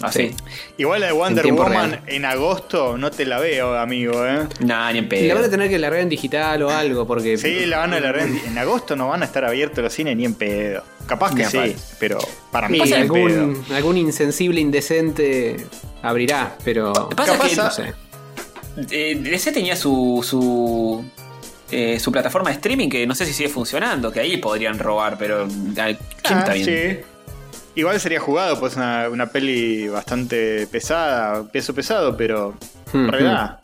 [0.00, 0.30] Así.
[0.30, 0.34] Sí.
[0.78, 2.02] Igual la de Wonder Woman real.
[2.08, 4.48] en agosto no te la veo, amigo, ¿eh?
[4.58, 5.50] Nah, ni en Y la van a pedo.
[5.50, 7.38] tener que largar en digital o algo, porque.
[7.38, 10.16] Sí, la van a largar en, en agosto no van a estar abiertos los cines
[10.16, 10.82] ni en pedo.
[11.06, 12.18] Capaz que sí, pero
[12.50, 12.96] para mí pedo.
[12.96, 15.66] algún, algún insensible indecente
[16.02, 16.92] abrirá, pero.
[17.14, 17.94] Pasa Capaz que a- no sé.
[18.90, 20.24] eh, DC tenía su.
[20.28, 21.04] su
[21.72, 25.16] eh, su plataforma de streaming que no sé si sigue funcionando, que ahí podrían robar,
[25.18, 25.42] pero
[25.78, 25.90] ah,
[26.22, 26.64] ¿quién Ah, está bien?
[26.64, 27.06] sí.
[27.74, 32.54] Igual sería jugado, pues una, una peli bastante pesada, peso pesado, pero
[32.92, 33.58] Hmm, realidad.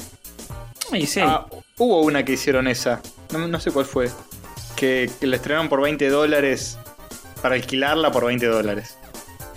[0.91, 1.21] Ay, sí.
[1.23, 1.45] Ah,
[1.77, 3.03] hubo una que hicieron esa,
[3.33, 4.11] no, no sé cuál fue,
[4.75, 6.79] que, que la estrenaron por 20 dólares
[7.43, 8.97] para alquilarla por 20 dólares.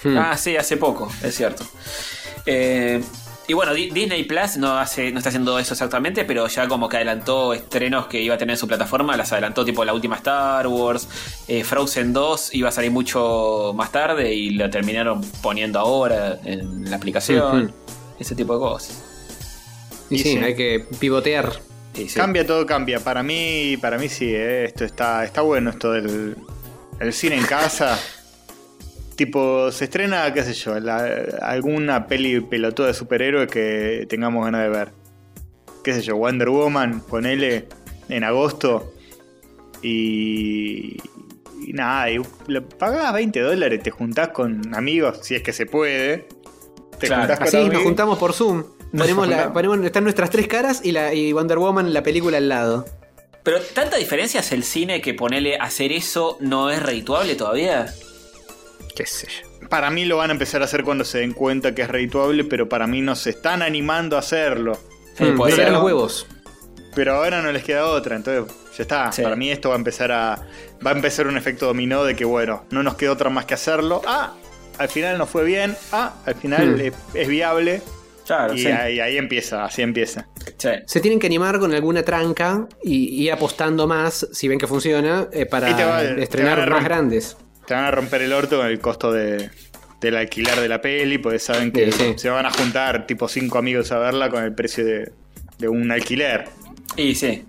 [0.04, 0.18] Hmm.
[0.18, 1.64] Ah, sí, hace poco, es cierto.
[2.46, 3.02] Eh,
[3.52, 6.88] y bueno, Di- Disney Plus no hace, no está haciendo eso exactamente, pero ya como
[6.88, 10.16] que adelantó estrenos que iba a tener en su plataforma, las adelantó tipo la última
[10.16, 11.10] Star Wars,
[11.50, 16.90] eh, Frozen 2 iba a salir mucho más tarde y lo terminaron poniendo ahora en
[16.90, 17.74] la aplicación,
[18.18, 19.04] ese tipo de cosas.
[20.10, 20.38] Y y sí, sí.
[20.38, 21.52] hay que pivotear.
[21.94, 22.16] Sí, sí.
[22.16, 23.02] Cambia todo, cambia.
[23.02, 26.38] Para mí, para mí sí, eh, esto está, está bueno, esto del
[27.02, 28.00] el cine en casa.
[29.26, 34.62] Tipo, se estrena, qué sé yo, la- alguna peli pelotuda de superhéroes que tengamos ganas
[34.64, 34.92] de ver.
[35.84, 37.68] Qué sé yo, Wonder Woman, ponele
[38.10, 38.94] en agosto.
[39.84, 40.98] Y,
[41.68, 45.66] y nada, y le pagás 20 dólares, te juntás con amigos, si es que se
[45.66, 46.28] puede.
[47.00, 47.22] Te Claro.
[47.24, 47.84] juntás con Así nos amigos.
[47.84, 48.64] juntamos por Zoom.
[48.92, 52.38] Nos Ponemos, la, ponemos están nuestras tres caras y, la, y Wonder Woman la película
[52.38, 52.86] al lado.
[53.44, 57.88] Pero tanta diferencia es el cine que ponerle hacer eso no es redituable todavía.
[58.96, 59.28] Qué sé
[59.62, 59.68] yo.
[59.70, 62.44] Para mí lo van a empezar a hacer cuando se den cuenta que es redituable,
[62.44, 64.78] pero para mí no se están animando a hacerlo.
[65.18, 65.72] Sí, Mm, puede ser.
[65.72, 66.28] los huevos.
[66.94, 69.12] Pero ahora no les queda otra, entonces ya está.
[69.12, 69.22] Sí.
[69.22, 70.42] Para mí esto va a empezar a.
[70.86, 73.54] Va a empezar un efecto dominó de que bueno, no nos queda otra más que
[73.54, 74.02] hacerlo.
[74.06, 74.34] Ah,
[74.78, 75.76] al final no fue bien.
[75.94, 76.82] Ah, al final Hmm.
[76.82, 77.82] es, es viable.
[78.26, 78.68] Claro, y sí.
[78.68, 80.28] ahí, ahí empieza, así empieza.
[80.58, 80.70] Sí.
[80.86, 85.28] Se tienen que animar con alguna tranca y ir apostando más, si ven que funciona,
[85.34, 87.36] eh, para va- estrenar más grandes.
[87.72, 89.50] Te van a romper el orto con el costo de,
[90.02, 92.14] del alquilar de la peli, pues saben que Sí, sí.
[92.18, 95.14] se van a juntar tipo cinco amigos a verla con el precio de,
[95.58, 96.50] de un alquiler.
[96.98, 97.46] Y sí.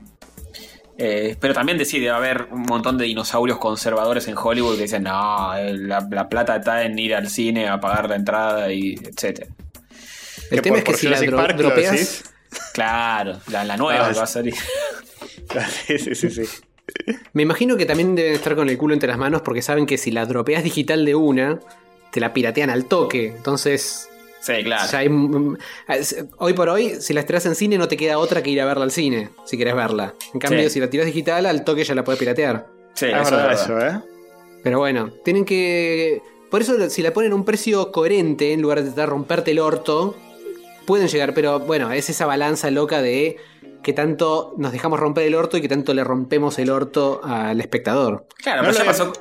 [0.97, 5.57] Eh, pero también decide haber un montón de dinosaurios conservadores en Hollywood que dicen, no,
[5.57, 9.49] eh, la, la plata está en ir al cine a pagar la entrada y etcétera.
[10.53, 11.93] El tema por- es que si la Jurassic dro- Park lo dropeas.
[11.95, 12.25] decís.
[12.75, 14.55] Claro, la, la nueva Ah, que va a salir.
[15.89, 16.43] sí, sí, sí, sí.
[17.33, 19.99] Me imagino que también deben estar con el culo entre las manos porque saben que
[19.99, 21.61] si la dropeas digital de una,
[22.13, 23.29] te la piratean al toque.
[23.29, 24.09] Entonces,
[24.41, 24.91] Sí, claro.
[24.91, 25.11] ya hay-
[25.89, 28.61] es- hoy por hoy, si la estrenas en cine, no te queda otra que ir
[28.61, 30.15] a verla al cine, si querés verla.
[30.35, 30.71] En cambio, Sí.
[30.71, 32.67] si la tiras digital, al toque ya la puedes piratear.
[32.95, 33.65] Sí, es eso es verdad verdad.
[33.65, 34.01] eso, ¿eh?
[34.63, 36.21] Pero bueno, tienen que.
[36.51, 39.51] Por eso, si la ponen a un precio coherente, en lugar de tratar de romperte
[39.53, 40.15] el orto,
[40.85, 41.33] pueden llegar.
[41.33, 43.39] Pero bueno, es esa balanza loca de
[43.83, 47.61] que tanto nos dejamos romper el orto y que tanto le rompemos el orto al
[47.61, 48.27] espectador.
[48.43, 49.13] Claro, No pero ya pasó.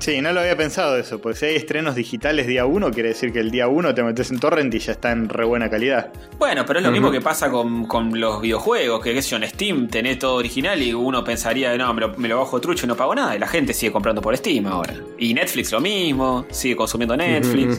[0.00, 3.32] Sí, no lo había pensado eso, porque si hay estrenos digitales día 1, quiere decir
[3.32, 6.12] que el día 1 te metes en torrent y ya está en re buena calidad.
[6.38, 9.36] Bueno, pero es lo mismo que pasa con, con los videojuegos, que qué sé yo,
[9.38, 12.84] en Steam tenés todo original y uno pensaría, no, me lo, me lo bajo trucho
[12.84, 13.34] y no pago nada.
[13.34, 14.92] Y la gente sigue comprando por Steam ahora.
[15.16, 17.78] Y Netflix lo mismo, sigue consumiendo Netflix.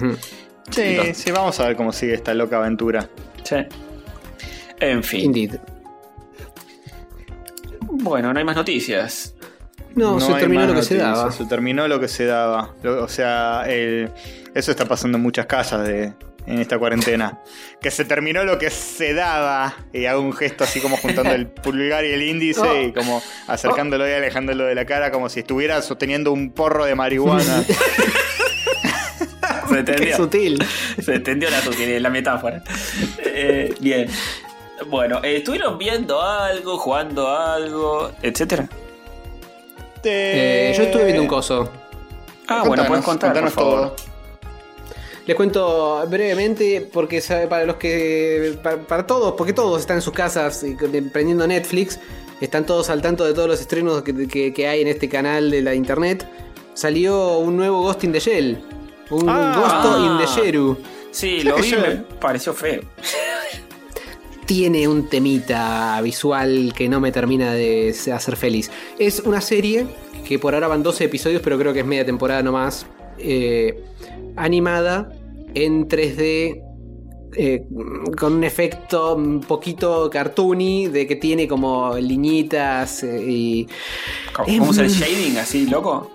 [0.71, 3.07] Sí, Los- sí, vamos a ver cómo sigue esta loca aventura.
[3.43, 3.57] Sí.
[4.79, 5.21] En fin.
[5.25, 5.55] Indeed.
[7.81, 9.35] Bueno, no hay más noticias.
[9.95, 11.31] No, se terminó lo que se daba.
[11.31, 12.73] Se terminó lo que se daba.
[12.83, 14.11] Lo- o sea, el-
[14.53, 16.11] eso está pasando en muchas casas de,
[16.45, 17.39] en esta cuarentena.
[17.81, 19.73] Que se terminó lo que se daba.
[19.93, 22.81] Y hago un gesto así como juntando el pulgar y el índice Oh.
[22.81, 26.95] y como acercándolo y alejándolo de la cara como si estuviera sosteniendo un porro de
[26.95, 27.63] marihuana.
[29.67, 30.17] Se Qué entendió.
[30.17, 30.63] sutil.
[31.01, 32.61] Se entendió la, sutil- la metáfora.
[33.23, 34.07] Eh, bien.
[34.87, 38.67] Bueno, eh, ¿estuvieron viendo algo, jugando algo, etcétera?
[40.03, 41.69] Eh, yo estuve viendo un coso.
[42.47, 43.95] Ah, bueno, puedes contar, por favor.
[43.95, 43.95] todo.
[45.25, 48.59] Les cuento brevemente, porque sabe, para los que.
[48.61, 50.63] Para, para todos, porque todos están en sus casas
[51.11, 51.99] prendiendo Netflix,
[52.39, 55.49] están todos al tanto de todos los estrenos que, que- que hay en este canal
[55.49, 56.27] de la internet.
[56.75, 58.63] Salió un nuevo Ghost in the Shell.
[59.09, 59.55] Un Ah.
[59.55, 60.77] Ghost in the Sheru.
[61.09, 62.81] Sí, lo vi, me pareció feo.
[64.45, 68.69] Tiene un temita visual que no me termina de hacer feliz.
[68.99, 69.87] Es una serie
[70.27, 72.85] que por ahora van 12 episodios, pero creo que es media temporada nomás.
[73.17, 73.83] eh,
[74.35, 75.09] animada
[75.53, 76.61] en 3D.
[77.37, 77.65] eh,
[78.17, 83.67] con un efecto un poquito cartoony de que tiene como liñitas eh, y
[84.33, 86.09] ¿Cómo, usa el shading así, loco?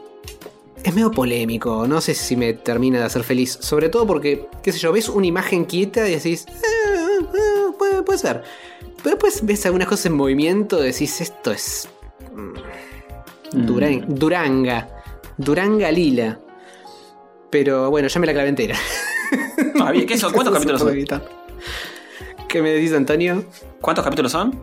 [0.82, 4.72] es medio polémico, no sé si me termina de hacer feliz, sobre todo porque, qué
[4.72, 8.42] sé yo, ves una imagen quieta y decís, "Eh, eh, puede, puede ser,
[9.02, 11.88] pero después ves algunas cosas en movimiento decís, esto es
[12.34, 12.54] mm,
[13.66, 14.88] Duran- Duranga,
[15.36, 16.38] Duranga Lila,
[17.50, 18.76] pero bueno, ya me la clavé entera.
[19.80, 20.32] Ah, bien, ¿qué son?
[20.34, 21.20] ¿Cuántos capítulos son?
[22.48, 23.44] ¿Qué me decís, Antonio?
[23.80, 24.58] ¿Cuántos capítulos son?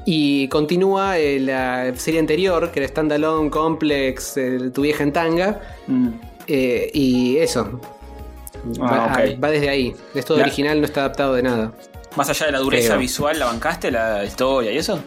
[0.05, 5.61] Y continúa eh, la serie anterior, que era Standalone Complex, eh, Tu vieja en tanga.
[5.87, 6.09] Mm.
[6.47, 7.79] eh, y eso.
[8.81, 9.95] Ah, va, desde ahí.
[10.13, 11.71] Es todo La- original, no está adaptado de nada.
[12.15, 12.99] Más allá de la dureza Creo.
[12.99, 14.99] visual, ¿la bancaste, la historia y eso?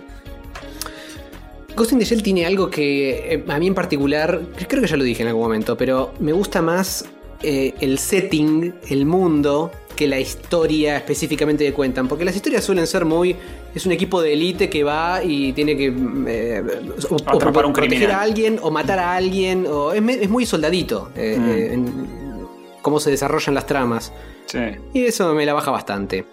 [1.76, 4.96] Ghost in the Shell tiene algo que eh, a mí en particular, creo que ya
[4.96, 7.04] lo dije en algún momento, pero me gusta más
[7.42, 12.08] eh, el setting, el mundo, que la historia específicamente que cuentan.
[12.08, 13.36] Porque las historias suelen ser muy.
[13.74, 15.86] Es un equipo de élite que va y tiene que.
[16.28, 16.62] eh,
[17.10, 21.36] o, o un proteger a alguien, o matar a alguien, o es, muy soldadito eh,
[21.38, 21.50] Mm.
[21.50, 22.46] eh, en
[22.82, 24.12] cómo se desarrollan las tramas.
[24.46, 24.58] Sí.
[24.94, 26.24] Y eso me la baja bastante.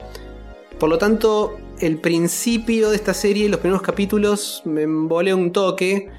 [0.80, 6.10] Por lo tanto, el principio de esta serie, los primeros capítulos, me embolé un toque.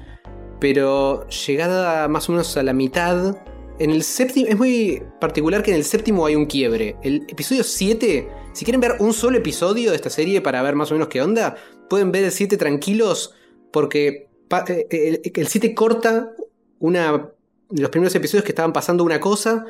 [0.59, 3.35] Pero llegada más o menos a la mitad.
[3.79, 4.47] En el séptimo.
[4.47, 6.95] Es muy particular que en el séptimo hay un quiebre.
[7.01, 8.27] El episodio 7.
[8.53, 11.21] Si quieren ver un solo episodio de esta serie para ver más o menos qué
[11.21, 11.55] onda,
[11.89, 13.33] pueden ver el 7 tranquilos.
[13.71, 14.29] Porque
[14.69, 16.31] eh, el, el 7 corta
[16.77, 17.31] una.
[17.71, 19.65] los primeros episodios que estaban pasando una cosa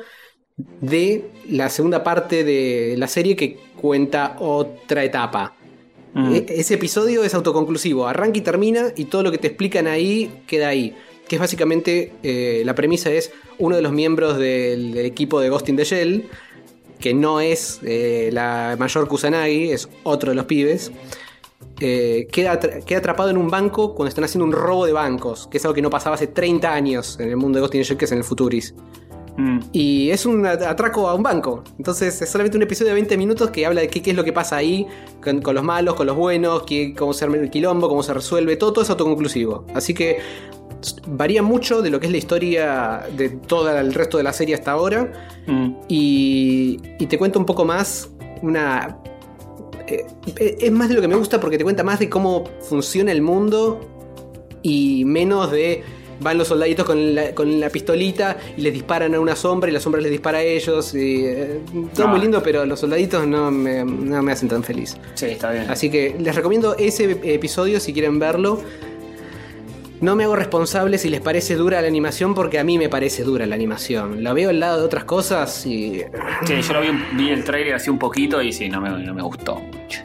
[0.56, 5.56] de la segunda parte de la serie que cuenta otra etapa.
[6.16, 6.34] Mm.
[6.34, 10.42] E- ese episodio es autoconclusivo, arranca y termina y todo lo que te explican ahí
[10.46, 10.96] queda ahí.
[11.28, 15.68] Que es básicamente, eh, la premisa es uno de los miembros del, equipo de Ghost
[15.68, 16.28] in the Shell,
[16.98, 20.90] que no es eh, la mayor Kusanagi, es otro de los pibes,
[21.80, 25.58] eh, queda, queda atrapado en un banco cuando están haciendo un robo de bancos, que
[25.58, 27.84] es algo que no pasaba hace 30 años en el mundo de Ghost in the
[27.88, 28.74] Shell, que es en el Futuris.
[29.38, 29.58] Mm.
[29.72, 31.62] Y es un at- atraco a un banco.
[31.78, 34.24] Entonces es solamente un episodio de 20 minutos que habla de qué, qué es lo
[34.24, 34.86] que pasa ahí,
[35.22, 38.14] con, con los malos, con los buenos, qué- cómo se arma el quilombo, cómo se
[38.14, 38.56] resuelve.
[38.56, 39.66] Todo, todo es autoconclusivo.
[39.74, 40.18] Así que
[41.08, 44.54] varía mucho de lo que es la historia de todo el resto de la serie
[44.54, 45.12] hasta ahora.
[45.46, 45.70] Mm.
[45.88, 48.10] Y, y te cuento un poco más
[48.42, 48.98] una...
[49.86, 50.06] eh,
[50.38, 53.12] eh, es más de lo que me gusta porque te cuenta más de cómo funciona
[53.12, 53.80] el mundo
[54.62, 55.82] y menos de
[56.20, 59.72] van los soldaditos con la, con la pistolita y les disparan a una sombra y
[59.72, 60.94] la sombra les dispara a ellos.
[60.94, 61.60] Y, eh,
[61.94, 62.10] todo Ah.
[62.10, 64.96] muy lindo, pero los soldaditos no me, no me hacen tan feliz.
[65.14, 65.66] Sí, está bien.
[65.70, 68.60] Así que les recomiendo ese episodio si quieren verlo.
[70.00, 73.22] No me hago responsable si les parece dura la animación porque a mí me parece
[73.22, 74.22] dura la animación.
[74.22, 76.02] La veo al lado de otras cosas y
[76.46, 79.14] Sí, yo lo vi, vi el trailer así un poquito y sí, no me, no
[79.14, 80.00] me gustó mucho.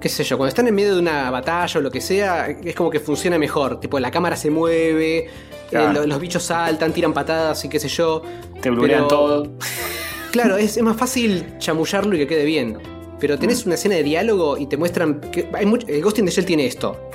[0.00, 2.74] qué sé yo, cuando están en medio de una batalla o lo que sea, es
[2.74, 3.80] como que funciona mejor.
[3.80, 5.28] Tipo, la cámara se mueve,
[5.70, 5.92] Claro.
[6.00, 8.22] lo- los bichos saltan, tiran patadas y qué sé yo.
[8.60, 9.52] Te Pero- todo.
[10.32, 12.78] Claro, es, es más fácil chamullarlo y que quede bien.
[13.20, 15.20] Pero tenés una escena de diálogo y te muestran.
[15.20, 17.08] Que hay much- el Ghost in the Shell tiene esto.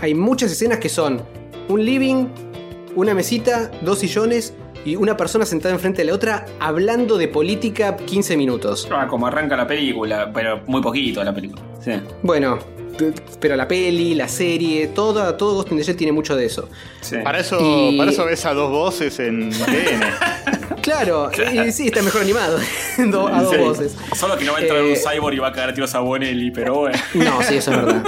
[0.00, 1.20] Hay muchas escenas que son
[1.68, 2.26] un living,
[2.94, 4.54] una mesita, dos sillones
[4.84, 8.88] y una persona sentada enfrente de la otra hablando de política 15 minutos.
[8.92, 11.62] Ah, como arranca la película, pero muy poquito la película.
[11.80, 11.92] Sí.
[12.22, 12.60] Bueno,
[13.40, 16.68] pero la peli, la serie, todo, todo Ghost in the Shell tiene mucho de eso.
[17.00, 17.16] sí.
[17.24, 20.04] Para eso, Y- para eso ves a dos voces en DN.
[20.82, 21.30] Claro,
[21.66, 22.58] y sí, está mejor animado.
[23.10, 23.58] Do- a dos Sí.
[23.60, 23.96] voces.
[24.16, 25.98] Solo que no va a entrar Eh, un cyborg y va a cagar tiros a
[26.00, 26.98] Bonelli, pero bueno.
[27.14, 28.02] No, sí, eso es verdad.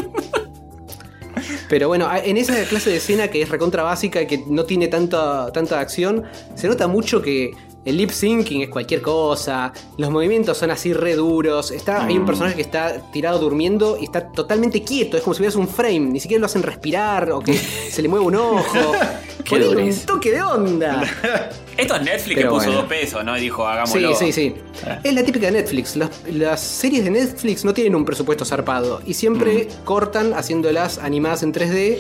[1.69, 4.65] Pero bueno, a- en esa clase de escena que es recontra básica y que no
[4.65, 6.25] tiene tanta, tanta acción,
[6.55, 7.53] se nota mucho que
[7.85, 12.25] el lip syncing es cualquier cosa, los movimientos son así re duros, está, hay un
[12.25, 16.01] personaje que está tirado durmiendo y está totalmente quieto, es como si hubieras un frame,
[16.01, 18.93] ni siquiera lo hacen respirar o que se le mueve un ojo.
[19.45, 21.03] Qué un toque de onda.
[21.77, 22.81] Esto es Netflix Pero que puso bueno.
[22.83, 23.37] dos pesos, ¿no?
[23.37, 24.15] Y dijo, Sí, hagámoslo.
[24.15, 24.55] sí, sí.
[24.87, 24.99] Eh.
[25.03, 25.97] Es la típica de Netflix.
[25.97, 31.43] Las, las series de Netflix no tienen un presupuesto zarpado y siempre cortan haciéndolas animadas
[31.43, 31.99] en 3D.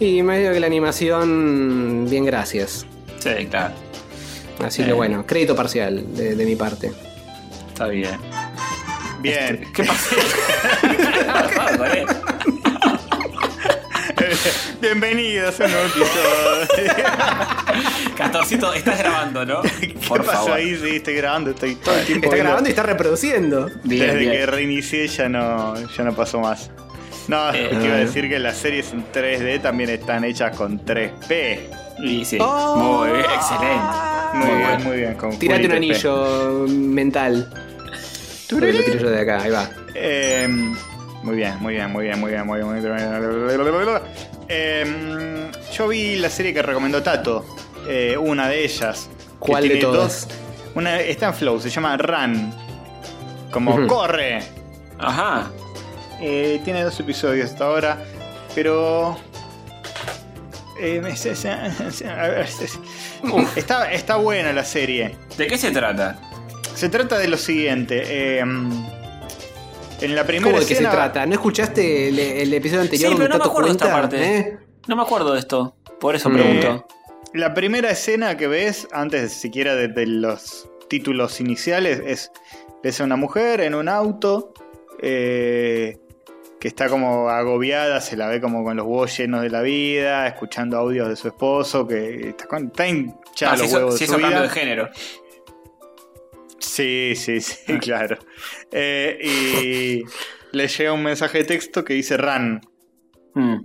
[0.00, 2.84] Y medio que la animación, bien gracias.
[3.20, 3.74] Sí, claro.
[4.62, 4.86] Así Eh.
[4.86, 6.92] que bueno, crédito parcial de, de mi parte.
[7.68, 8.18] Está bien.
[9.20, 9.64] Bien.
[9.74, 10.16] ¿Qué pasó?
[14.80, 17.04] Bienvenidos a un nuevo episodio.
[18.16, 19.62] Castorcito, estás grabando, ¿no?
[19.62, 20.52] ¿Qué Por pasó favor.
[20.52, 20.76] ahí?
[20.76, 23.70] Sí, estoy grabando, estoy todo el tiempo Está viendo- grabando y está reproduciendo.
[23.82, 24.32] Bien, Desde bien.
[24.32, 26.70] que reinicié ya no, ya no pasó más.
[27.28, 30.78] No, Eh, te iba a decir que las series en 3D también están hechas con
[30.84, 31.70] 3P.
[31.98, 32.38] Y sí.
[32.40, 32.76] Oh.
[33.04, 33.84] Muy bien, excelente.
[34.34, 34.84] Muy Muy bien, bueno.
[34.84, 35.14] muy bien.
[35.14, 37.48] Con Tirate un anillo mental.
[38.50, 39.70] Porque lo tiro yo de acá, ahí va.
[39.94, 40.46] Eh,
[41.22, 42.66] muy bien, muy bien, muy bien, muy bien, muy bien.
[42.68, 44.00] Muy bien.
[44.48, 47.44] Eh, yo vi la serie que recomendó Tato,
[47.88, 49.08] eh, una de ellas.
[49.18, 50.28] que ¿Cuál de tiene todas?
[50.28, 50.36] dos-
[50.74, 52.52] una, está en Flow, se llama Run.
[53.50, 54.40] Como corre.
[54.98, 55.50] Ajá.
[56.20, 57.98] Eh, tiene dos episodios hasta ahora,
[58.54, 59.16] pero.
[60.78, 61.00] Eh,
[62.08, 62.46] a ver,
[63.56, 65.16] está, está buena la serie.
[65.36, 66.18] ¿De qué se trata?
[66.74, 68.02] Se trata de lo siguiente.
[68.06, 68.44] eh,
[70.00, 71.24] en la primera ¿Cómo de qué se escena- trata?
[71.26, 74.00] ¿No escuchaste el, el episodio anterior Sí, pero no me acuerdo esta cuenta?
[74.00, 74.38] parte.
[74.38, 74.58] ¿Eh?
[74.88, 75.76] No me acuerdo de esto.
[76.00, 76.32] Por eso Mm.
[76.34, 76.86] pregunto.
[77.32, 82.30] La primera escena que ves, antes siquiera de, de los títulos iniciales, es
[82.82, 84.52] ves a una mujer en un auto
[85.00, 85.96] eh,
[86.64, 90.26] que está como agobiada, se la ve como con los huevos llenos de la vida,
[90.26, 94.16] escuchando audios de su esposo, que está, con, está hinchada Ah, los huevos de su
[94.16, 94.40] vida.
[94.40, 94.88] de género.
[96.58, 98.16] Sí, sí, sí, claro.
[98.72, 102.62] Eh, y le llega un mensaje de texto que dice run
[103.34, 103.58] Mm.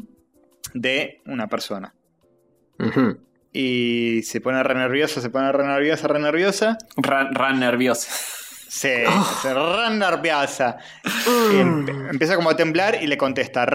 [0.73, 1.95] de una persona.
[3.53, 6.77] Y se pone re nerviosa, se pone re nerviosa, re nerviosa.
[6.97, 7.61] Ran, ran
[8.69, 10.77] se re nerviosa.
[11.51, 13.65] Y em- empieza como a temblar y le contesta.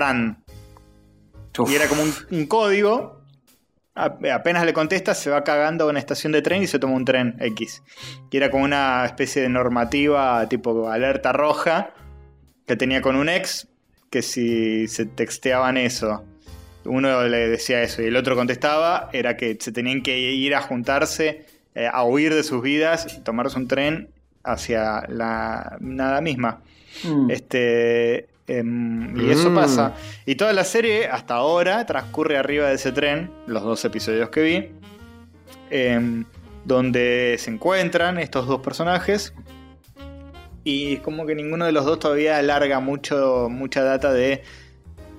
[1.58, 1.70] Uf.
[1.70, 3.20] Y era como un, un código.
[3.94, 6.94] A- Apenas le contesta, se va cagando a una estación de tren y se toma
[6.94, 7.82] un tren X.
[8.30, 11.90] Y era como una especie de normativa tipo alerta roja
[12.66, 13.68] que tenía con un ex
[14.10, 16.24] que si se texteaban eso,
[16.84, 20.60] uno le decía eso y el otro contestaba, era que se tenían que ir a
[20.62, 24.08] juntarse, eh, a huir de sus vidas, tomarse un tren
[24.44, 26.60] hacia la nada misma.
[27.04, 27.30] Mm.
[27.30, 28.28] Este.
[28.46, 29.54] em, y eso Mm.
[29.54, 29.94] pasa.
[30.26, 34.42] Y toda la serie, hasta ahora, transcurre arriba de ese tren, los dos episodios que
[34.42, 34.68] vi.
[35.70, 36.24] em,
[36.66, 39.32] donde se encuentran estos dos personajes.
[40.62, 44.42] Y es como que ninguno de los dos todavía alarga mucho, mucha data de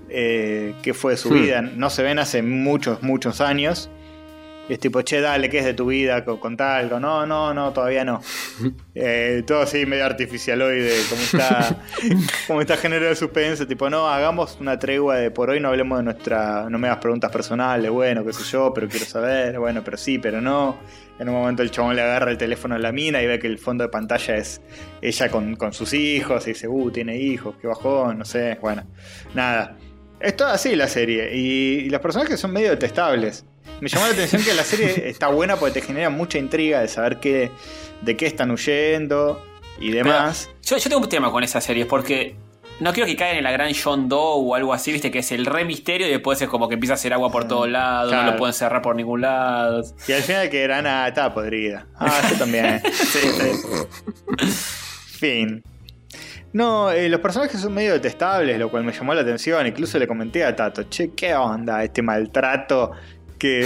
[0.10, 1.34] eh, qué fue de su Hmm.
[1.42, 1.62] vida.
[1.62, 3.90] No se ven hace muchos, muchos años.
[4.68, 6.26] Y es tipo, che, dale, ¿qué es de tu vida?
[6.26, 7.00] Co- Contá algo.
[7.00, 8.22] No, no, no, todavía no.
[8.98, 11.78] Eh, todo así medio artificialoide, como está,
[12.48, 15.98] como está generado el suspense, tipo, no, hagamos una tregua de por hoy no hablemos
[16.00, 19.82] de nuestra, no me hagas preguntas personales, bueno, qué sé yo, pero quiero saber, bueno,
[19.84, 20.78] pero sí, pero no.
[21.20, 23.48] En un momento el chabón le agarra el teléfono a la mina y ve que
[23.48, 24.62] el fondo de pantalla es
[25.02, 28.84] ella con, con sus hijos y dice, uh, tiene hijos, qué bajón, no sé, bueno,
[29.34, 29.76] nada.
[30.26, 33.46] Es toda así la serie y, y los personajes son medio detestables.
[33.80, 36.88] Me llamó la atención que la serie está buena porque te genera mucha intriga de
[36.88, 37.52] saber qué,
[38.02, 39.44] de qué están huyendo
[39.80, 40.50] y demás.
[40.64, 42.36] Yo, yo tengo un tema con esas series porque
[42.80, 45.32] no quiero que caigan en la gran John Doe o algo así, viste, que es
[45.32, 48.12] el re misterio y después es como que empieza a hacer agua por todos lados,
[48.12, 49.84] no lo pueden cerrar por ningún lado.
[50.08, 51.86] Y al final que era nada, estaba podrida.
[51.98, 52.82] Ah, yo también.
[52.92, 54.48] Sí, sí.
[55.20, 55.64] fin.
[56.56, 59.68] No, eh, los personajes son medio detestables, lo cual me llamó la atención.
[59.68, 62.92] Incluso le comenté a Tato, che, ¿qué onda este maltrato?
[63.38, 63.66] Que,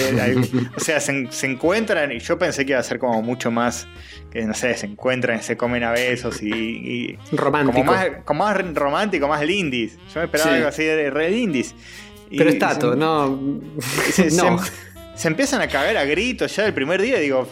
[0.75, 3.87] o sea, se, se encuentran y yo pensé que iba a ser como mucho más,
[4.31, 7.77] que no sé, se encuentran y se comen a besos y, y- Romántico.
[7.77, 9.95] como más, como más romántico, más lindis.
[10.11, 10.55] Yo me esperaba Sí.
[10.57, 11.75] algo así de re lindis.
[12.31, 13.39] Y- Pero es Tato, se- no.
[14.11, 14.57] se, no.
[15.13, 17.19] se empiezan a cagar a gritos ya el primer día.
[17.19, 17.47] Digo,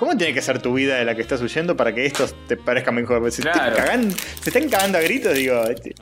[0.00, 2.56] ¿cómo tiene que ser tu vida de la que estás huyendo para que estos te
[2.56, 3.30] parezcan mejor?
[3.30, 3.76] Se, Claro.
[3.76, 5.62] te cagan- se están cagando a gritos, digo.
[5.64, 5.94] este,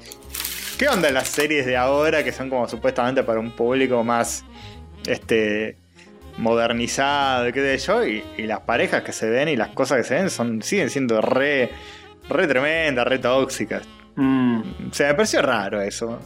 [0.78, 4.44] ¿Qué onda las series de ahora que son como supuestamente para un público más
[5.06, 5.76] este
[6.36, 8.06] modernizado, qué sé yo?
[8.06, 10.88] Y, y las parejas que se ven y las cosas que se ven son siguen
[10.90, 11.70] siendo re,
[12.28, 13.82] re tremendas, re tóxicas.
[14.14, 14.60] Mm.
[14.90, 16.20] O sea, me pareció raro eso.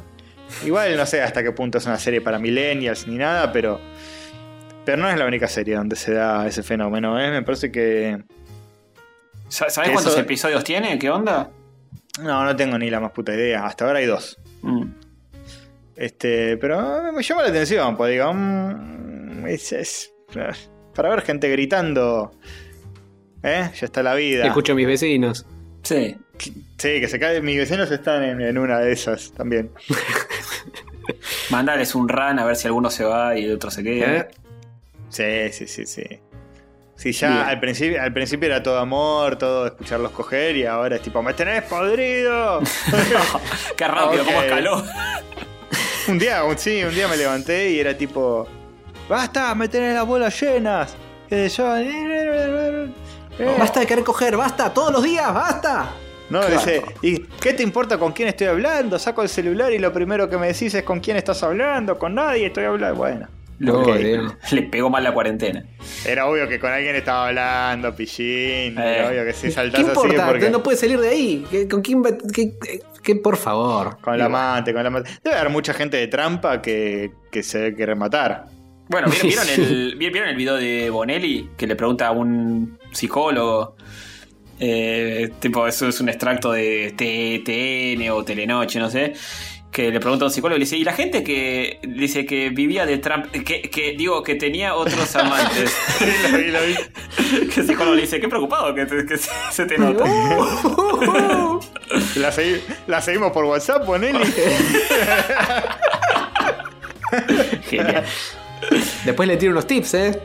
[0.66, 3.80] Igual no sé hasta qué punto es una serie para millennials ni nada, pero.
[4.84, 7.30] Pero no es la única serie donde se da ese fenómeno, ¿eh?
[7.30, 8.22] Me parece que.
[9.48, 10.98] Sa- ¿Sabés Que cuántos eso- episodios tiene?
[10.98, 11.50] ¿Qué onda?
[12.20, 13.64] No, no tengo ni la más puta idea.
[13.64, 14.38] Hasta ahora hay dos.
[14.62, 14.84] Mm.
[15.96, 20.12] Este, pero me llama la atención, pues digo, mm, es, es-
[20.94, 22.32] para ver gente gritando,
[23.42, 23.70] ¿eh?
[23.78, 24.46] Ya está la vida.
[24.46, 25.46] Escucho a mis vecinos.
[25.82, 26.16] Sí.
[26.38, 27.40] Sí, que se cae.
[27.40, 29.70] Mis vecinos están en, en una de esas también.
[31.50, 34.16] Mandales un run a ver si alguno se va y el otro se queda.
[34.16, 34.28] ¿Eh?
[35.12, 36.20] Sí, sí, sí, sí.
[36.94, 37.42] Sí, ya Bien.
[37.48, 41.34] al principio, al principio era todo amor, todo escucharlos coger y ahora es tipo, ¡me
[41.34, 42.60] tenés podrido!
[43.76, 44.28] Qué rápido, Ok.
[44.28, 44.82] cómo escaló.
[46.08, 48.46] un día, un, sí, un día me levanté y era tipo,
[49.08, 49.54] ¡basta!
[49.54, 50.96] ¡Me tenés las bolas llenas!
[51.28, 51.76] Que yo.
[51.76, 52.90] eh,
[53.58, 55.90] Basta de querer coger, basta, todos los días, basta.
[56.30, 56.54] No, Claro.
[56.56, 58.98] dice, ¿y qué te importa con quién estoy hablando?
[58.98, 62.14] Saco el celular y lo primero que me decís es con quién estás hablando, con
[62.14, 62.96] nadie estoy hablando.
[62.96, 63.28] Bueno,
[63.62, 63.82] No.
[63.96, 64.34] Dios.
[64.52, 65.64] Le pegó mal la cuarentena.
[66.04, 68.78] era obvio que con alguien estaba hablando, pillín.
[68.78, 68.96] Eh.
[68.98, 70.26] Era obvio que si ¿Qué saltás así importa?
[70.28, 70.50] porque.
[70.50, 71.46] No puedes salir de ahí.
[71.50, 72.10] ¿Qué- ¿Con quién va?
[72.34, 72.52] qué-
[73.02, 73.98] qué- por favor.
[74.00, 75.10] Con la amante, con la amante.
[75.22, 78.46] Debe haber mucha gente de trampa que, que se debe querer matar.
[78.88, 81.50] Bueno, ¿vieron, vieron el, ¿vieron el video de Bonelli?
[81.56, 83.76] Que le pregunta a un psicólogo.
[84.60, 89.12] eh, tipo, eso es un extracto de T- TN o Telenoche, no sé.
[89.72, 92.50] Que le pregunta a un psicólogo y le dice, ¿y la gente que dice que
[92.50, 95.74] vivía de Trump, que, que digo, que tenía otros amantes?
[96.30, 96.74] lo vi, lo vi.
[97.48, 100.04] que el psicólogo le dice, qué preocupado que, te- que se, se te nota.
[102.16, 104.18] La, segui- la seguimos por WhatsApp, ponele.
[107.68, 108.04] Genial.
[109.04, 110.20] Después le tiro unos tips, ¿eh?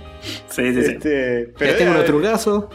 [0.50, 0.92] Sí, sí, sí.
[0.92, 1.10] Este,
[1.40, 2.66] Le pero tengo unos trucazos.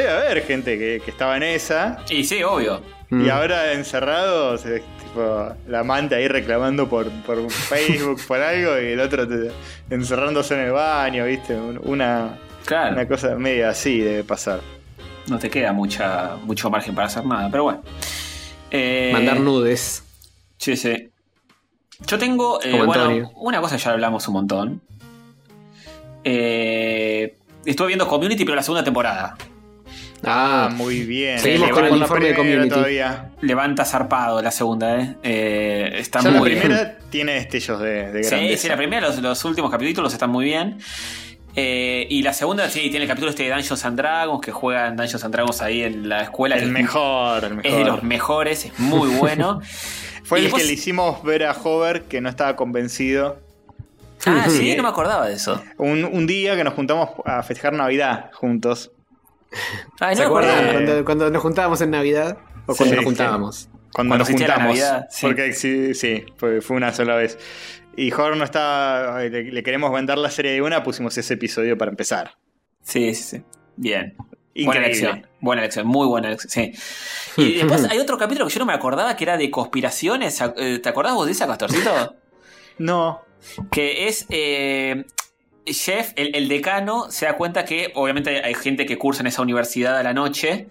[0.00, 2.80] Debe haber gente que, que estaba en esa Y sí, obvio.
[3.10, 3.30] y Mm.
[3.30, 9.26] ahora encerrados, tipo, la amante ahí reclamando por, por Facebook, por algo, y el otro
[9.28, 9.52] te-
[9.90, 11.54] encerrándose en el baño, ¿viste?
[11.54, 14.60] Un- Una, Claro, una cosa media así debe pasar.
[15.28, 17.82] no te queda mucha, mucho margen para hacer nada, pero bueno.
[18.70, 20.02] Eh, Mandar nudes.
[20.58, 21.08] Sí, sí.
[22.06, 23.30] Yo tengo, eh, Como bueno, Antonio.
[23.36, 24.82] una cosa ya hablamos un montón.
[26.24, 29.36] Eh, estuve viendo Community, pero la segunda temporada.
[30.26, 31.38] Ah, Ah, muy bien.
[31.38, 32.74] Seguimos con el la informe de primera Community.
[32.74, 33.30] Todavía.
[33.42, 35.14] Levanta zarpado la segunda, ¿eh?
[35.22, 36.60] Eh, está Ya la muy bien.
[36.62, 38.62] primera tiene destellos de, de Sí, grandeza.
[38.62, 40.78] sí, la primera, los, los últimos capítulos están muy bien.
[41.58, 44.94] Eh, y la segunda, sí, tiene el capítulo este de Dungeons and Dragons, que juegan
[44.96, 46.56] Dungeons and Dragons ahí en la escuela.
[46.56, 47.66] El es- mejor, el mejor.
[47.70, 49.60] Es de los mejores, es muy bueno.
[50.24, 53.38] Fue Y el después- que le hicimos ver a Hover que no estaba convencido.
[54.26, 55.62] ah, sí, no me acordaba de eso.
[55.78, 58.90] Un, un día que nos juntamos a festejar Navidad juntos.
[60.00, 60.72] Ay, ¿Se no me acuerdan acordaba.
[60.84, 62.38] cuando, cuando nos juntábamos en Navidad?
[62.66, 63.04] ¿O Sí, cuando nos sí.
[63.06, 63.68] juntábamos?
[63.92, 64.58] Cuando, Cuando nos juntamos.
[64.66, 65.26] Navidad, sí.
[65.26, 67.38] Porque sí, sí, fue, fue una sola vez.
[67.96, 69.22] Y Hover no estaba.
[69.22, 72.36] Le, le queremos vender la serie de una, pusimos ese episodio para empezar.
[72.82, 73.42] Sí, sí, sí.
[73.76, 74.14] Bien.
[74.64, 75.26] Buena elección.
[75.40, 76.50] Buena elección, muy buena elección.
[76.50, 76.72] Sí.
[77.36, 80.42] Y después hay otro capítulo que yo no me acordaba que era de conspiraciones.
[80.82, 82.16] ¿Te acordás vos de esa, Castorcito?
[82.78, 83.22] No.
[83.70, 84.26] que es.
[84.28, 85.04] Eh,
[85.66, 89.42] Jeff, el, el decano, se da cuenta que obviamente hay gente que cursa en esa
[89.42, 90.68] universidad a la noche.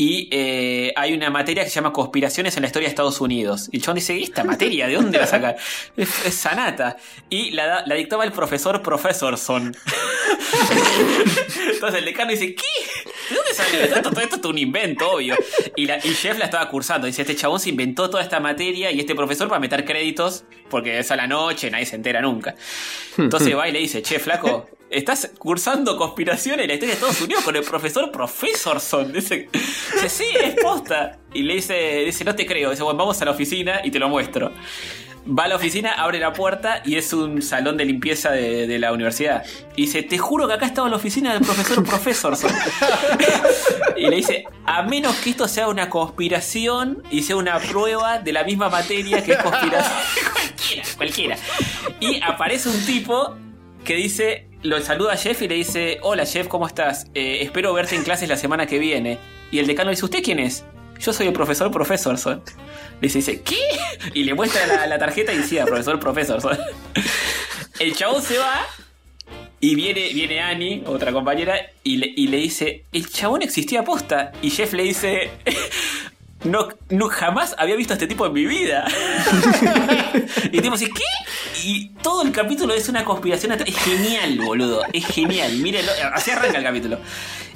[0.00, 3.68] Y eh, hay una materia que se llama Conspiraciones en la historia de Estados Unidos.
[3.72, 4.86] Y chabón dice, ¿y esta materia?
[4.86, 5.56] ¿De dónde la saca?
[5.96, 6.96] Es, es sanata.
[7.28, 9.76] Y la dictaba el profesor Professorson.
[11.72, 12.62] Entonces el decano dice, ¿qué?
[13.58, 14.20] ¿De dónde salió esto?
[14.20, 15.36] Esto, es un invento, obvio.
[15.76, 17.06] Y, la, Jeff la estaba cursando.
[17.06, 20.98] Dice, este chabón se inventó toda esta materia y este profesor para meter créditos, porque
[20.98, 22.54] es a la noche, nadie se entera nunca.
[23.16, 27.20] Entonces va y le dice, che, flaco, estás cursando conspiración en la historia de Estados
[27.20, 29.12] Unidos con el profesor Professorson.
[29.12, 29.48] Dice,
[30.08, 31.18] sí, es posta.
[31.32, 32.70] Y le dice, dice, no te creo.
[32.70, 34.52] Dice, bueno, vamos a la oficina y te lo muestro.
[35.28, 38.78] Va a la oficina, abre la puerta y es un salón de limpieza de, de
[38.78, 39.44] la universidad.
[39.76, 42.50] Y dice, te juro que acá estaba la oficina del profesor Professorson.
[43.96, 48.32] y le dice, a menos que esto sea una conspiración y sea una prueba de
[48.32, 49.98] la misma materia que es conspiración.
[50.32, 51.36] cualquiera, cualquiera.
[52.00, 53.36] Y aparece un tipo
[53.84, 57.06] que dice, lo saluda a Jeff y le dice, hola Jeff, ¿cómo estás?
[57.14, 59.18] Eh, espero verte en clases la semana que viene.
[59.50, 60.64] Y el decano le dice, ¿usted quién es?
[61.00, 62.42] Yo soy el profesor Professorson.
[63.00, 63.60] Le dice, ¿qué?
[64.14, 66.58] Y le muestra la, tarjeta y dice, "Ah, profesor Professorson.
[67.78, 68.66] El chabón se va
[69.60, 74.32] y viene, viene Annie, otra compañera, y le, y le dice, el chabón existía posta.
[74.42, 75.30] Y Jeff le dice,
[76.44, 78.86] no, no jamás había visto a este tipo en mi vida.
[80.52, 81.02] y tipo así, ¿qué?
[81.64, 83.52] Y todo el capítulo es una conspiración.
[83.52, 84.82] Es genial, boludo.
[84.92, 85.52] Es genial.
[85.58, 85.90] Mírenlo.
[86.14, 86.98] Así arranca el capítulo.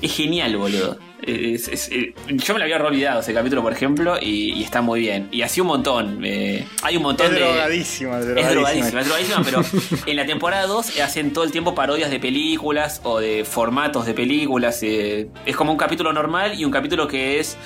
[0.01, 0.99] Es genial, boludo.
[1.23, 4.83] Es- es- eh, yo me lo había olvidado ese capítulo, por ejemplo, y, y está
[4.83, 5.29] muy bien.
[5.31, 6.21] Y así un montón.
[6.25, 7.39] eh, hay un montón Es de.
[7.39, 8.51] drogadísima, es Es drogadísima.
[8.51, 9.63] drogadísima, es drogadísima, pero
[10.11, 14.15] en la temporada 2 hacen todo el tiempo parodias de películas o de formatos de
[14.15, 14.83] películas.
[14.83, 17.57] eh, es como un capítulo normal y un capítulo que es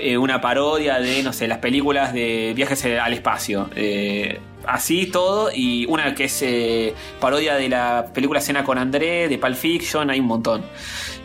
[0.00, 3.68] eh, una parodia de, no sé, las películas de viajes al espacio.
[3.76, 9.28] Eh, así todo, y una que es eh, parodia de la película Cena con André,
[9.28, 10.62] de Pulp Fiction, hay un montón.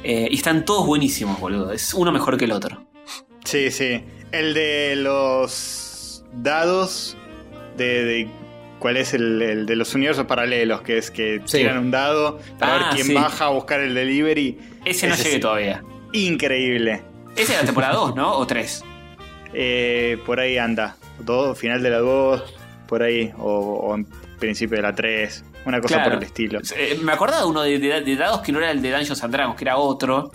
[0.03, 1.71] Eh, y están todos buenísimos, boludo.
[1.71, 2.83] Es uno mejor que el otro.
[3.43, 4.03] Sí, sí.
[4.31, 7.17] El de los dados
[7.77, 8.27] de, de-
[8.79, 10.81] ¿Cuál es el, el de los universos paralelos?
[10.81, 11.57] Que es que Sí.
[11.59, 13.13] tiran un dado para Ah, ver quién sí.
[13.13, 14.57] baja a buscar el delivery.
[14.85, 15.39] Ese no Ese llegué sí.
[15.41, 15.83] todavía.
[16.13, 17.03] Increíble.
[17.35, 18.33] Ese es la temporada 2, ¿no?
[18.37, 18.83] ¿O 3?
[19.53, 20.95] Eh, por ahí anda.
[21.19, 22.43] Dos, final de la 2,
[22.87, 23.31] por ahí.
[23.37, 24.05] O, o en
[24.39, 25.43] principio de la 3.
[25.65, 26.11] Una cosa Claro.
[26.11, 26.59] por el estilo.
[26.75, 29.23] Eh, me acordaba de uno de, de- de dados que no era el de Dungeons
[29.23, 30.31] and Dragons, que era otro.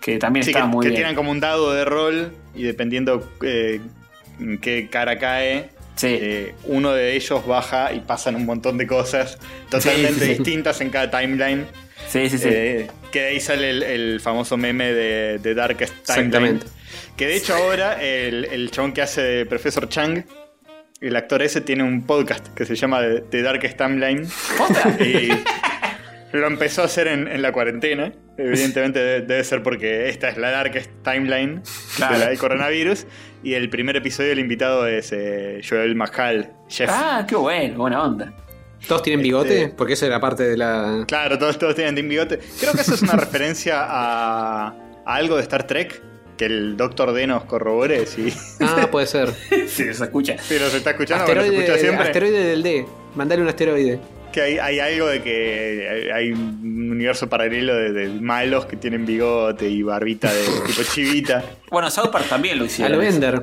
[0.00, 1.00] Que también Sí, estaba que, muy que bien.
[1.00, 3.80] tiran como un dado de rol y dependiendo eh,
[4.40, 6.08] en qué cara cae, Sí.
[6.10, 9.38] eh, uno de ellos baja y pasan un montón de cosas
[9.70, 10.34] totalmente Sí, sí, sí.
[10.42, 11.64] distintas en cada timeline.
[12.08, 12.48] sí, sí, sí.
[12.50, 16.26] Eh, que de ahí sale el, el famoso meme de, de Darkest Timeline.
[16.26, 16.66] Exactamente.
[17.16, 20.24] Que de hecho ahora el, el chabón que hace de Profesor Chang,
[21.00, 23.00] el actor ese, tiene un podcast que se llama
[23.30, 24.26] The, Darkest Timeline.
[24.98, 25.28] Y
[26.36, 28.12] lo empezó a hacer en, en la cuarentena.
[28.36, 31.62] Evidentemente debe, debe ser porque esta es la Darkest Timeline
[31.94, 32.14] Claro.
[32.14, 33.06] de la del coronavirus.
[33.44, 36.90] Y el primer episodio del invitado es eh, Joel Mahal, chef.
[36.92, 38.32] Ah, qué bueno, buena onda.
[38.88, 39.62] ¿Todos tienen bigote?
[39.64, 41.04] Este- Porque eso era parte de la.
[41.06, 42.38] Claro, todos, todos tienen Bigote.
[42.60, 44.74] Creo que eso es una referencia a, a
[45.14, 46.02] algo de Star Trek.
[46.36, 49.30] Que el Doctor D nos corrobore si, Ah, puede ser.
[49.68, 50.36] Sí, se escucha.
[50.38, 52.06] si nos está escuchando, porque nos escucha Asteroide, siempre.
[52.08, 52.86] asteroide del D.
[53.14, 54.00] Mandale un asteroide.
[54.32, 59.06] Que hay, hay algo de que hay, un universo paralelo de, de malos que tienen
[59.06, 61.44] bigote y barbita de tipo chivita.
[61.70, 62.92] Bueno, South Park también lo A hicieron.
[62.94, 63.40] lo Bender.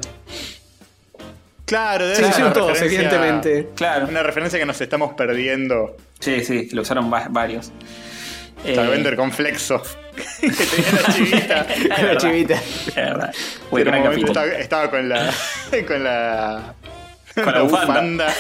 [1.72, 3.70] Claro, debe Se lo ser todos, referencia- evidentemente.
[3.78, 4.08] Claro.
[4.10, 5.96] Una referencia que nos estamos perdiendo.
[6.20, 7.72] Sí, sí, lo usaron va- varios.
[8.66, 9.82] Eh, Charvender con flexo.
[10.42, 11.68] que tenía la chivita.
[12.04, 12.54] La chivita.
[12.56, 13.34] es verdad.
[13.72, 15.34] Buen Pero gran estaba, estaba con la.
[15.88, 16.74] con la.
[17.34, 18.34] Con la bufanda.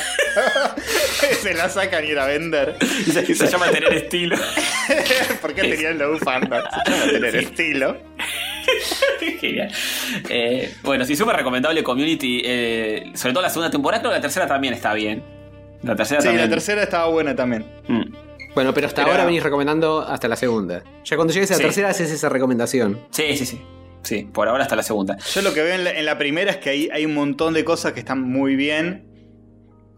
[1.41, 2.75] Se la sacan y era vender.
[3.11, 4.35] Se, se llama tener estilo.
[5.41, 6.69] ¿Por qué tenían la bufanda?
[6.85, 7.97] Se llama tener estilo.
[9.39, 9.72] Genial.
[10.30, 12.41] Eh, bueno, sí, súper recomendable Community.
[12.43, 15.23] eh, sobre todo la segunda temporada, creo que la tercera también está bien.
[15.84, 16.45] La tercera Sí, también.
[16.49, 17.65] la tercera estaba buena también.
[17.88, 18.02] Mm.
[18.53, 20.84] Bueno, pero hasta Era- ahora venís recomendando hasta la segunda.
[21.06, 21.64] Ya cuando llegues a la Sí.
[21.64, 22.99] tercera haces esa recomendación.
[23.11, 23.61] Sí, sí, sí.
[24.03, 25.18] Sí, por ahora hasta la segunda.
[25.34, 27.53] Yo lo que veo en la, en la primera es que hay, hay un montón
[27.53, 29.06] de cosas que están muy bien,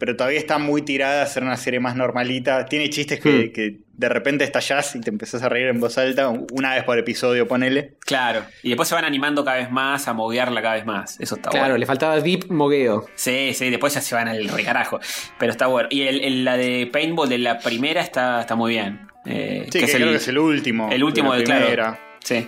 [0.04, 2.66] pero todavía está muy tirada a ser una serie más normalita.
[2.66, 3.52] Tiene chistes que, Hmm.
[3.54, 7.00] que de repente estallás y te empezás a reír en voz alta, una vez por
[7.00, 7.94] episodio, ponele.
[8.02, 8.44] Claro.
[8.64, 11.18] Y después se van animando cada vez más, a moguearla cada vez más.
[11.22, 11.78] Eso está Claro, bueno.
[11.78, 13.06] le faltaba deep mogueo.
[13.16, 15.00] Sí, sí, después ya se van al recarajo.
[15.40, 15.88] Pero está bueno.
[15.90, 19.08] Y el, el- la de Paintball de la primera está, está muy bien.
[19.26, 20.90] Eh, Sí, que, es creo el, que es el último.
[20.92, 21.98] el último de de, la claro.
[22.22, 22.46] Sí,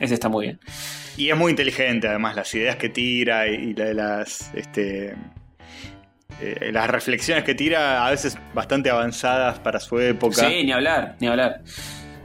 [0.00, 0.60] ese está muy bien.
[1.18, 4.50] Y es muy inteligente, además, las ideas que tira y, y la de las.
[4.54, 5.14] Este,
[6.40, 10.48] eh, las reflexiones que tira, a veces bastante avanzadas para su época.
[10.48, 11.60] Sí, ni hablar, ni hablar.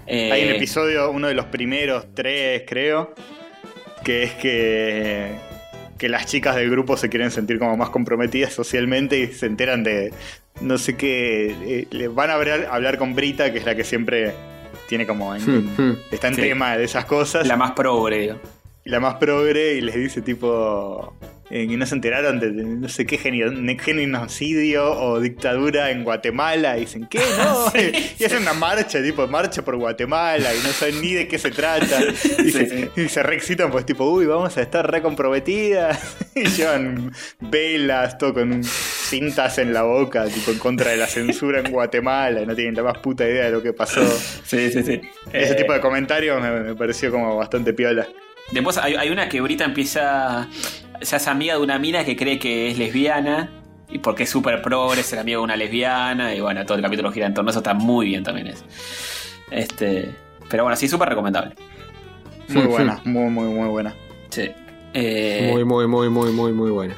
[0.08, 3.14] Eh, Hay un episodio, uno de los primeros tres, creo,
[4.04, 5.32] que es que,
[5.98, 9.84] que las chicas del grupo se quieren sentir como más comprometidas socialmente y se enteran
[9.84, 10.12] de
[10.60, 11.56] no sé qué.
[11.64, 14.34] eh, le van a hablar, hablar con Brita, que es la que siempre
[14.90, 15.34] tiene como.
[15.34, 15.98] en- Hmm, hmm.
[16.12, 16.42] está en Sí.
[16.42, 17.48] tema de esas cosas.
[17.48, 18.36] La más progre.
[18.84, 21.16] la más progre y les dice tipo.
[21.52, 26.78] Eh, que no se enteraron de, de no sé qué genocidio o dictadura en Guatemala.
[26.78, 27.19] Y dicen, ¿qué?
[27.38, 27.72] No.
[28.19, 31.52] Y hacen una marcha, tipo, marcha por Guatemala y no saben ni de qué se
[31.52, 31.99] trata.
[32.44, 32.90] Y, se, sí.
[32.95, 35.99] y se re excitan, pues, tipo, uy, vamos a estar re comprometidas.
[36.34, 37.11] Y llevan
[37.41, 42.41] velas, todo con cintas en la boca, tipo, en contra de la censura en Guatemala.
[42.41, 44.02] Y no tienen la más puta idea de lo que pasó.
[44.45, 45.02] Sí, sí, sí.
[45.34, 48.07] Ese Eh, tipo de comentarios me, me pareció como bastante piola.
[48.52, 50.48] Después hay, hay una que Brita empieza.
[51.02, 53.49] Se hace amiga de una mina que cree que es lesbiana.
[53.90, 56.34] Y porque es súper progre, ser amiga de una lesbiana.
[56.34, 57.60] Y bueno, todo el capítulo gira en torno a eso.
[57.60, 58.64] Está muy bien también eso.
[59.49, 60.15] Este.
[60.49, 61.56] Pero bueno, sí, súper recomendable.
[62.49, 63.94] Muy buena, muy, muy, muy buena.
[64.30, 64.52] Sí.
[64.94, 66.95] Eh, Muy, muy, muy, muy, muy, muy buena.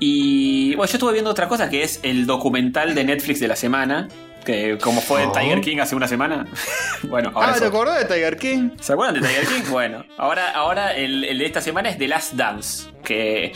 [0.00, 3.56] Y bueno, yo estuve viendo otra cosa que es el documental de Netflix de la
[3.56, 4.08] semana.
[4.50, 5.32] Que como fue Oh.
[5.32, 6.46] Tiger King hace una semana.
[7.04, 8.70] bueno, ahora Ah, ¿te acordás de Tiger King?
[8.80, 9.70] ¿Se acuerdan de Tiger King?
[9.70, 12.90] Bueno, ahora, ahora el, el de esta semana es The Last Dance.
[13.04, 13.52] Que.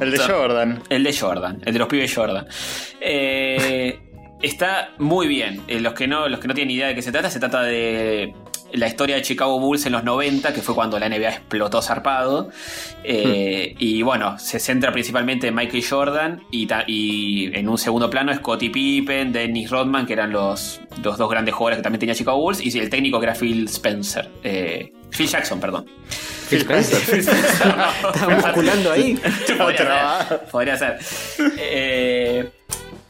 [0.00, 0.82] El de Jordan.
[0.88, 2.46] El de Jordan, el de los pibes Jordan.
[3.00, 3.98] Eh,
[4.42, 5.62] está muy bien.
[5.68, 7.62] Eh, los, que no, los que no tienen idea de qué se trata, se trata
[7.62, 8.34] de
[8.74, 12.50] la historia de Chicago Bulls en los 90, que fue cuando la NBA explotó zarpado.
[13.02, 18.70] Eh, Y bueno, se centra principalmente en Michael Jordan y, en un segundo plano Scottie
[18.70, 22.60] Pippen, Dennis Rodman, que eran los, los dos grandes jugadores que también tenía Chicago Bulls,
[22.64, 24.28] y el técnico que era Phil Spencer.
[24.42, 25.86] Eh, Phil Jackson, perdón.
[26.48, 27.18] Phil Spencer.
[27.18, 29.18] Está musculando ahí.
[29.56, 30.40] Podría ser.
[30.50, 30.98] Podría ser.
[31.58, 32.48] Eh,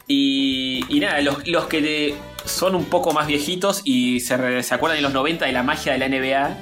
[0.07, 2.15] y, y nada, los, los que de-
[2.45, 5.63] son un poco más viejitos y se, re- se acuerdan en los 90 de la
[5.63, 6.57] magia de la NBA.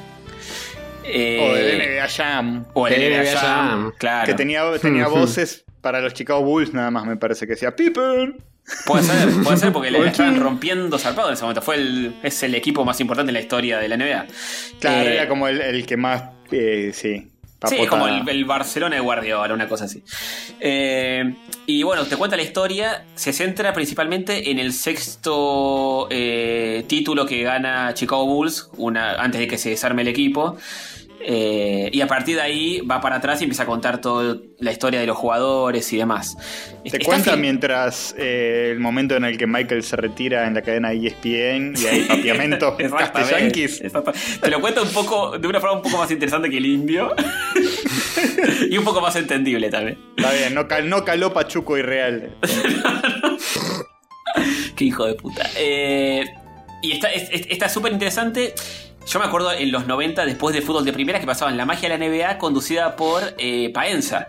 [1.05, 2.65] eh, o del NBA Jam.
[2.73, 3.91] o el NBA, NBA Jam, Jam.
[3.97, 4.26] Claro.
[4.26, 8.38] Que tenía, tenía voces para los Chicago Bulls, nada más me parece que decía Pippen.
[8.85, 11.61] Puede ser, puede ser porque le estaban rompiendo zarpado en ese momento.
[11.61, 14.26] Fue el, es el equipo más importante en la historia de la NBA.
[14.80, 16.23] Claro, Eh, era como el, el que más.
[16.51, 17.27] eh, sí.
[17.69, 20.03] Sí, papota- como el, el Barcelona de Guardiola, una cosa así.
[20.60, 21.35] Eh,
[21.65, 23.06] y bueno, te cuenta la historia.
[23.15, 29.48] Se centra principalmente en el sexto eh, título que gana Chicago Bulls una, antes de
[29.48, 30.57] que se desarme el equipo.
[31.25, 34.71] Eh, y a partir de ahí va para atrás y empieza a contar toda la
[34.71, 36.35] historia de los jugadores y demás.
[36.83, 40.61] Te Está cuenta mientras eh, el momento en el que Michael se retira en la
[40.61, 43.81] cadena E ESPN y hay papiamento Exactamente, castellanquis.
[43.81, 44.11] exacto.
[44.41, 47.13] Te lo cuento un poco, de una forma un poco más interesante que el indio.
[48.69, 49.97] y un poco más entendible también.
[50.17, 52.35] Está bien, no, cal- no caló Pachuco y Real.
[54.75, 55.49] Qué hijo de puta.
[55.57, 56.23] Eh,
[56.81, 58.53] y está es- es- está súper interesante.
[59.07, 61.89] Yo me acuerdo en los 90, después de fútbol de primera, que pasaban la magia
[61.89, 64.27] de la NBA conducida por eh, Paenza.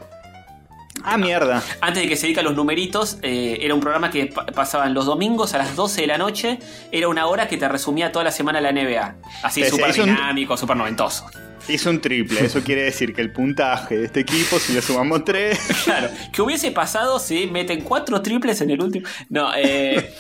[1.02, 1.62] Ah, mierda.
[1.80, 4.94] Antes de que se dedica a los numeritos, eh, era un programa que pa- pasaban
[4.94, 6.59] los domingos a las 12 de la noche.
[6.92, 9.16] Era una hora que te resumía toda la semana la NBA.
[9.42, 11.26] Así Sí, sí, súper es un- dinámico, súper noventoso.
[11.69, 12.45] Hizo un triple.
[12.45, 15.59] Eso quiere decir que el puntaje de este equipo, si le sumamos tres.
[15.85, 19.07] Claro, que hubiese pasado si meten cuatro triples en el último.
[19.28, 20.15] No, eh,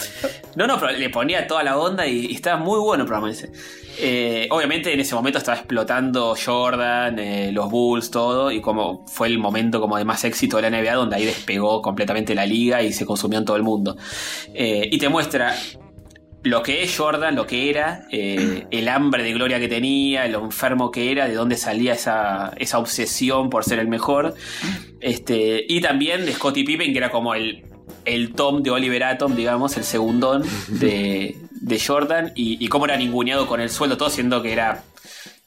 [0.56, 3.32] no, no, pero le ponía toda la onda y, estaba muy bueno el programa.
[3.98, 9.28] Eh, obviamente en ese momento estaba explotando Jordan, eh, los Bulls, todo, y como fue
[9.28, 12.82] el momento como de más éxito de la NBA, donde ahí despegó completamente la liga
[12.82, 13.96] y se consumió en todo el mundo.
[14.52, 15.54] Eh, y te muestra
[16.44, 20.44] lo que es Jordan, lo que era, eh, el hambre de gloria que tenía, lo
[20.44, 24.34] enfermo que era, de dónde salía esa, esa obsesión por ser el mejor.
[25.00, 27.64] Este, y también de Scottie Pippen, que era como el,
[28.04, 33.46] el Tom de Oliver Atom, digamos, el segundón de, de Jordan, y, cómo era ninguneado
[33.46, 34.84] con el sueldo, todo siendo que era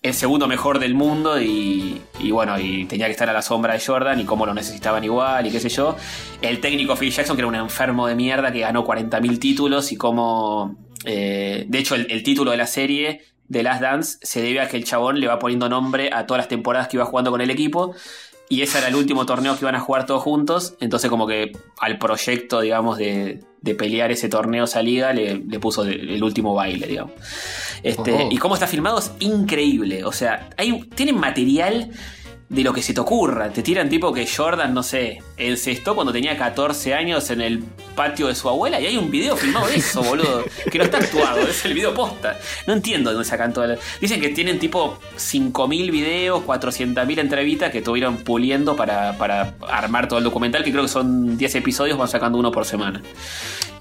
[0.02, 3.74] el segundo mejor del mundo y, y bueno, y tenía que estar a la sombra
[3.74, 5.96] de Jordan y cómo lo necesitaban igual y qué sé yo.
[6.42, 9.96] El técnico Phil Jackson, que era un enfermo de mierda que ganó 40.000 títulos y
[9.96, 10.87] cómo...
[11.08, 14.68] eh, de hecho, el, el título de la serie de Last Dance se debe a
[14.68, 17.42] que el chabón le va poniendo nombre a todas las temporadas que iba jugando con
[17.42, 17.96] el equipo.
[18.50, 20.76] Y ese era el último torneo que iban a jugar todos juntos.
[20.80, 25.60] Entonces, como que al proyecto, digamos, de, de pelear ese torneo, esa liga, le, le
[25.60, 27.14] puso el último baile, digamos.
[27.84, 28.30] Este, Ojo.
[28.32, 30.06] Y cómo está filmado es increíble.
[30.06, 31.92] O sea, hay, tienen material
[32.50, 33.50] de lo que se te ocurra.
[33.50, 37.62] Te tiran tipo que Jordan, no sé, encestó cuando tenía 14 años en el
[37.94, 40.46] patio de su abuela y hay un video filmado de eso, boludo.
[40.72, 42.40] Que no está actuado, es el video posta.
[42.66, 43.66] No entiendo de dónde sacan todo.
[43.66, 50.08] el- Dicen que tienen tipo 5.000 videos, 400.000 entrevistas que estuvieron puliendo para, para armar
[50.08, 53.02] todo el documental, que creo que son 10 episodios, van sacando uno por semana.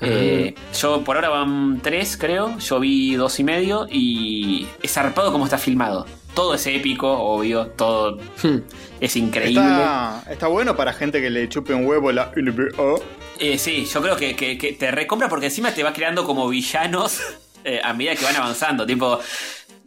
[0.01, 2.59] Eh, yo por ahora van tres, creo.
[2.59, 6.05] Yo vi dos y medio y es zarpado como está filmado.
[6.37, 8.59] Todo es épico, obvio, todo Hmm.
[9.01, 9.63] es increíble.
[9.63, 13.01] Está, está bueno para gente que le chupe un huevo la NBA.
[13.41, 16.47] Eh, sí, yo creo que, que- que te recompra porque encima te va creando como
[16.49, 17.21] villanos
[17.65, 18.85] eh, a medida que van avanzando.
[18.87, 19.19] Tipo,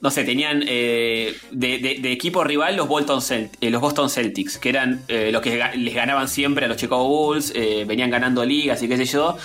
[0.02, 4.10] no sé, tenían eh, de, de- de equipo rival los, Bolton Celt- eh, los Boston
[4.10, 7.84] Celtics, que eran eh, los que ga- les ganaban siempre a los Chicago Bulls, eh,
[7.86, 9.38] venían ganando ligas y qué sé yo.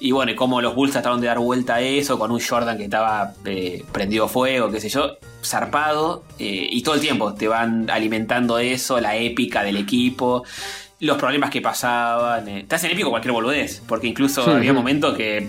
[0.00, 2.76] Y bueno, y como los Bulls trataron de dar vuelta a eso con un Jordan
[2.76, 5.12] que estaba eh, prendido fuego, qué sé yo,
[5.42, 6.24] zarpado.
[6.38, 10.44] eh, y todo el tiempo te van alimentando eso, la épica del equipo
[11.00, 12.46] los problemas que pasaban.
[12.48, 12.64] eh.
[12.68, 13.82] Te hacen épico cualquier boludez.
[13.88, 14.76] Porque incluso Sí, había sí.
[14.76, 15.48] momentos que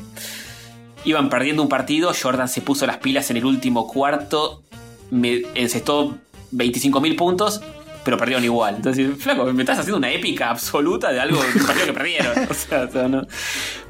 [1.06, 2.12] iban perdiendo un partido.
[2.20, 4.64] Jordan se puso las pilas en el último cuarto.
[5.12, 6.18] Me encestó
[6.54, 7.62] 25.000 puntos.
[8.04, 8.76] Pero perdieron igual.
[8.76, 12.34] Entonces, flaco, me estás haciendo una épica absoluta de algo de un partido que perdieron.
[12.50, 13.26] O sea, o sea, no.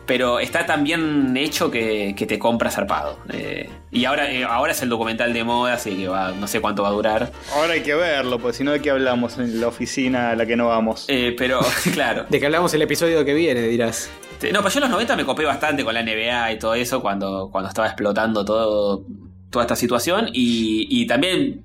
[0.06, 3.18] Pero está tan bien hecho que, que te compra zarpado.
[3.32, 6.60] Eh, y ahora, eh, ahora es el documental de moda, así que va, no sé
[6.60, 7.32] cuánto va a durar.
[7.56, 10.46] Ahora hay que verlo, pues si no, ¿de qué hablamos en la oficina a la
[10.46, 11.06] que no vamos?
[11.08, 11.62] Eh, pero,
[11.94, 12.26] claro.
[12.30, 14.10] De que hablamos el episodio que viene, dirás.
[14.44, 16.74] Este, no, pero yo en los 90 me copé bastante con la NBA y todo
[16.76, 19.06] eso cuando, cuando estaba explotando todo,
[19.50, 20.30] toda esta situación.
[20.34, 21.64] Y, y también,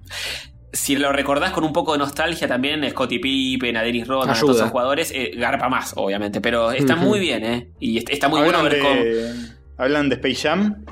[0.72, 4.38] si lo recordás con un poco de nostalgia, también Scottie Pippen, a Dennis Rodman, a
[4.40, 6.40] todos esos jugadores, eh, garpa más, obviamente.
[6.40, 7.68] Pero está muy bien, ¿eh?
[7.80, 8.94] Y est- está muy bueno ¿Hablan ver cómo.
[9.02, 9.34] de,
[9.76, 10.84] ¿Hablan de Space Jam?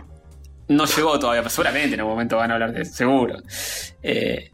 [0.68, 3.36] No llegó todavía, pero seguramente en algún momento van a hablar de eso, seguro.
[4.02, 4.50] Eh,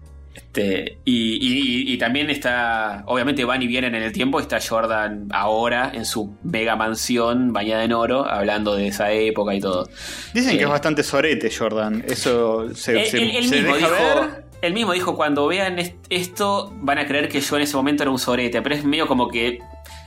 [0.55, 5.29] este, y, y- y también está, obviamente van y vienen en el tiempo, está Jordan
[5.33, 9.89] ahora en su mega mansión bañada en oro, hablando de esa época y todo.
[10.35, 12.05] Dicen Eh, que es bastante sorete, Jordan.
[12.07, 14.45] Eso se, Él, se- él- él se mismo deja dijo, ver.
[14.61, 18.03] él mismo dijo, cuando vean est- esto, van a creer que yo en ese momento
[18.03, 19.59] era un sorete, pero es medio como que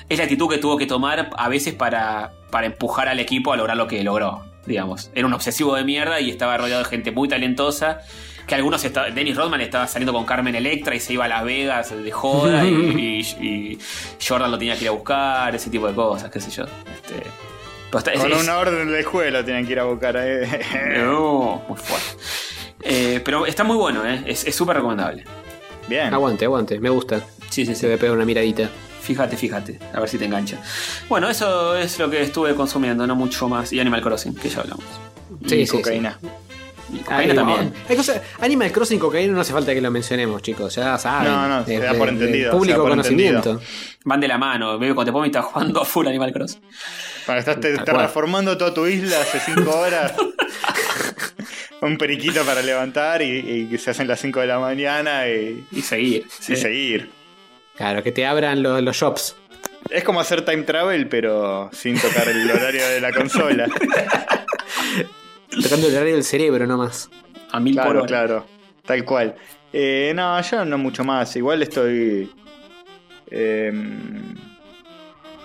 [0.09, 3.57] es la actitud que tuvo que tomar a veces para, para empujar al equipo a
[3.57, 5.09] lograr lo que logró, digamos.
[5.15, 8.01] Era un obsesivo de mierda y estaba rodeado de gente muy talentosa.
[8.47, 9.13] Que algunos estaban.
[9.15, 12.63] Dennis Rodman estaba saliendo con Carmen Electra y se iba a Las Vegas de joda
[12.65, 12.69] y,
[13.39, 13.79] y- y
[14.25, 16.63] Jordan lo tenía que ir a buscar, ese tipo de cosas, qué sé yo.
[16.65, 17.23] Este,
[17.97, 20.15] está- Con es- una orden de escuela tienen que ir a buscar.
[20.19, 20.61] eh.
[20.97, 22.07] no, muy fuerte.
[22.81, 24.23] Eh, pero está muy bueno, ¿eh?
[24.27, 25.23] es es súper recomendable.
[25.87, 26.13] Bien.
[26.13, 27.21] Aguante, aguante, me gusta.
[27.49, 28.69] Sí, sí, Se me pega una miradita.
[29.01, 30.57] Fíjate, fíjate, a ver si te engancha.
[31.07, 33.71] Bueno, eso es lo que estuve consumiendo, no mucho más.
[33.71, 34.83] Y Animal Crossing, que ya hablamos.
[35.47, 36.17] Sí, Y sí, cocaína.
[36.23, 36.44] Y
[37.03, 37.73] cocaína Ay, también.
[37.89, 40.75] Hay cosas, Animal Crossing cocaína no hace falta que lo mencionemos, chicos.
[40.75, 41.31] Ya saben.
[41.31, 43.59] No, no, se da por de entendido, Público por conocimiento.
[44.03, 44.77] Van de la mano.
[44.79, 46.61] Veo cuando te pongo y estás jugando a full Animal Crossing.
[47.25, 50.13] Cuando estás te- terraformando toda tu isla hace 5 horas.
[51.81, 55.65] Un periquito para levantar y, y que se hacen las 5 de la mañana y,
[55.71, 56.25] Y seguir.
[56.27, 56.55] y sí.
[56.55, 57.09] seguir.
[57.75, 59.35] Claro, que te abran los, los shops.
[59.89, 63.67] Es como hacer time travel, pero sin tocar el horario de la consola.
[65.49, 67.09] Tocando el horario del cerebro nomás.
[67.51, 68.07] A mil por Claro, hora.
[68.07, 68.45] claro.
[68.85, 69.35] Tal cual.
[69.73, 71.35] Eh, no, yo no mucho más.
[71.35, 72.31] Igual estoy.
[73.31, 73.71] eh,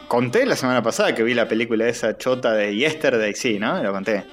[0.09, 3.83] conté la semana pasada que vi la película esa chota de Yesterday, sí, ¿no?
[3.83, 4.25] Lo conté.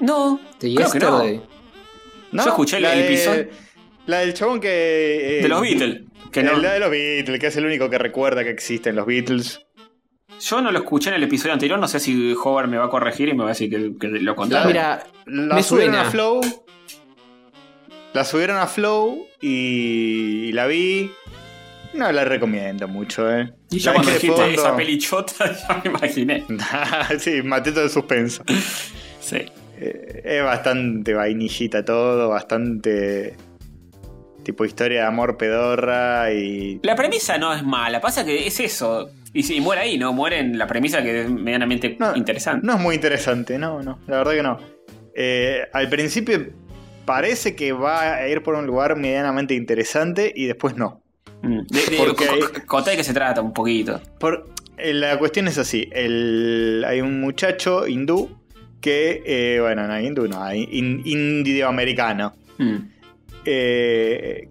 [0.00, 1.22] No, De creo que no.
[1.22, 1.42] Yesterday.
[2.32, 2.44] ¿No?
[2.44, 3.46] Yo escuché el La de- episodio.
[4.06, 5.38] La del chabón que.
[5.38, 6.02] eh, De los Beatles.
[6.32, 9.06] Que no, La de los Beatles, que es el único que recuerda que existen los
[9.06, 9.60] Beatles.
[10.42, 11.78] Yo no lo escuché en el episodio anterior.
[11.78, 14.08] No sé si Howard me va a corregir y me va a decir que, que
[14.08, 14.34] lo.
[14.66, 16.08] Mira, La Me subieron suena.
[16.08, 16.40] a Flow.
[18.12, 21.10] La subieron a Flow y, y la vi.
[21.94, 23.52] No la recomiendo mucho, ¿eh.
[23.70, 24.62] y ya cuando de dijiste fondo.
[24.62, 26.44] esa pelichota, ya me imaginé.
[27.18, 28.42] sí, maté todo el suspenso.
[29.20, 29.44] Sí.
[29.78, 33.36] Eh, es bastante vainillita todo, bastante.
[34.42, 36.80] Tipo historia de amor pedorra y.
[36.82, 39.10] La premisa no es mala, pasa que es eso.
[39.34, 40.12] Y muere ahí, ¿no?
[40.12, 42.66] Muere en la premisa que es medianamente No, interesante.
[42.66, 44.58] No es muy interesante, no, no, la verdad que no.
[45.14, 46.48] Eh, al principio
[47.04, 51.02] parece que va a ir por un lugar medianamente interesante y después no.
[51.42, 51.60] Mm.
[51.66, 54.00] De, de- Porque hay- de qué se trata un poquito.
[54.20, 58.38] Por, eh, la cuestión es así: el- hay un muchacho hindú
[58.80, 62.76] que, eh, bueno, no hindú, no, in- indioamericano, Mm.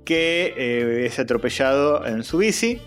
[0.05, 2.79] que es atropellado en su bici,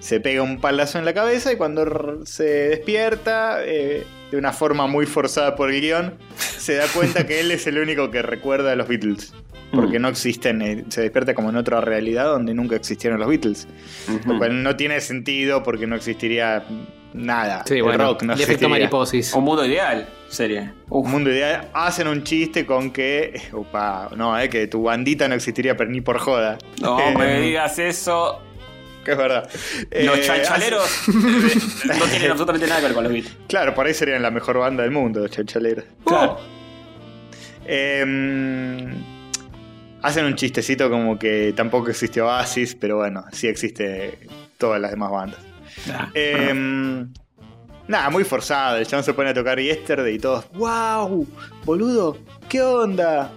[0.00, 4.86] se pega un palazo en la cabeza y cuando se despierta, eh, de una forma
[4.86, 8.72] muy forzada por el guion, se da cuenta que él es el único que recuerda
[8.72, 9.34] a los Beatles.
[9.72, 10.02] Porque Mm.
[10.02, 13.68] no existen, eh, se despierta como en otra realidad donde nunca existieron los Beatles.
[14.26, 16.64] Lo cual no tiene sentido porque no existiría
[17.12, 17.64] nada.
[17.66, 18.04] Sí, el bueno.
[18.04, 18.68] rock no el efecto existiría.
[18.68, 19.34] mariposis.
[19.34, 20.74] Un mundo ideal, sería.
[20.88, 21.04] Uf.
[21.04, 21.68] Un mundo ideal.
[21.74, 23.38] Hacen un chiste con que.
[23.52, 26.56] Opa, no, eh, que tu bandita no existiría pero ni por joda.
[26.80, 28.40] No me digas eso.
[29.08, 29.48] Que es verdad.
[30.04, 33.34] Los Eh, chalchaleros no tienen absolutamente nada que ver con los Beatles.
[33.48, 35.84] claro, por ahí serían la mejor banda del mundo, los chalchaleros.
[36.04, 36.38] Claro.
[37.64, 38.86] Eh,
[40.02, 44.18] hacen un chistecito como que tampoco existe Oasis, pero bueno, sí existe
[44.58, 45.40] todas las demás bandas.
[45.90, 46.52] Ah, Eh,
[47.86, 48.76] nada, muy forzado.
[48.76, 51.26] El chabón se pone a tocar Yesterday y todos, ¡Wow!
[51.64, 52.18] Boludo,
[52.48, 53.32] ¿qué onda?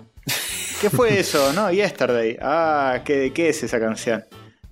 [0.82, 1.54] ¿Qué fue eso?
[1.54, 2.38] No, Yesterday.
[2.42, 4.24] Ah, ¿qué, qué es esa canción?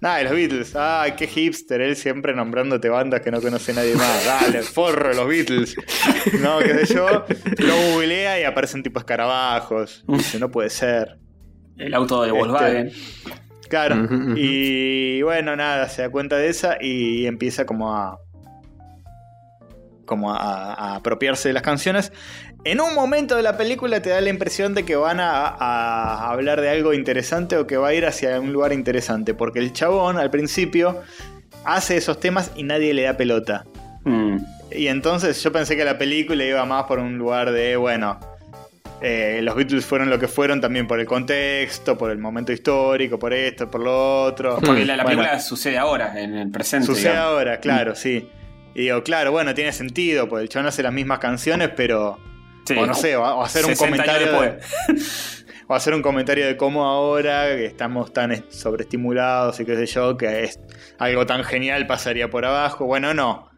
[0.02, 0.74] Nada, de los Beatles.
[0.76, 1.82] Ah, qué hipster.
[1.82, 4.26] Él siempre nombrándote bandas que no conoce nadie más.
[4.42, 5.76] Dale, forro, los Beatles.
[6.42, 7.26] No, qué sé yo.
[7.58, 10.04] Lo googlea y aparecen tipo escarabajos.
[10.08, 11.18] Dice, no puede ser.
[11.78, 12.92] el auto de Este, Volkswagen.
[13.70, 14.08] Claro.
[14.36, 18.18] Y bueno, nada, se da cuenta de esa y empieza como a.
[20.10, 22.12] como a, a apropiarse de las canciones.
[22.64, 26.32] En un momento de la película te da la impresión de que van a, a
[26.32, 29.36] hablar de algo interesante o que va a ir hacia un lugar interesante.
[29.36, 31.00] Porque el chabón al principio
[31.64, 33.66] hace esos temas y nadie le da pelota.
[34.04, 34.38] Mm.
[34.72, 38.20] Y entonces yo pensé que la película iba más por un lugar de, bueno,
[39.02, 43.18] eh, los Beatles fueron lo que fueron también por el contexto, por el momento histórico,
[43.18, 44.58] por esto, por lo otro.
[44.60, 46.86] Porque la, la Bueno, película sucede ahora, en el presente.
[46.88, 47.32] Sucede digamos.
[47.32, 48.28] ahora, claro, sí.
[48.76, 52.18] Y digo, claro, bueno, tiene sentido, porque el chabón hace las mismas canciones, pero.
[52.66, 54.60] Sí, o no sé, o, o hacer un 60 años comentario.
[54.88, 55.04] de-
[55.68, 59.86] o hacer un comentario de cómo ahora que estamos tan est- sobreestimulados y qué sé
[59.88, 60.60] yo, que es
[61.00, 62.86] algo tan genial pasaría por abajo.
[62.86, 63.50] Bueno, no.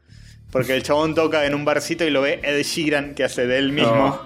[0.51, 3.57] Porque el chabón toca en un barcito y lo ve Ed Sheeran, que hace de
[3.57, 4.21] él mismo,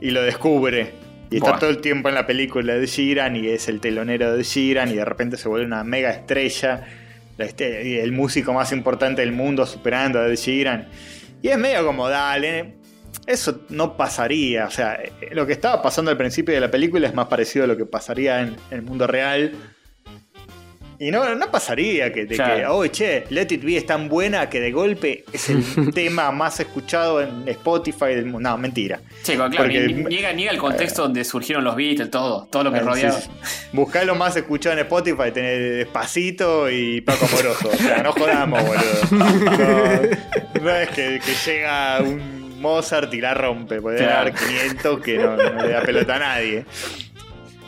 [0.00, 0.94] y lo descubre.
[1.30, 1.58] Y está Buah.
[1.60, 4.96] todo el tiempo en la película de Sheeran y es el telonero de Sheeran y
[4.96, 6.84] de repente se vuelve una mega estrella.
[7.44, 10.88] Este- el músico más importante del mundo superando a Ed Sheeran.
[11.42, 12.76] Y es medio como, dale,
[13.26, 14.66] eso no pasaría.
[14.66, 17.64] O sea, eh, lo que estaba pasando al principio de la película es más parecido
[17.64, 19.52] a lo que pasaría en el mundo real.
[21.04, 24.48] Y no, no pasaría que, de que, oh, che, Let It Be es tan buena
[24.48, 25.64] que de golpe es el
[25.94, 28.48] tema más escuchado en Spotify del mundo.
[28.50, 29.00] No, mentira.
[29.22, 32.62] Sí, claro, Porque- ni- ni- niega, niega el contexto donde surgieron los Beatles, todo, todo
[32.62, 33.20] lo que Eh, rodeaba.
[33.20, 33.58] sí, sí.
[33.72, 37.68] Buscá lo más escuchado en Spotify, tenés Despacito y Paco Moroso.
[37.70, 39.08] O sea, no jodamos, boludo.
[39.10, 43.80] No, no es que, que llega un Mozart y la rompe.
[43.80, 44.30] Puede Claro.
[44.30, 46.64] dar 500 que no, no le da pelota a nadie.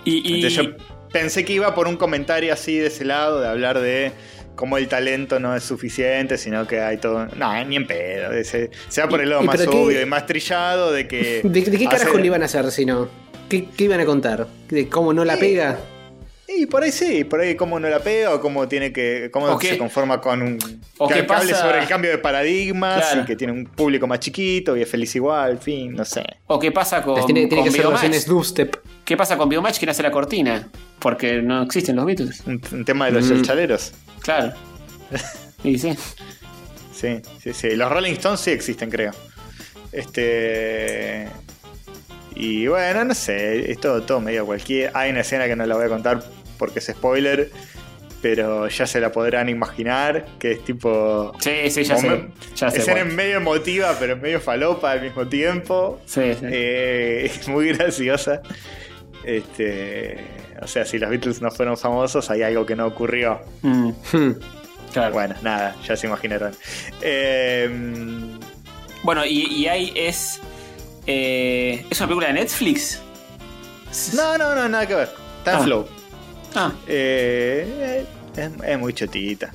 [0.04, 3.48] Y, y- Entonces yo pensé que iba por un comentario así de ese lado, de
[3.48, 4.12] hablar de
[4.56, 7.26] cómo el talento no es suficiente, sino que hay todo...
[7.36, 8.30] No, ni en pedo.
[8.44, 8.70] Se
[9.00, 11.40] va por el lado ¿Y más pero qué- obvio y más trillado de que...
[11.44, 13.08] ¿De, de qué carajo hace- le iban a hacer si no?
[13.48, 14.46] ¿Qué, qué iban a contar?
[14.68, 15.40] ¿De cómo no la Sí.
[15.40, 15.78] pega?
[16.56, 19.28] Y por ahí sí, por ahí cómo no la pega o cómo tiene que.
[19.32, 20.58] cómo se conforma con un.
[20.98, 23.22] o que, qué que hable pasa- sobre el cambio de paradigmas Claro.
[23.22, 26.22] y que tiene un público más chiquito y es feliz igual, en fin, no sé.
[26.46, 28.76] ¿O qué pasa con, tiene, tiene con que ser versiones dubstep.
[29.04, 29.78] ¿Qué pasa con Biomatch?
[29.78, 30.68] ¿Quién hace la cortina?
[30.98, 32.42] Porque no existen los Beatles.
[32.46, 33.42] Un, un tema de los Mm.
[33.42, 33.92] chaleros.
[34.20, 34.52] Claro.
[35.64, 35.96] Y sí.
[36.94, 37.74] Sí, sí, sí.
[37.74, 39.12] Los Rolling Stones sí existen, creo.
[39.92, 41.28] Este.
[42.36, 44.90] Y bueno, no sé, es todo, todo medio cualquier.
[44.94, 46.22] Hay una escena que no la voy a contar
[46.58, 47.50] porque es spoiler,
[48.22, 51.32] pero ya se la podrán imaginar, que es tipo.
[51.40, 52.26] Sí, sí, ya sé.
[52.56, 52.78] Ya sé.
[52.78, 53.12] escena cuál.
[53.14, 56.00] medio emotiva, pero medio falopa al mismo tiempo.
[56.06, 56.46] Sí, sí.
[56.50, 58.40] Eh, es muy graciosa.
[59.24, 60.18] Este,
[60.62, 63.40] o sea, si los Beatles no fueron famosos, hay algo que no ocurrió.
[63.62, 64.32] Mm, Hmm.
[64.92, 65.12] claro.
[65.12, 66.54] Bueno, Bueno, nada, ya se imaginaron.
[67.02, 67.68] Eh,
[69.26, 70.40] y, y ahí es.
[71.06, 73.00] eh, ¿Es una película de Netflix?
[74.14, 75.08] no, no, no, nada que ver.
[75.38, 75.62] Está en Ah.
[75.64, 75.88] flow.
[76.54, 78.04] Ah, Eh,
[78.36, 79.52] es, es muy chotita.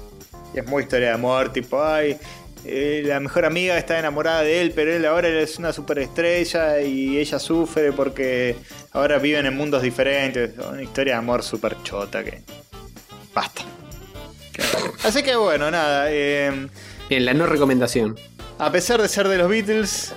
[0.54, 2.18] Y es muy historia de amor, tipo, ay,
[2.66, 7.18] eh, la mejor amiga está enamorada de él, pero él ahora es una superestrella y
[7.18, 8.56] ella sufre porque
[8.92, 10.52] ahora viven en mundos diferentes.
[10.58, 12.42] Una historia de amor súper chota que...
[13.34, 13.62] Basta.
[15.04, 16.08] Así que bueno, nada.
[16.10, 16.68] eh,
[17.10, 18.18] Bien, la no recomendación.
[18.58, 20.14] a pesar de ser de los Beatles,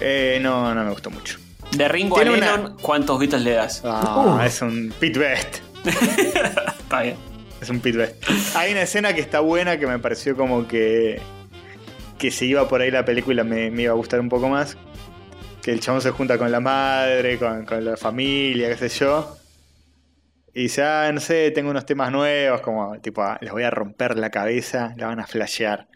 [0.00, 1.38] eh, no, no me gustó mucho.
[1.70, 3.82] de Ringo a una- ¿cuántos Beatles le das?
[3.84, 4.40] Ah, Uh.
[4.44, 5.58] Es un pit best.
[5.84, 7.16] Está bien.
[7.60, 8.22] Es un pit best.
[8.56, 11.20] Hay una escena que está buena que me pareció como que.
[12.18, 14.76] que si iba por ahí la película me, iba a gustar un poco más.
[15.62, 19.38] Que el chabón se junta con la madre, con, con la familia, qué sé yo.
[20.52, 23.70] Y dice, ah, no sé, tengo unos temas nuevos, como tipo, ah, les voy a
[23.70, 25.88] romper la cabeza, la van a flashear.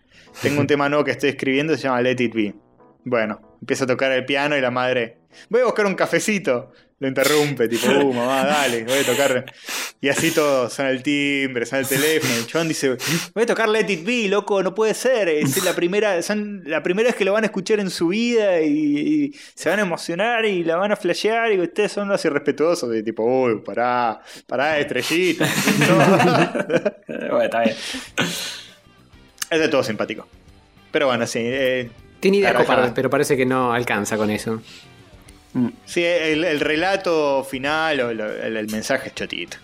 [0.43, 2.55] Tengo un tema nuevo que estoy escribiendo, se llama Let It Be.
[3.05, 6.73] Bueno, empieza a tocar el piano y la madre, voy a buscar un cafecito.
[7.01, 9.45] Lo interrumpe, tipo, uh, mamá, dale, voy a tocar.
[10.01, 12.35] Y así todo, suena el timbre, suena el teléfono.
[12.35, 12.97] El chabón dice,
[13.35, 15.29] voy a tocar Let It Be, loco, no puede ser.
[15.29, 18.61] Es la primera, son la primera vez que lo van a escuchar en su vida
[18.63, 18.69] y,
[19.31, 22.95] y se van a emocionar y la van a flashear y ustedes son los irrespetuosos.
[22.97, 25.49] Y tipo, uy, pará, pará, estrellita.
[27.09, 27.77] Bueno, está bien.
[29.51, 30.27] es de todo simpático.
[30.91, 31.41] Pero bueno, sí.
[31.43, 34.61] eh, Tiene ideas copadas, pero parece que no alcanza con eso.
[35.85, 39.57] Sí, el, el relato final o el, el mensaje es chotito.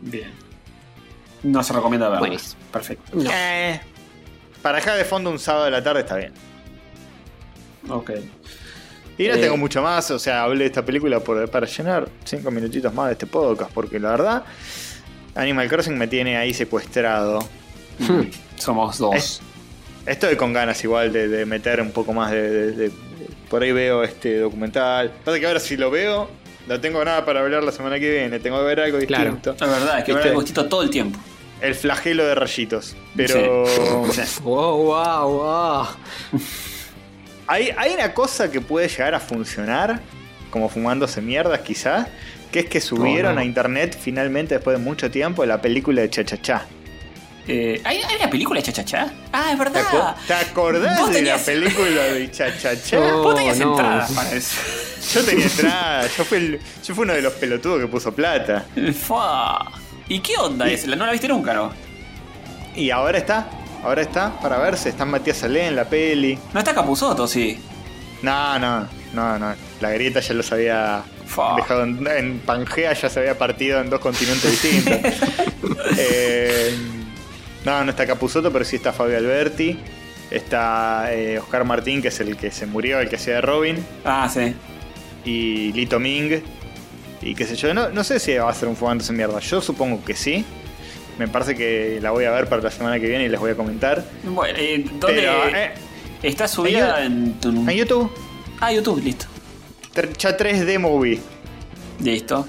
[0.00, 0.30] Bien.
[1.42, 2.18] No se recomienda.
[2.18, 2.60] Buenísimo.
[2.72, 3.12] Perfecto.
[3.14, 3.30] No.
[3.32, 3.80] Eh,
[4.62, 6.32] para dejar de fondo un sábado de la tarde está bien.
[7.88, 8.10] Ok.
[9.18, 9.38] Y no Eh.
[9.38, 13.06] tengo mucho más, o sea, hablé de esta película por- para llenar cinco minutitos más
[13.06, 14.44] de este podcast, porque la verdad,
[15.34, 17.38] Animal Crossing me tiene ahí secuestrado.
[17.98, 18.22] Hmm.
[18.56, 19.14] Somos dos.
[19.14, 19.40] Es-
[20.04, 22.92] Estoy con ganas igual de, de meter un poco más de, de- de-
[23.50, 25.12] Por ahí veo este documental.
[25.24, 26.28] Pasa que ahora si lo veo,
[26.66, 29.24] no tengo nada para hablar la semana que viene, tengo que ver algo Claro.
[29.34, 29.52] distinto.
[29.52, 30.28] Es verdad, es que ¿Viste?
[30.30, 31.18] me gustito todo el tiempo.
[31.60, 32.96] El flagelo de rayitos.
[33.16, 33.64] Pero...
[34.42, 35.86] Wow, wow, wow.
[37.46, 40.00] Hay, hay una cosa que puede llegar a funcionar,
[40.50, 42.08] como fumándose mierdas quizás,
[42.50, 43.40] que es que subieron Oh, no.
[43.40, 46.66] a internet finalmente después de mucho tiempo la película de Chachachá.
[47.48, 49.12] Eh, ¿hay, ¿Hay una película de Chachachá?
[49.32, 50.16] Ah, es ¿Te, verdad.
[50.26, 52.98] te acordás de tenías- la película de Chachachá?
[53.00, 53.70] Oh, Vos tenías no.
[53.70, 54.56] entradas para eso.
[55.14, 58.64] Yo tenía entrada, yo fui, el- yo fui uno de los pelotudos que puso plata.
[59.00, 59.70] Fua.
[60.08, 60.86] ¿Y qué onda Y- es?
[60.86, 61.72] ¿No la viste nunca, no?
[62.74, 63.48] Y ahora está,
[63.84, 64.88] Ahora está para verse.
[64.88, 66.36] Está Matías Salé en la peli.
[66.52, 67.60] No está Capuzoto, sí.
[68.22, 69.54] No, no, no, no.
[69.80, 71.54] La grieta ya los había Fa.
[71.54, 74.98] dejado en, en Pangea, ya se había partido en dos continentes distintos.
[75.98, 76.76] Eh,
[77.66, 79.78] no, no está Capuzoto, pero sí está Fabio Alberti.
[80.30, 83.84] Está eh, Oscar Martín, que es el que se murió, el que hacía de Robin.
[84.04, 84.54] Ah, sí.
[85.24, 86.40] Y Lito Ming.
[87.22, 87.74] Y qué sé yo.
[87.74, 89.38] No, no sé si va a ser un fugándose en mierda.
[89.40, 90.44] Yo supongo que sí.
[91.18, 93.50] Me parece que la voy a ver para la semana que viene y les voy
[93.50, 94.04] a comentar.
[94.24, 95.70] Bueno, eh, ¿dónde Pero, eh,
[96.22, 97.48] está subida en en tu...
[97.50, 98.10] En YouTube,
[98.60, 99.26] Ah, YouTube, listo.
[100.18, 101.20] ya 3D Movie.
[102.00, 102.46] Listo.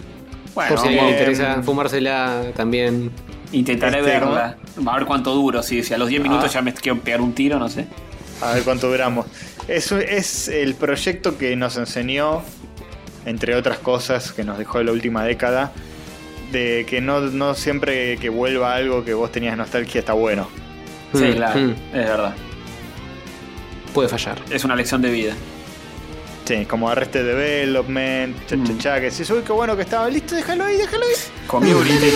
[0.53, 3.11] Bueno, Por si a alguien le interesa fumársela también.
[3.51, 4.57] Intentaré Este, verla.
[4.85, 6.53] A ver cuánto duro, si, si a los 10 minutos Ah.
[6.55, 7.87] ya me quiero pegar un tiro, no sé.
[8.41, 9.25] A ver cuánto duramos.
[9.67, 12.43] Es, es el proyecto que nos enseñó,
[13.25, 15.71] entre otras cosas que nos dejó en la última década,
[16.51, 20.47] de que no, no siempre que vuelva algo que vos tenías nostalgia está bueno.
[21.13, 21.71] Sí, Mm, claro, mm.
[21.71, 22.35] es verdad.
[23.93, 24.37] Puede fallar.
[24.49, 25.33] Es una lección de vida.
[26.47, 28.77] Sí, como Arrested Development, cha, cha, Mm.
[28.77, 31.13] cha, que decís, uy, qué bueno que estaba listo, déjalo ahí, déjalo ahí.
[31.47, 32.11] Community.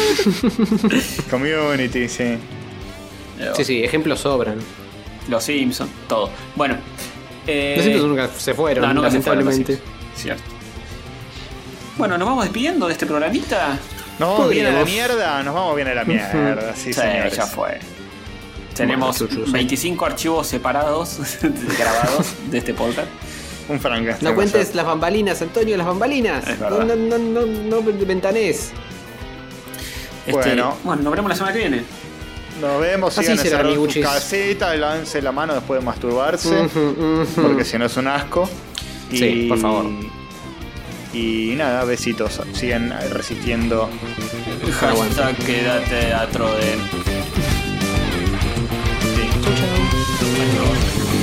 [1.30, 2.38] Community, sí.
[3.58, 4.60] Sí, sí, ejemplos sobran.
[5.28, 6.30] Los Simpsons, todo.
[6.56, 6.78] Bueno.
[7.48, 9.84] Eh, Los Simpsons nunca se fueron, no, nunca se fueron lamentablemente.
[10.16, 10.44] Cierto.
[11.98, 13.78] Bueno, nos vamos despidiendo de este programita.
[14.20, 17.36] Nos vamos bien a la mierda, nos vamos bien a la mierda, sí, Sí, señores.
[17.36, 17.80] ya fue.
[18.76, 21.18] Tenemos Bueno, chuchus, 25 archivos separados,
[21.78, 23.08] grabados de este podcast.
[23.72, 24.30] Un Frankenstein.
[24.30, 26.44] No cuentes las bambalinas, Antonio, las bambalinas.
[26.60, 28.72] No, no, no, no, no ventanés.
[30.26, 30.76] Este, Bueno.
[30.84, 31.84] bueno, nos veremos la semana que viene.
[32.60, 34.06] Nos vemos, Así sigan será, en sus amiguchis.
[34.06, 36.70] casitas, lance la mano después de masturbarse.
[37.42, 38.48] Porque si no es un asco.
[39.10, 39.86] Y, Sí, por favor.
[41.14, 42.40] Y nada, besitos.
[42.54, 43.90] Sigan resistiendo.
[44.80, 46.62] Hashtag quédate atro de.
[49.16, 49.30] Sí.
[49.44, 49.68] Chau, chau.
[50.42, 51.21] Adiós.